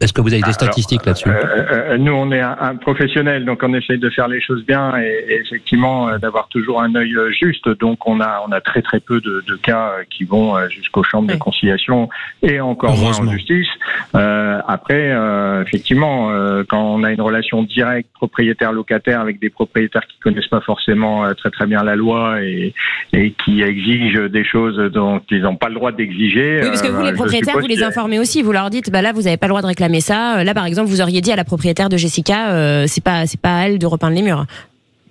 Est-ce 0.00 0.12
que 0.12 0.20
vous 0.20 0.28
avez 0.32 0.42
des 0.42 0.44
Alors, 0.44 0.54
statistiques 0.54 1.04
là-dessus 1.04 1.28
Euh, 1.28 1.64
euh, 1.72 1.98
nous, 1.98 2.12
on 2.12 2.30
est 2.30 2.40
un, 2.40 2.56
un 2.60 2.76
professionnel, 2.76 3.44
donc 3.44 3.62
on 3.62 3.74
essaye 3.74 3.98
de 3.98 4.10
faire 4.10 4.28
les 4.28 4.40
choses 4.40 4.64
bien 4.64 4.96
et, 4.98 5.24
et 5.28 5.40
effectivement 5.40 6.08
euh, 6.08 6.18
d'avoir 6.18 6.48
toujours 6.48 6.80
un 6.80 6.94
œil 6.94 7.16
euh, 7.16 7.32
juste. 7.32 7.68
Donc 7.80 8.06
on 8.06 8.20
a 8.20 8.42
on 8.46 8.52
a 8.52 8.60
très 8.60 8.82
très 8.82 9.00
peu 9.00 9.20
de, 9.20 9.42
de 9.46 9.56
cas 9.56 9.88
euh, 9.98 10.04
qui 10.08 10.24
vont 10.24 10.56
euh, 10.56 10.68
jusqu'aux 10.68 11.02
chambres 11.02 11.32
de 11.32 11.38
conciliation 11.38 12.08
et 12.42 12.60
encore 12.60 12.96
moins 12.96 13.18
en 13.18 13.30
justice. 13.30 13.66
Euh, 14.14 14.60
après, 14.68 15.10
euh, 15.10 15.62
effectivement, 15.62 16.30
euh, 16.30 16.62
quand 16.68 16.82
on 16.82 17.02
a 17.02 17.10
une 17.10 17.20
relation 17.20 17.62
directe 17.64 18.08
propriétaire-locataire 18.14 19.20
avec 19.20 19.40
des 19.40 19.50
propriétaires 19.50 20.06
qui 20.06 20.18
connaissent 20.20 20.46
pas 20.46 20.60
forcément 20.60 21.24
euh, 21.24 21.34
très 21.34 21.50
très 21.50 21.66
bien 21.66 21.82
la 21.82 21.96
loi 21.96 22.40
et, 22.42 22.72
et 23.12 23.32
qui 23.44 23.62
exigent 23.62 24.28
des 24.28 24.44
choses 24.44 24.76
dont 24.92 25.20
ils 25.30 25.42
n'ont 25.42 25.56
pas 25.56 25.68
le 25.68 25.74
droit 25.74 25.90
d'exiger. 25.90 26.60
Oui, 26.62 26.68
parce 26.68 26.82
que 26.82 26.88
euh, 26.88 26.92
vous, 26.92 27.02
les 27.02 27.12
propriétaires, 27.14 27.58
vous 27.58 27.66
les 27.66 27.82
informez 27.82 28.18
aussi. 28.20 28.42
Vous 28.42 28.52
leur 28.52 28.70
dites, 28.70 28.92
bah 28.92 29.02
là, 29.02 29.12
vous 29.12 29.22
n'avez 29.22 29.36
pas 29.36 29.46
le 29.46 29.50
droit 29.52 29.62
de 29.62 29.66
réclamer 29.66 29.87
ça. 30.00 30.38
Euh, 30.38 30.44
Là, 30.44 30.54
par 30.54 30.66
exemple, 30.66 30.88
vous 30.88 31.00
auriez 31.00 31.20
dit 31.20 31.32
à 31.32 31.36
la 31.36 31.44
propriétaire 31.44 31.88
de 31.88 31.96
Jessica, 31.96 32.50
euh, 32.50 32.86
c'est 32.86 33.02
pas, 33.02 33.26
c'est 33.26 33.40
pas 33.40 33.58
à 33.58 33.66
elle 33.66 33.78
de 33.78 33.86
repeindre 33.86 34.14
les 34.14 34.22
murs. 34.22 34.46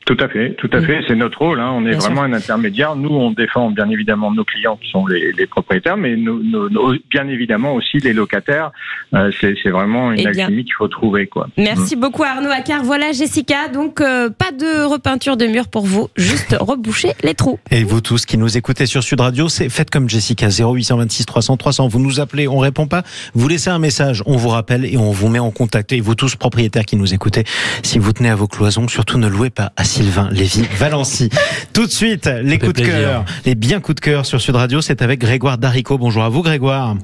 Tout 0.08 0.16
à 0.22 0.30
fait, 0.30 0.56
tout 0.58 0.70
à 0.72 0.80
Mm. 0.80 0.86
fait. 0.86 1.00
C'est 1.06 1.16
notre 1.16 1.38
rôle. 1.40 1.60
Hein. 1.60 1.70
On 1.76 1.86
est 1.86 1.90
Bien 1.90 2.00
vraiment 2.00 2.22
un 2.24 2.32
intermédiaire. 2.32 2.96
Nous, 2.96 3.10
on 3.10 3.32
défend 3.32 3.70
bien 3.72 3.90
évidemment 3.90 4.32
nos 4.32 4.46
clients 4.46 4.78
qui 4.82 4.90
sont 4.90 5.06
les, 5.06 5.34
les 5.34 5.46
propriétaires, 5.48 5.98
mais 5.98 6.16
nos- 6.16 6.42
nos- 6.42 6.70
nos- 6.70 6.94
bien 7.10 7.28
évidemment 7.28 7.74
aussi 7.76 7.98
les 8.00 8.14
locataires. 8.14 8.72
Euh, 9.14 9.30
c'est 9.42 9.56
c'est 9.62 9.70
vraiment 9.70 10.14
une 10.14 10.20
Eh 10.22 10.28
alchimie 10.28 10.64
qu'il 10.64 10.76
faut 10.76 10.88
trouver, 10.88 11.28
quoi. 11.28 11.50
Merci 11.58 11.98
beaucoup 11.98 12.24
Arnaud 12.24 12.50
Accard. 12.52 12.84
Voilà 12.86 13.12
Jessica, 13.12 13.68
donc 13.68 14.00
euh, 14.00 14.30
pas 14.30 14.52
de 14.58 14.86
repeinture 14.86 15.36
de 15.36 15.46
mur 15.46 15.68
pour 15.68 15.86
vous, 15.86 16.08
juste 16.16 16.56
reboucher 16.60 17.10
les 17.24 17.34
trous. 17.34 17.60
Et 17.72 17.84
vous 17.84 18.00
tous 18.00 18.26
qui 18.26 18.38
nous 18.38 18.58
écoutez 18.58 18.86
sur 18.86 19.04
Sud 19.04 19.20
Radio, 19.20 19.50
c'est 19.50 19.68
faites 19.68 19.90
comme 19.90 20.08
Jessica 20.10 20.48
0826 20.50 21.26
300 21.26 21.58
300. 21.58 21.90
Vous 21.90 22.00
nous 22.00 22.22
appelez, 22.22 22.48
on 22.48 22.60
répond 22.60 22.88
pas. 22.88 23.04
Vous 23.34 23.50
laissez 23.50 23.70
un 23.70 23.80
message, 23.80 24.24
on 24.26 24.38
vous 24.38 24.50
rappelle 24.50 24.86
et 24.86 24.96
on 24.98 25.12
vous 25.12 25.28
met 25.28 25.40
en 25.40 25.52
contact. 25.52 25.92
Et 25.92 26.00
vous 26.00 26.16
tous 26.16 26.38
propriétaires 26.38 26.86
qui 26.86 26.96
nous 26.96 27.14
écoutez, 27.14 27.44
si 27.84 28.00
vous 28.00 28.14
tenez 28.14 28.30
à 28.30 28.36
vos 28.36 28.48
cloisons, 28.48 28.88
surtout 28.88 29.18
ne 29.18 29.28
louez 29.28 29.50
pas 29.50 29.74
à 29.76 29.84
Sylvain 29.98 30.30
Lévy 30.32 30.62
Valency. 30.78 31.28
Tout 31.74 31.88
de 31.88 31.92
suite, 31.92 32.30
les 32.44 32.60
coups 32.60 32.74
de 32.74 32.86
cœur, 32.86 33.26
les 33.48 33.56
bien 33.56 33.80
coups 33.80 33.96
de 33.96 34.00
cœur 34.00 34.28
sur 34.28 34.40
Sud 34.40 34.56
Radio, 34.56 34.80
c'est 34.80 35.02
avec 35.02 35.20
Grégoire 35.20 35.58
Darico. 35.58 35.98
Bonjour 35.98 36.24
à 36.24 36.30
vous 36.30 36.44
Grégoire. 36.44 36.96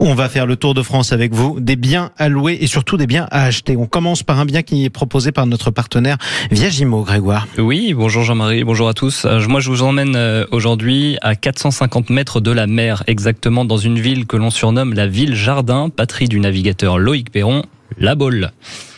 On 0.00 0.12
va 0.14 0.28
faire 0.28 0.46
le 0.46 0.56
tour 0.56 0.74
de 0.74 0.82
France 0.82 1.12
avec 1.12 1.32
vous, 1.32 1.60
des 1.60 1.76
biens 1.76 2.10
à 2.18 2.28
louer 2.28 2.58
et 2.60 2.66
surtout 2.66 2.96
des 2.96 3.06
biens 3.06 3.28
à 3.30 3.44
acheter. 3.44 3.76
On 3.76 3.86
commence 3.86 4.24
par 4.24 4.40
un 4.40 4.46
bien 4.46 4.62
qui 4.62 4.84
est 4.84 4.90
proposé 4.90 5.30
par 5.30 5.46
notre 5.46 5.70
partenaire 5.70 6.16
Viagimo, 6.50 7.04
Grégoire. 7.04 7.46
Oui, 7.56 7.94
bonjour 7.94 8.24
Jean-Marie, 8.24 8.64
bonjour 8.64 8.88
à 8.88 8.94
tous. 8.94 9.24
Euh, 9.24 9.38
Moi, 9.46 9.60
je 9.60 9.70
vous 9.70 9.84
emmène 9.84 10.16
euh, 10.16 10.44
aujourd'hui 10.50 11.18
à 11.22 11.36
450 11.36 12.10
mètres 12.10 12.40
de 12.40 12.50
la 12.50 12.66
mer, 12.66 13.04
exactement 13.06 13.64
dans 13.64 13.78
une 13.78 14.00
ville 14.00 14.26
que 14.26 14.36
l'on 14.36 14.50
surnomme 14.50 14.92
la 14.92 15.06
ville 15.06 15.36
Jardin, 15.36 15.88
patrie 15.88 16.26
du 16.26 16.40
navigateur 16.40 16.98
Loïc 16.98 17.30
Perron, 17.30 17.62
La 17.96 18.16
Baule. 18.16 18.50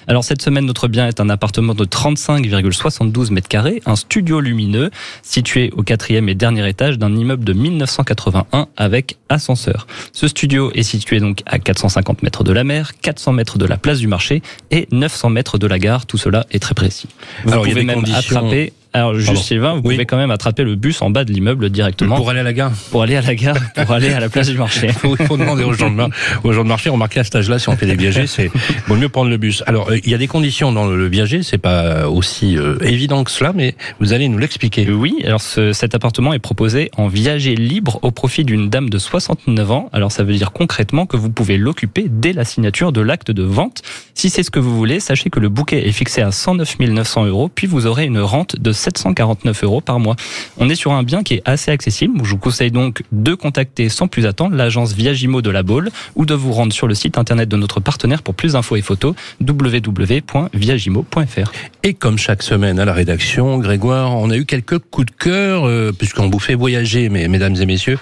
Alors 0.07 0.25
cette 0.25 0.43
semaine, 0.43 0.67
notre 0.67 0.88
bien 0.88 1.07
est 1.09 1.21
un 1.21 1.29
appartement 1.31 1.75
de 1.75 1.85
35,72 1.85 3.33
mètres 3.33 3.49
carrés, 3.49 3.83
un 3.87 3.97
studio 3.97 4.40
lumineux 4.40 4.90
situé 5.23 5.71
au 5.77 5.83
quatrième 5.83 6.29
et 6.29 6.35
dernier 6.35 6.69
étage 6.69 6.99
d'un 6.99 7.14
immeuble 7.17 7.45
de 7.45 7.53
1981 7.53 8.69
avec 8.77 9.17
ascenseur. 9.29 9.87
Ce 10.12 10.29
studio 10.29 10.71
est 10.75 10.83
situé 10.83 11.21
donc 11.21 11.40
à 11.47 11.59
450 11.59 12.23
mètres 12.23 12.45
de 12.45 12.53
la 12.53 12.64
mer, 12.64 12.93
400 13.01 13.33
mètres 13.33 13.59
de 13.59 13.67
la 13.67 13.77
place 13.77 13.99
du 13.99 14.07
marché 14.07 14.43
et 14.71 14.87
900 14.93 15.31
mètres 15.31 15.59
de 15.59 15.67
la 15.67 15.79
gare. 15.79 16.07
Tout 16.07 16.19
cela 16.19 16.47
est 16.51 16.59
très 16.61 16.75
précis. 16.75 17.09
Vous 17.45 17.53
Alors, 17.53 17.64
pouvez 17.64 17.85
même 17.85 17.97
conditions- 17.97 18.19
attraper. 18.19 18.73
Alors 18.94 19.14
juste 19.14 19.26
Pardon. 19.26 19.40
Sylvain, 19.42 19.72
vous 19.74 19.80
Oui. 19.85 19.94
pouvez 19.96 20.07
quand 20.07 20.16
même 20.16 20.30
attraper 20.30 20.62
le 20.62 20.76
bus 20.76 21.02
en 21.02 21.11
bas 21.11 21.24
de 21.24 21.33
l'immeuble 21.33 21.68
directement 21.68 22.14
Pour 22.16 22.30
aller 22.30 22.38
à 22.40 22.44
la 22.44 22.52
gare 22.52 22.70
pour 22.92 23.02
aller 23.02 23.16
à 23.16 23.22
la 23.22 23.35
gare, 23.35 23.57
pour 23.74 23.90
aller 23.92 24.12
à 24.12 24.20
la 24.20 24.28
place 24.28 24.48
du 24.48 24.57
marché. 24.57 24.87
Il 24.87 24.92
faut, 25.26 25.37
demander 25.37 25.64
aux 25.64 25.72
gens 25.72 25.90
de, 25.90 26.00
aux 26.44 26.52
gens 26.52 26.62
de 26.62 26.68
marché. 26.68 26.90
Remarquez 26.90 27.18
à 27.20 27.24
cet 27.24 27.35
âge-là, 27.35 27.59
si 27.59 27.68
on 27.68 27.76
fait 27.76 27.87
des 27.87 27.96
viagers, 27.96 28.26
c'est 28.28 28.50
vaut 28.87 28.94
mieux 28.96 29.09
prendre 29.09 29.30
le 29.30 29.37
bus. 29.37 29.64
Alors, 29.66 29.90
euh, 29.90 29.98
il 30.04 30.11
y 30.11 30.14
a 30.14 30.18
des 30.18 30.28
conditions 30.28 30.70
dans 30.72 30.87
le 30.87 31.09
viager. 31.09 31.42
C'est 31.42 31.59
pas 31.59 32.09
aussi 32.09 32.57
euh, 32.57 32.78
évident 32.83 33.24
que 33.24 33.30
cela, 33.33 33.52
mais 33.52 33.74
vous 33.98 34.12
allez 34.12 34.28
nous 34.28 34.38
l'expliquer. 34.38 34.88
Oui, 34.90 35.16
alors 35.24 35.40
ce- 35.40 35.72
cet 35.72 35.94
appartement 35.96 36.33
est 36.33 36.38
proposé 36.38 36.90
en 36.96 37.09
viager 37.09 37.57
libre 37.57 37.98
au 38.02 38.12
profit 38.12 38.44
d'une 38.44 38.70
dame 38.70 38.90
de 38.90 38.98
69 38.98 39.70
ans. 39.72 39.90
Alors 39.92 40.12
ça 40.12 40.22
veut 40.22 40.35
dire 40.35 40.52
concrètement 40.52 41.07
que 41.07 41.16
vous 41.16 41.30
pouvez 41.30 41.59
l'occuper 41.59 42.07
dès 42.09 42.33
la 42.33 42.44
signature 42.44 42.92
de 42.92 43.00
l'acte 43.00 43.33
de 43.33 43.42
vente. 43.42 43.83
Si 44.14 44.30
c'est 44.30 44.44
ce 44.44 44.50
que 44.52 44.61
vous 44.61 44.76
voulez, 44.76 45.00
sachez 45.00 45.30
que 45.30 45.40
le 45.40 45.48
bouquet 45.48 45.88
est 45.88 45.92
fixé 45.92 46.22
à 46.22 46.30
109 46.30 46.78
900 46.78 47.24
euros, 47.26 47.50
puis 47.52 47.66
vous 47.66 47.87
aurez 47.87 48.04
une 48.04 48.20
rente 48.20 48.57
de 48.61 48.70
749 48.85 49.64
euros 49.64 49.81
par 49.81 49.99
mois. 49.99 50.16
On 50.59 50.68
est 50.68 50.75
sur 50.75 50.92
un 50.92 51.03
bien 51.03 51.23
qui 51.23 51.35
est 51.35 51.42
assez 51.44 51.70
accessible. 51.70 52.20
Je 52.23 52.31
vous 52.31 52.38
conseille 52.38 52.70
donc 52.70 53.03
de 53.12 53.35
contacter 53.35 53.88
sans 53.88 54.09
plus 54.09 54.27
attendre 54.27 54.57
l'agence 54.57 54.92
Viagimo 54.92 55.42
de 55.42 55.51
la 55.51 55.62
Baule 55.62 55.90
ou 56.16 56.27
de 56.27 56.35
vous 56.35 56.53
rendre 56.53 56.73
sur 56.73 56.87
le 56.87 56.94
site 56.94 57.18
internet 57.18 57.49
de 57.49 57.57
notre 57.57 57.81
partenaire 57.81 58.23
pour 58.23 58.35
plus 58.35 58.53
d'infos 58.53 58.77
et 58.77 58.83
photos 58.83 59.14
www.viagimo.fr. 59.40 61.53
Et 61.83 61.94
comme 61.94 62.18
chaque 62.18 62.42
semaine 62.42 62.79
à 62.79 62.85
la 62.85 62.92
rédaction, 62.92 63.59
Grégoire, 63.59 64.16
on 64.16 64.31
a 64.31 64.37
eu 64.37 64.44
quelques 64.44 64.79
coups 64.79 65.07
de 65.07 65.12
cœur, 65.12 65.66
euh, 65.66 65.92
puisqu'on 65.97 66.29
vous 66.29 66.38
fait 66.38 66.55
voyager, 66.55 67.09
mesdames 67.09 67.57
et 67.57 67.66
messieurs. 67.66 67.99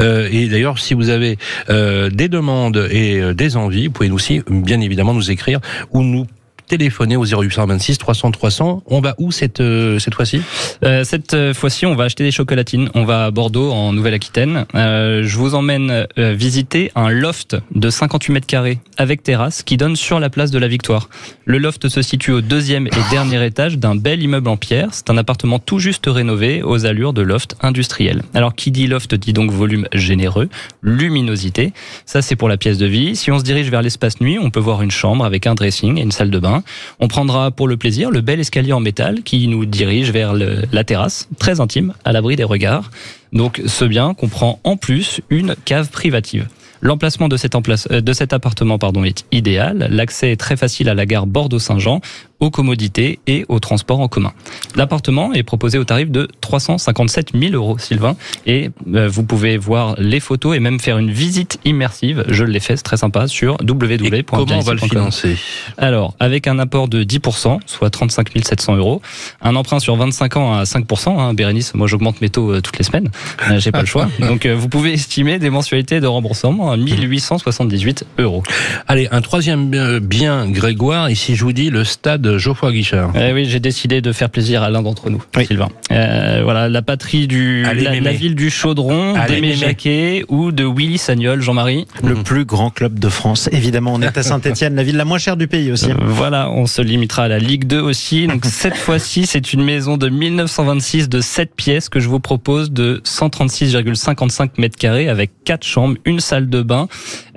Euh, 0.00 0.28
et 0.30 0.48
d'ailleurs, 0.48 0.78
si 0.78 0.94
vous 0.94 1.10
avez 1.10 1.38
euh, 1.70 2.10
des 2.10 2.28
demandes 2.28 2.88
et 2.90 3.34
des 3.34 3.56
envies, 3.56 3.86
vous 3.86 3.92
pouvez 3.92 4.10
aussi, 4.10 4.42
bien 4.48 4.80
évidemment, 4.80 5.14
nous 5.14 5.30
écrire 5.30 5.60
ou 5.92 6.02
nous 6.02 6.26
téléphoner 6.66 7.16
au 7.16 7.24
0826 7.24 7.98
300 7.98 8.30
300. 8.30 8.82
On 8.86 9.00
va 9.00 9.14
où 9.18 9.32
cette, 9.32 9.60
euh, 9.60 9.98
cette 9.98 10.14
fois-ci? 10.14 10.42
Euh, 10.84 11.04
cette 11.04 11.34
euh, 11.34 11.54
fois-ci, 11.54 11.86
on 11.86 11.94
va 11.94 12.04
acheter 12.04 12.24
des 12.24 12.30
chocolatines. 12.30 12.90
On 12.94 13.04
va 13.04 13.26
à 13.26 13.30
Bordeaux, 13.30 13.70
en 13.72 13.92
Nouvelle-Aquitaine. 13.92 14.66
Euh, 14.74 15.22
je 15.24 15.36
vous 15.36 15.54
emmène 15.54 16.06
euh, 16.18 16.32
visiter 16.32 16.90
un 16.94 17.10
loft 17.10 17.56
de 17.74 17.90
58 17.90 18.32
mètres 18.32 18.46
carrés 18.46 18.78
avec 18.96 19.22
terrasse 19.22 19.62
qui 19.62 19.76
donne 19.76 19.96
sur 19.96 20.20
la 20.20 20.30
place 20.30 20.50
de 20.50 20.58
la 20.58 20.68
Victoire. 20.68 21.08
Le 21.44 21.58
loft 21.58 21.88
se 21.88 22.02
situe 22.02 22.32
au 22.32 22.40
deuxième 22.40 22.86
et 22.86 23.10
dernier 23.10 23.44
étage 23.44 23.78
d'un 23.78 23.94
bel 23.94 24.22
immeuble 24.22 24.48
en 24.48 24.56
pierre. 24.56 24.88
C'est 24.92 25.10
un 25.10 25.16
appartement 25.16 25.58
tout 25.58 25.78
juste 25.78 26.04
rénové 26.06 26.62
aux 26.62 26.86
allures 26.86 27.12
de 27.12 27.22
loft 27.22 27.56
industriel. 27.62 28.22
Alors, 28.34 28.54
qui 28.54 28.70
dit 28.70 28.86
loft 28.86 29.14
dit 29.14 29.32
donc 29.32 29.50
volume 29.50 29.86
généreux, 29.92 30.48
luminosité. 30.82 31.72
Ça, 32.04 32.22
c'est 32.22 32.36
pour 32.36 32.48
la 32.48 32.56
pièce 32.56 32.78
de 32.78 32.86
vie. 32.86 33.16
Si 33.16 33.30
on 33.30 33.38
se 33.38 33.44
dirige 33.44 33.70
vers 33.70 33.82
l'espace 33.82 34.20
nuit, 34.20 34.38
on 34.38 34.50
peut 34.50 34.60
voir 34.60 34.82
une 34.82 34.90
chambre 34.90 35.24
avec 35.24 35.46
un 35.46 35.54
dressing 35.54 35.98
et 35.98 36.02
une 36.02 36.12
salle 36.12 36.30
de 36.30 36.38
bain. 36.38 36.55
On 37.00 37.08
prendra 37.08 37.50
pour 37.50 37.68
le 37.68 37.76
plaisir 37.76 38.10
le 38.10 38.20
bel 38.20 38.40
escalier 38.40 38.72
en 38.72 38.80
métal 38.80 39.22
qui 39.22 39.48
nous 39.48 39.64
dirige 39.64 40.10
vers 40.10 40.34
la 40.34 40.84
terrasse, 40.84 41.28
très 41.38 41.60
intime, 41.60 41.94
à 42.04 42.12
l'abri 42.12 42.36
des 42.36 42.44
regards. 42.44 42.90
Donc 43.32 43.62
ce 43.66 43.84
bien 43.84 44.14
comprend 44.14 44.60
en 44.64 44.76
plus 44.76 45.20
une 45.30 45.56
cave 45.64 45.90
privative. 45.90 46.46
L'emplacement 46.82 47.28
de 47.28 47.36
euh, 47.36 48.12
cet 48.12 48.32
appartement 48.32 48.78
est 49.04 49.24
idéal. 49.32 49.88
L'accès 49.90 50.32
est 50.32 50.36
très 50.36 50.56
facile 50.56 50.88
à 50.88 50.94
la 50.94 51.06
gare 51.06 51.26
Bordeaux-Saint-Jean, 51.26 52.00
aux 52.40 52.50
commodités 52.50 53.18
et 53.26 53.44
aux 53.48 53.60
transports 53.60 54.00
en 54.00 54.08
commun. 54.08 54.32
L'appartement 54.74 55.32
est 55.32 55.42
proposé 55.42 55.78
au 55.78 55.84
tarif 55.84 56.10
de 56.10 56.28
357 56.40 57.30
000 57.38 57.52
euros, 57.54 57.78
Sylvain. 57.78 58.16
Et 58.46 58.70
euh, 58.94 59.08
vous 59.08 59.22
pouvez 59.24 59.56
voir 59.58 59.94
les 59.98 60.20
photos 60.20 60.56
et 60.56 60.60
même 60.60 60.78
faire 60.80 60.98
une 60.98 61.10
visite 61.10 61.58
immersive. 61.64 62.24
Je 62.28 62.44
l'ai 62.44 62.60
fait, 62.60 62.76
c'est 62.76 62.82
très 62.82 62.96
sympa, 62.98 63.26
sur 63.28 63.56
www. 63.62 64.22
Comment 64.24 64.58
on 64.58 64.60
va 64.60 64.72
le 64.74 64.78
financer? 64.80 65.36
Alors, 65.78 66.14
avec 66.20 66.46
un 66.46 66.58
apport 66.58 66.88
de 66.88 67.02
10%, 67.04 67.60
soit 67.66 67.90
35 67.90 68.28
700 68.44 68.76
euros, 68.76 69.00
un 69.40 69.56
emprunt 69.56 69.78
sur 69.80 69.96
25 69.96 70.36
ans 70.36 70.52
à 70.54 70.64
5%, 70.64 71.18
hein, 71.18 71.34
Bérénice, 71.34 71.74
moi 71.74 71.86
j'augmente 71.86 72.20
mes 72.20 72.28
taux 72.28 72.52
euh, 72.52 72.60
toutes 72.60 72.78
les 72.78 72.84
semaines, 72.84 73.10
Euh, 73.50 73.58
j'ai 73.58 73.72
pas 73.72 73.80
le 73.80 73.86
choix. 73.86 74.08
Donc 74.20 74.46
vous 74.46 74.68
pouvez 74.68 74.92
estimer 74.92 75.38
des 75.38 75.50
mensualités 75.50 76.00
de 76.00 76.06
remboursement 76.06 76.70
à 76.70 76.76
1878 76.76 78.04
euros. 78.18 78.42
Allez, 78.88 79.08
un 79.10 79.20
troisième 79.20 79.70
bien- 79.70 80.00
bien, 80.00 80.48
Grégoire. 80.48 81.10
Ici, 81.10 81.34
je 81.36 81.44
vous 81.44 81.52
dis 81.52 81.70
le 81.70 81.84
stade 81.84 82.25
Geoffroy 82.38 82.72
Guichard. 82.72 83.12
Eh 83.14 83.32
oui, 83.32 83.46
j'ai 83.46 83.60
décidé 83.60 84.00
de 84.00 84.12
faire 84.12 84.30
plaisir 84.30 84.62
à 84.62 84.70
l'un 84.70 84.82
d'entre 84.82 85.10
nous, 85.10 85.22
Sylvain. 85.46 85.68
Euh, 85.90 86.40
voilà, 86.42 86.68
la 86.68 86.82
patrie 86.82 87.26
du, 87.26 87.64
Allez, 87.66 88.00
la, 88.00 88.12
ville 88.12 88.34
du 88.34 88.50
Chaudron, 88.50 89.14
d'Aimé. 89.26 89.54
Jacquet 89.54 90.24
ou 90.28 90.52
de 90.52 90.64
Willy 90.64 90.98
Sagnol, 90.98 91.40
Jean-Marie. 91.40 91.86
Le 92.02 92.14
plus 92.14 92.44
grand 92.44 92.70
club 92.70 92.98
de 92.98 93.08
France, 93.08 93.48
évidemment. 93.52 93.92
On 93.94 94.02
est 94.02 94.16
à 94.16 94.22
Saint-Etienne, 94.22 94.74
la 94.74 94.82
ville 94.82 94.96
la 94.96 95.04
moins 95.04 95.18
chère 95.18 95.36
du 95.36 95.46
pays 95.46 95.70
aussi. 95.70 95.90
Euh, 95.90 95.94
Voilà, 95.98 96.50
on 96.50 96.66
se 96.66 96.82
limitera 96.82 97.24
à 97.24 97.28
la 97.28 97.38
Ligue 97.38 97.66
2 97.66 97.80
aussi. 97.80 98.26
Donc 98.26 98.44
cette 98.44 98.76
fois-ci, 98.76 99.26
c'est 99.26 99.52
une 99.52 99.62
maison 99.64 99.96
de 99.96 100.08
1926 100.08 101.08
de 101.08 101.20
7 101.20 101.54
pièces 101.54 101.88
que 101.88 102.00
je 102.00 102.08
vous 102.08 102.20
propose 102.20 102.70
de 102.72 103.00
136,55 103.04 104.50
mètres 104.58 104.78
carrés 104.78 105.08
avec 105.08 105.30
quatre 105.44 105.64
chambres, 105.64 105.96
une 106.04 106.20
salle 106.20 106.48
de 106.48 106.62
bain, 106.62 106.88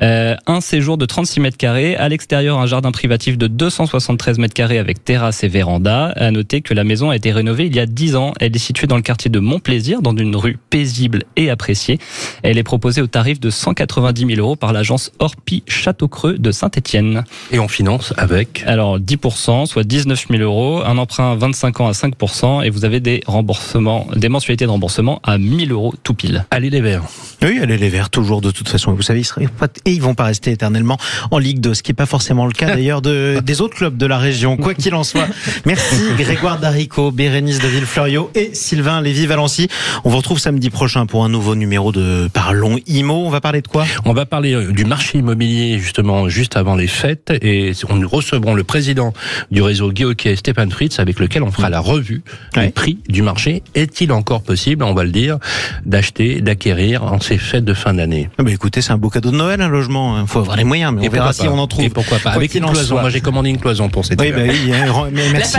euh, 0.01 0.35
un 0.47 0.61
séjour 0.61 0.97
de 0.97 1.05
36 1.05 1.39
mètres 1.39 1.57
carrés. 1.57 1.95
À 1.95 2.09
l'extérieur, 2.09 2.59
un 2.59 2.65
jardin 2.65 2.91
privatif 2.91 3.37
de 3.37 3.47
273 3.47 4.39
mètres 4.39 4.53
carrés 4.53 4.78
avec 4.79 5.03
terrasse 5.03 5.43
et 5.43 5.47
véranda. 5.47 6.07
À 6.15 6.31
noter 6.31 6.61
que 6.61 6.73
la 6.73 6.83
maison 6.83 7.09
a 7.09 7.15
été 7.15 7.31
rénovée 7.31 7.65
il 7.67 7.75
y 7.75 7.79
a 7.79 7.85
10 7.85 8.15
ans. 8.15 8.33
Elle 8.39 8.55
est 8.55 8.59
située 8.59 8.87
dans 8.87 8.95
le 8.95 9.01
quartier 9.01 9.29
de 9.29 9.39
Montplaisir, 9.39 10.01
dans 10.01 10.15
une 10.15 10.35
rue 10.35 10.57
paisible 10.69 11.23
et 11.35 11.49
appréciée. 11.49 11.99
Elle 12.43 12.57
est 12.57 12.63
proposée 12.63 13.01
au 13.01 13.07
tarif 13.07 13.39
de 13.39 13.49
190 13.49 14.25
000 14.35 14.39
euros 14.39 14.55
par 14.55 14.73
l'agence 14.73 15.11
Orpi 15.19 15.63
Château-Creux 15.67 16.37
de 16.37 16.51
Saint-Étienne. 16.51 17.23
Et 17.51 17.59
on 17.59 17.67
finance 17.67 18.13
avec 18.17 18.63
Alors 18.65 18.99
10%, 18.99 19.65
soit 19.65 19.83
19 19.83 20.25
000 20.29 20.41
euros, 20.43 20.81
un 20.85 20.97
emprunt 20.97 21.35
25 21.35 21.81
ans 21.81 21.87
à 21.87 21.91
5% 21.91 22.63
et 22.65 22.69
vous 22.69 22.85
avez 22.85 22.99
des 22.99 23.21
remboursements, 23.27 24.07
des 24.15 24.29
mensualités 24.29 24.65
de 24.65 24.71
remboursement 24.71 25.19
à 25.23 25.37
1000 25.37 25.71
euros 25.71 25.93
tout 26.03 26.13
pile. 26.13 26.45
Allez 26.51 26.69
les 26.69 26.81
Verts. 26.81 27.03
Oui, 27.41 27.59
allez 27.61 27.77
les 27.77 27.89
Verts, 27.89 28.09
toujours 28.09 28.41
de 28.41 28.51
toute 28.51 28.69
façon. 28.69 28.93
Vous 28.93 29.01
savez, 29.01 29.21
ils 29.21 29.25
seraient 29.25 29.47
pas- 29.47 29.67
et 29.85 29.91
ils 29.91 30.01
vont 30.01 30.15
pas 30.15 30.25
rester 30.25 30.51
éternellement 30.51 30.97
en 31.31 31.37
Ligue 31.37 31.59
2, 31.59 31.73
ce 31.73 31.83
qui 31.83 31.91
n'est 31.91 31.95
pas 31.95 32.05
forcément 32.05 32.45
le 32.45 32.51
cas 32.53 32.67
d'ailleurs 32.75 33.01
de, 33.01 33.39
des 33.43 33.61
autres 33.61 33.75
clubs 33.75 33.97
de 33.97 34.05
la 34.05 34.17
région, 34.17 34.57
quoi 34.69 34.75
qu'il 34.75 34.93
en 34.93 35.03
soit. 35.03 35.27
Merci 35.65 35.95
Grégoire 36.17 36.59
Darico, 36.59 37.09
Bérénice 37.11 37.57
de 37.59 37.67
Villefloriot 37.67 38.29
et 38.35 38.51
Sylvain 38.53 39.01
Lévy-Valency. 39.01 39.67
On 40.03 40.11
vous 40.11 40.17
retrouve 40.17 40.37
samedi 40.37 40.69
prochain 40.69 41.07
pour 41.07 41.25
un 41.25 41.29
nouveau 41.29 41.55
numéro 41.55 41.91
de 41.91 42.29
Parlons 42.31 42.77
IMO. 42.85 43.25
On 43.25 43.31
va 43.31 43.41
parler 43.41 43.61
de 43.63 43.67
quoi? 43.67 43.85
On 44.05 44.13
va 44.13 44.27
parler 44.27 44.53
euh, 44.53 44.71
du 44.71 44.85
marché 44.85 45.17
immobilier 45.17 45.79
justement 45.79 46.29
juste 46.29 46.55
avant 46.55 46.75
les 46.75 46.85
fêtes 46.85 47.33
et 47.41 47.71
nous 47.95 48.07
recevrons 48.07 48.53
le 48.53 48.63
président 48.63 49.11
du 49.49 49.63
réseau 49.63 49.91
Hockey, 50.01 50.35
Stéphane 50.35 50.69
Fritz, 50.69 50.99
avec 50.99 51.19
lequel 51.19 51.41
on 51.41 51.51
fera 51.51 51.69
la 51.71 51.79
revue 51.79 52.21
Ouais. 52.55 52.67
du 52.67 52.71
prix 52.71 52.99
du 53.09 53.23
marché. 53.23 53.63
Est-il 53.73 54.11
encore 54.11 54.43
possible, 54.43 54.83
on 54.83 54.93
va 54.93 55.03
le 55.03 55.09
dire, 55.11 55.39
d'acheter, 55.85 56.41
d'acquérir 56.41 57.03
en 57.03 57.19
ces 57.19 57.37
fêtes 57.39 57.65
de 57.65 57.73
fin 57.73 57.95
d'année? 57.95 58.29
Ah 58.37 58.43
bah 58.43 58.51
écoutez, 58.51 58.81
c'est 58.81 58.91
un 58.91 58.97
beau 58.97 59.09
cadeau 59.09 59.31
de 59.31 59.37
Noël, 59.37 59.61
un 59.61 59.67
logement. 59.67 60.19
Il 60.21 60.27
faut 60.27 60.39
avoir 60.39 60.57
les 60.57 60.63
moyens, 60.63 60.93
mais 60.95 61.07
on 61.07 61.11
verra 61.11 61.33
si 61.33 61.47
on 61.47 61.57
en 61.57 61.65
trouve. 61.67 61.85
Et 61.85 61.89
pourquoi 61.89 62.19
pas 62.19 62.31
Avec 62.31 62.53
une 62.53 62.65
cloison. 62.65 62.83
soit. 62.83 63.01
Moi 63.01 63.09
j'ai 63.09 63.21
commandé 63.21 63.49
une 63.49 63.57
cloison 63.59 63.89
pour 63.89 64.05
cet 64.05 64.19
Oui, 64.21 64.27
hiver. 64.27 64.45
bah 64.47 64.53
oui, 64.53 64.58
hein, 64.71 65.09
mais 65.11 65.29
merci, 65.31 65.57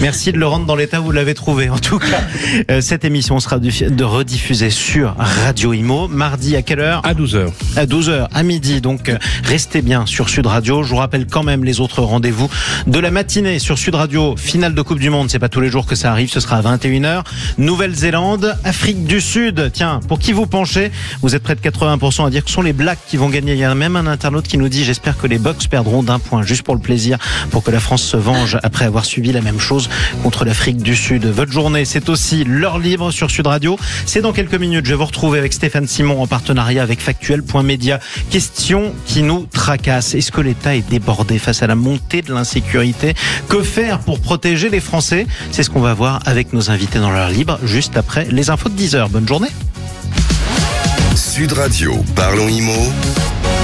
merci 0.00 0.32
de 0.32 0.38
le 0.38 0.46
rendre 0.46 0.66
dans 0.66 0.76
l'état 0.76 1.00
où 1.00 1.04
vous 1.04 1.12
l'avez 1.12 1.34
trouvé. 1.34 1.68
En 1.70 1.78
tout 1.78 1.98
cas, 1.98 2.22
euh, 2.70 2.80
cette 2.80 3.04
émission 3.04 3.38
sera 3.40 3.58
de 3.58 4.04
rediffusée 4.04 4.70
sur 4.70 5.14
Radio 5.16 5.72
Imo 5.72 6.08
mardi 6.08 6.56
à 6.56 6.62
quelle 6.62 6.80
heure? 6.80 7.00
À 7.04 7.14
12h. 7.14 7.48
À 7.76 7.86
12h 7.86 8.28
à 8.32 8.42
midi. 8.42 8.80
Donc 8.80 9.08
euh, 9.08 9.18
restez 9.44 9.82
bien 9.82 10.06
sur 10.06 10.28
Sud 10.28 10.46
Radio. 10.46 10.82
Je 10.82 10.90
vous 10.90 10.96
rappelle 10.96 11.26
quand 11.26 11.42
même 11.42 11.64
les 11.64 11.80
autres 11.80 12.02
rendez-vous 12.02 12.50
de 12.86 12.98
la 12.98 13.10
matinée 13.10 13.58
sur 13.58 13.78
Sud 13.78 13.94
Radio. 13.94 14.34
Finale 14.36 14.74
de 14.74 14.82
Coupe 14.82 14.98
du 14.98 15.10
Monde, 15.10 15.30
c'est 15.30 15.38
pas 15.38 15.48
tous 15.48 15.60
les 15.60 15.68
jours 15.68 15.86
que 15.86 15.94
ça 15.94 16.10
arrive, 16.10 16.30
ce 16.30 16.40
sera 16.40 16.56
à 16.56 16.62
21h. 16.62 17.22
Nouvelle-Zélande, 17.58 18.56
Afrique 18.64 19.04
du 19.04 19.20
Sud. 19.20 19.70
Tiens, 19.72 20.00
pour 20.08 20.18
qui 20.18 20.32
vous 20.32 20.46
penchez? 20.46 20.90
Vous 21.22 21.34
êtes 21.34 21.42
près 21.42 21.54
de 21.54 21.60
80% 21.60 22.26
à 22.26 22.30
dire 22.30 22.44
que 22.44 22.50
ce 22.50 22.54
sont 22.54 22.62
les 22.62 22.72
Blacks 22.72 22.98
qui 23.06 23.16
vont 23.16 23.28
gagner. 23.28 23.52
Il 23.52 23.58
y 23.58 23.64
a 23.64 23.74
même 23.74 23.96
un 23.96 24.06
internaute 24.06 24.46
qui 24.48 24.58
nous 24.58 24.68
dit 24.68 24.84
j'espère 24.84 25.16
que 25.18 25.26
les 25.26 25.38
Bucks 25.38 25.68
perdront 25.68 26.02
d'un 26.02 26.18
point 26.18 26.42
juste 26.42 26.62
pour 26.62 26.74
le 26.74 26.80
plaisir 26.80 27.18
pour 27.50 27.62
que 27.62 27.70
la 27.70 27.80
France 27.80 28.02
se 28.02 28.16
venge 28.16 28.39
après 28.62 28.84
avoir 28.84 29.04
subi 29.04 29.32
la 29.32 29.40
même 29.40 29.58
chose 29.58 29.88
contre 30.22 30.44
l'Afrique 30.44 30.78
du 30.78 30.96
Sud. 30.96 31.26
Votre 31.26 31.52
journée, 31.52 31.84
c'est 31.84 32.08
aussi 32.08 32.44
l'heure 32.44 32.78
libre 32.78 33.10
sur 33.10 33.30
Sud 33.30 33.46
Radio. 33.46 33.78
C'est 34.06 34.22
dans 34.22 34.32
quelques 34.32 34.54
minutes. 34.54 34.86
Je 34.86 34.90
vais 34.90 34.96
vous 34.96 35.04
retrouver 35.04 35.38
avec 35.38 35.52
Stéphane 35.52 35.86
Simon 35.86 36.22
en 36.22 36.26
partenariat 36.26 36.82
avec 36.82 37.00
Factuel.media. 37.00 38.00
Question 38.30 38.94
qui 39.06 39.22
nous 39.22 39.46
tracasse. 39.52 40.14
Est-ce 40.14 40.32
que 40.32 40.40
l'État 40.40 40.74
est 40.74 40.88
débordé 40.88 41.38
face 41.38 41.62
à 41.62 41.66
la 41.66 41.74
montée 41.74 42.22
de 42.22 42.32
l'insécurité? 42.32 43.14
Que 43.48 43.62
faire 43.62 44.00
pour 44.00 44.20
protéger 44.20 44.70
les 44.70 44.80
Français? 44.80 45.26
C'est 45.50 45.62
ce 45.62 45.70
qu'on 45.70 45.80
va 45.80 45.94
voir 45.94 46.20
avec 46.24 46.52
nos 46.52 46.70
invités 46.70 46.98
dans 46.98 47.10
l'heure 47.10 47.30
libre 47.30 47.58
juste 47.64 47.96
après 47.96 48.26
les 48.30 48.50
infos 48.50 48.68
de 48.68 48.80
10h. 48.80 49.08
Bonne 49.10 49.28
journée. 49.28 49.50
Sud 51.14 51.52
Radio, 51.52 52.02
Parlons 52.14 52.48
IMO, 52.48 52.92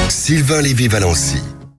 Sylvain 0.08 0.60
Lévy-Valency. 0.60 1.55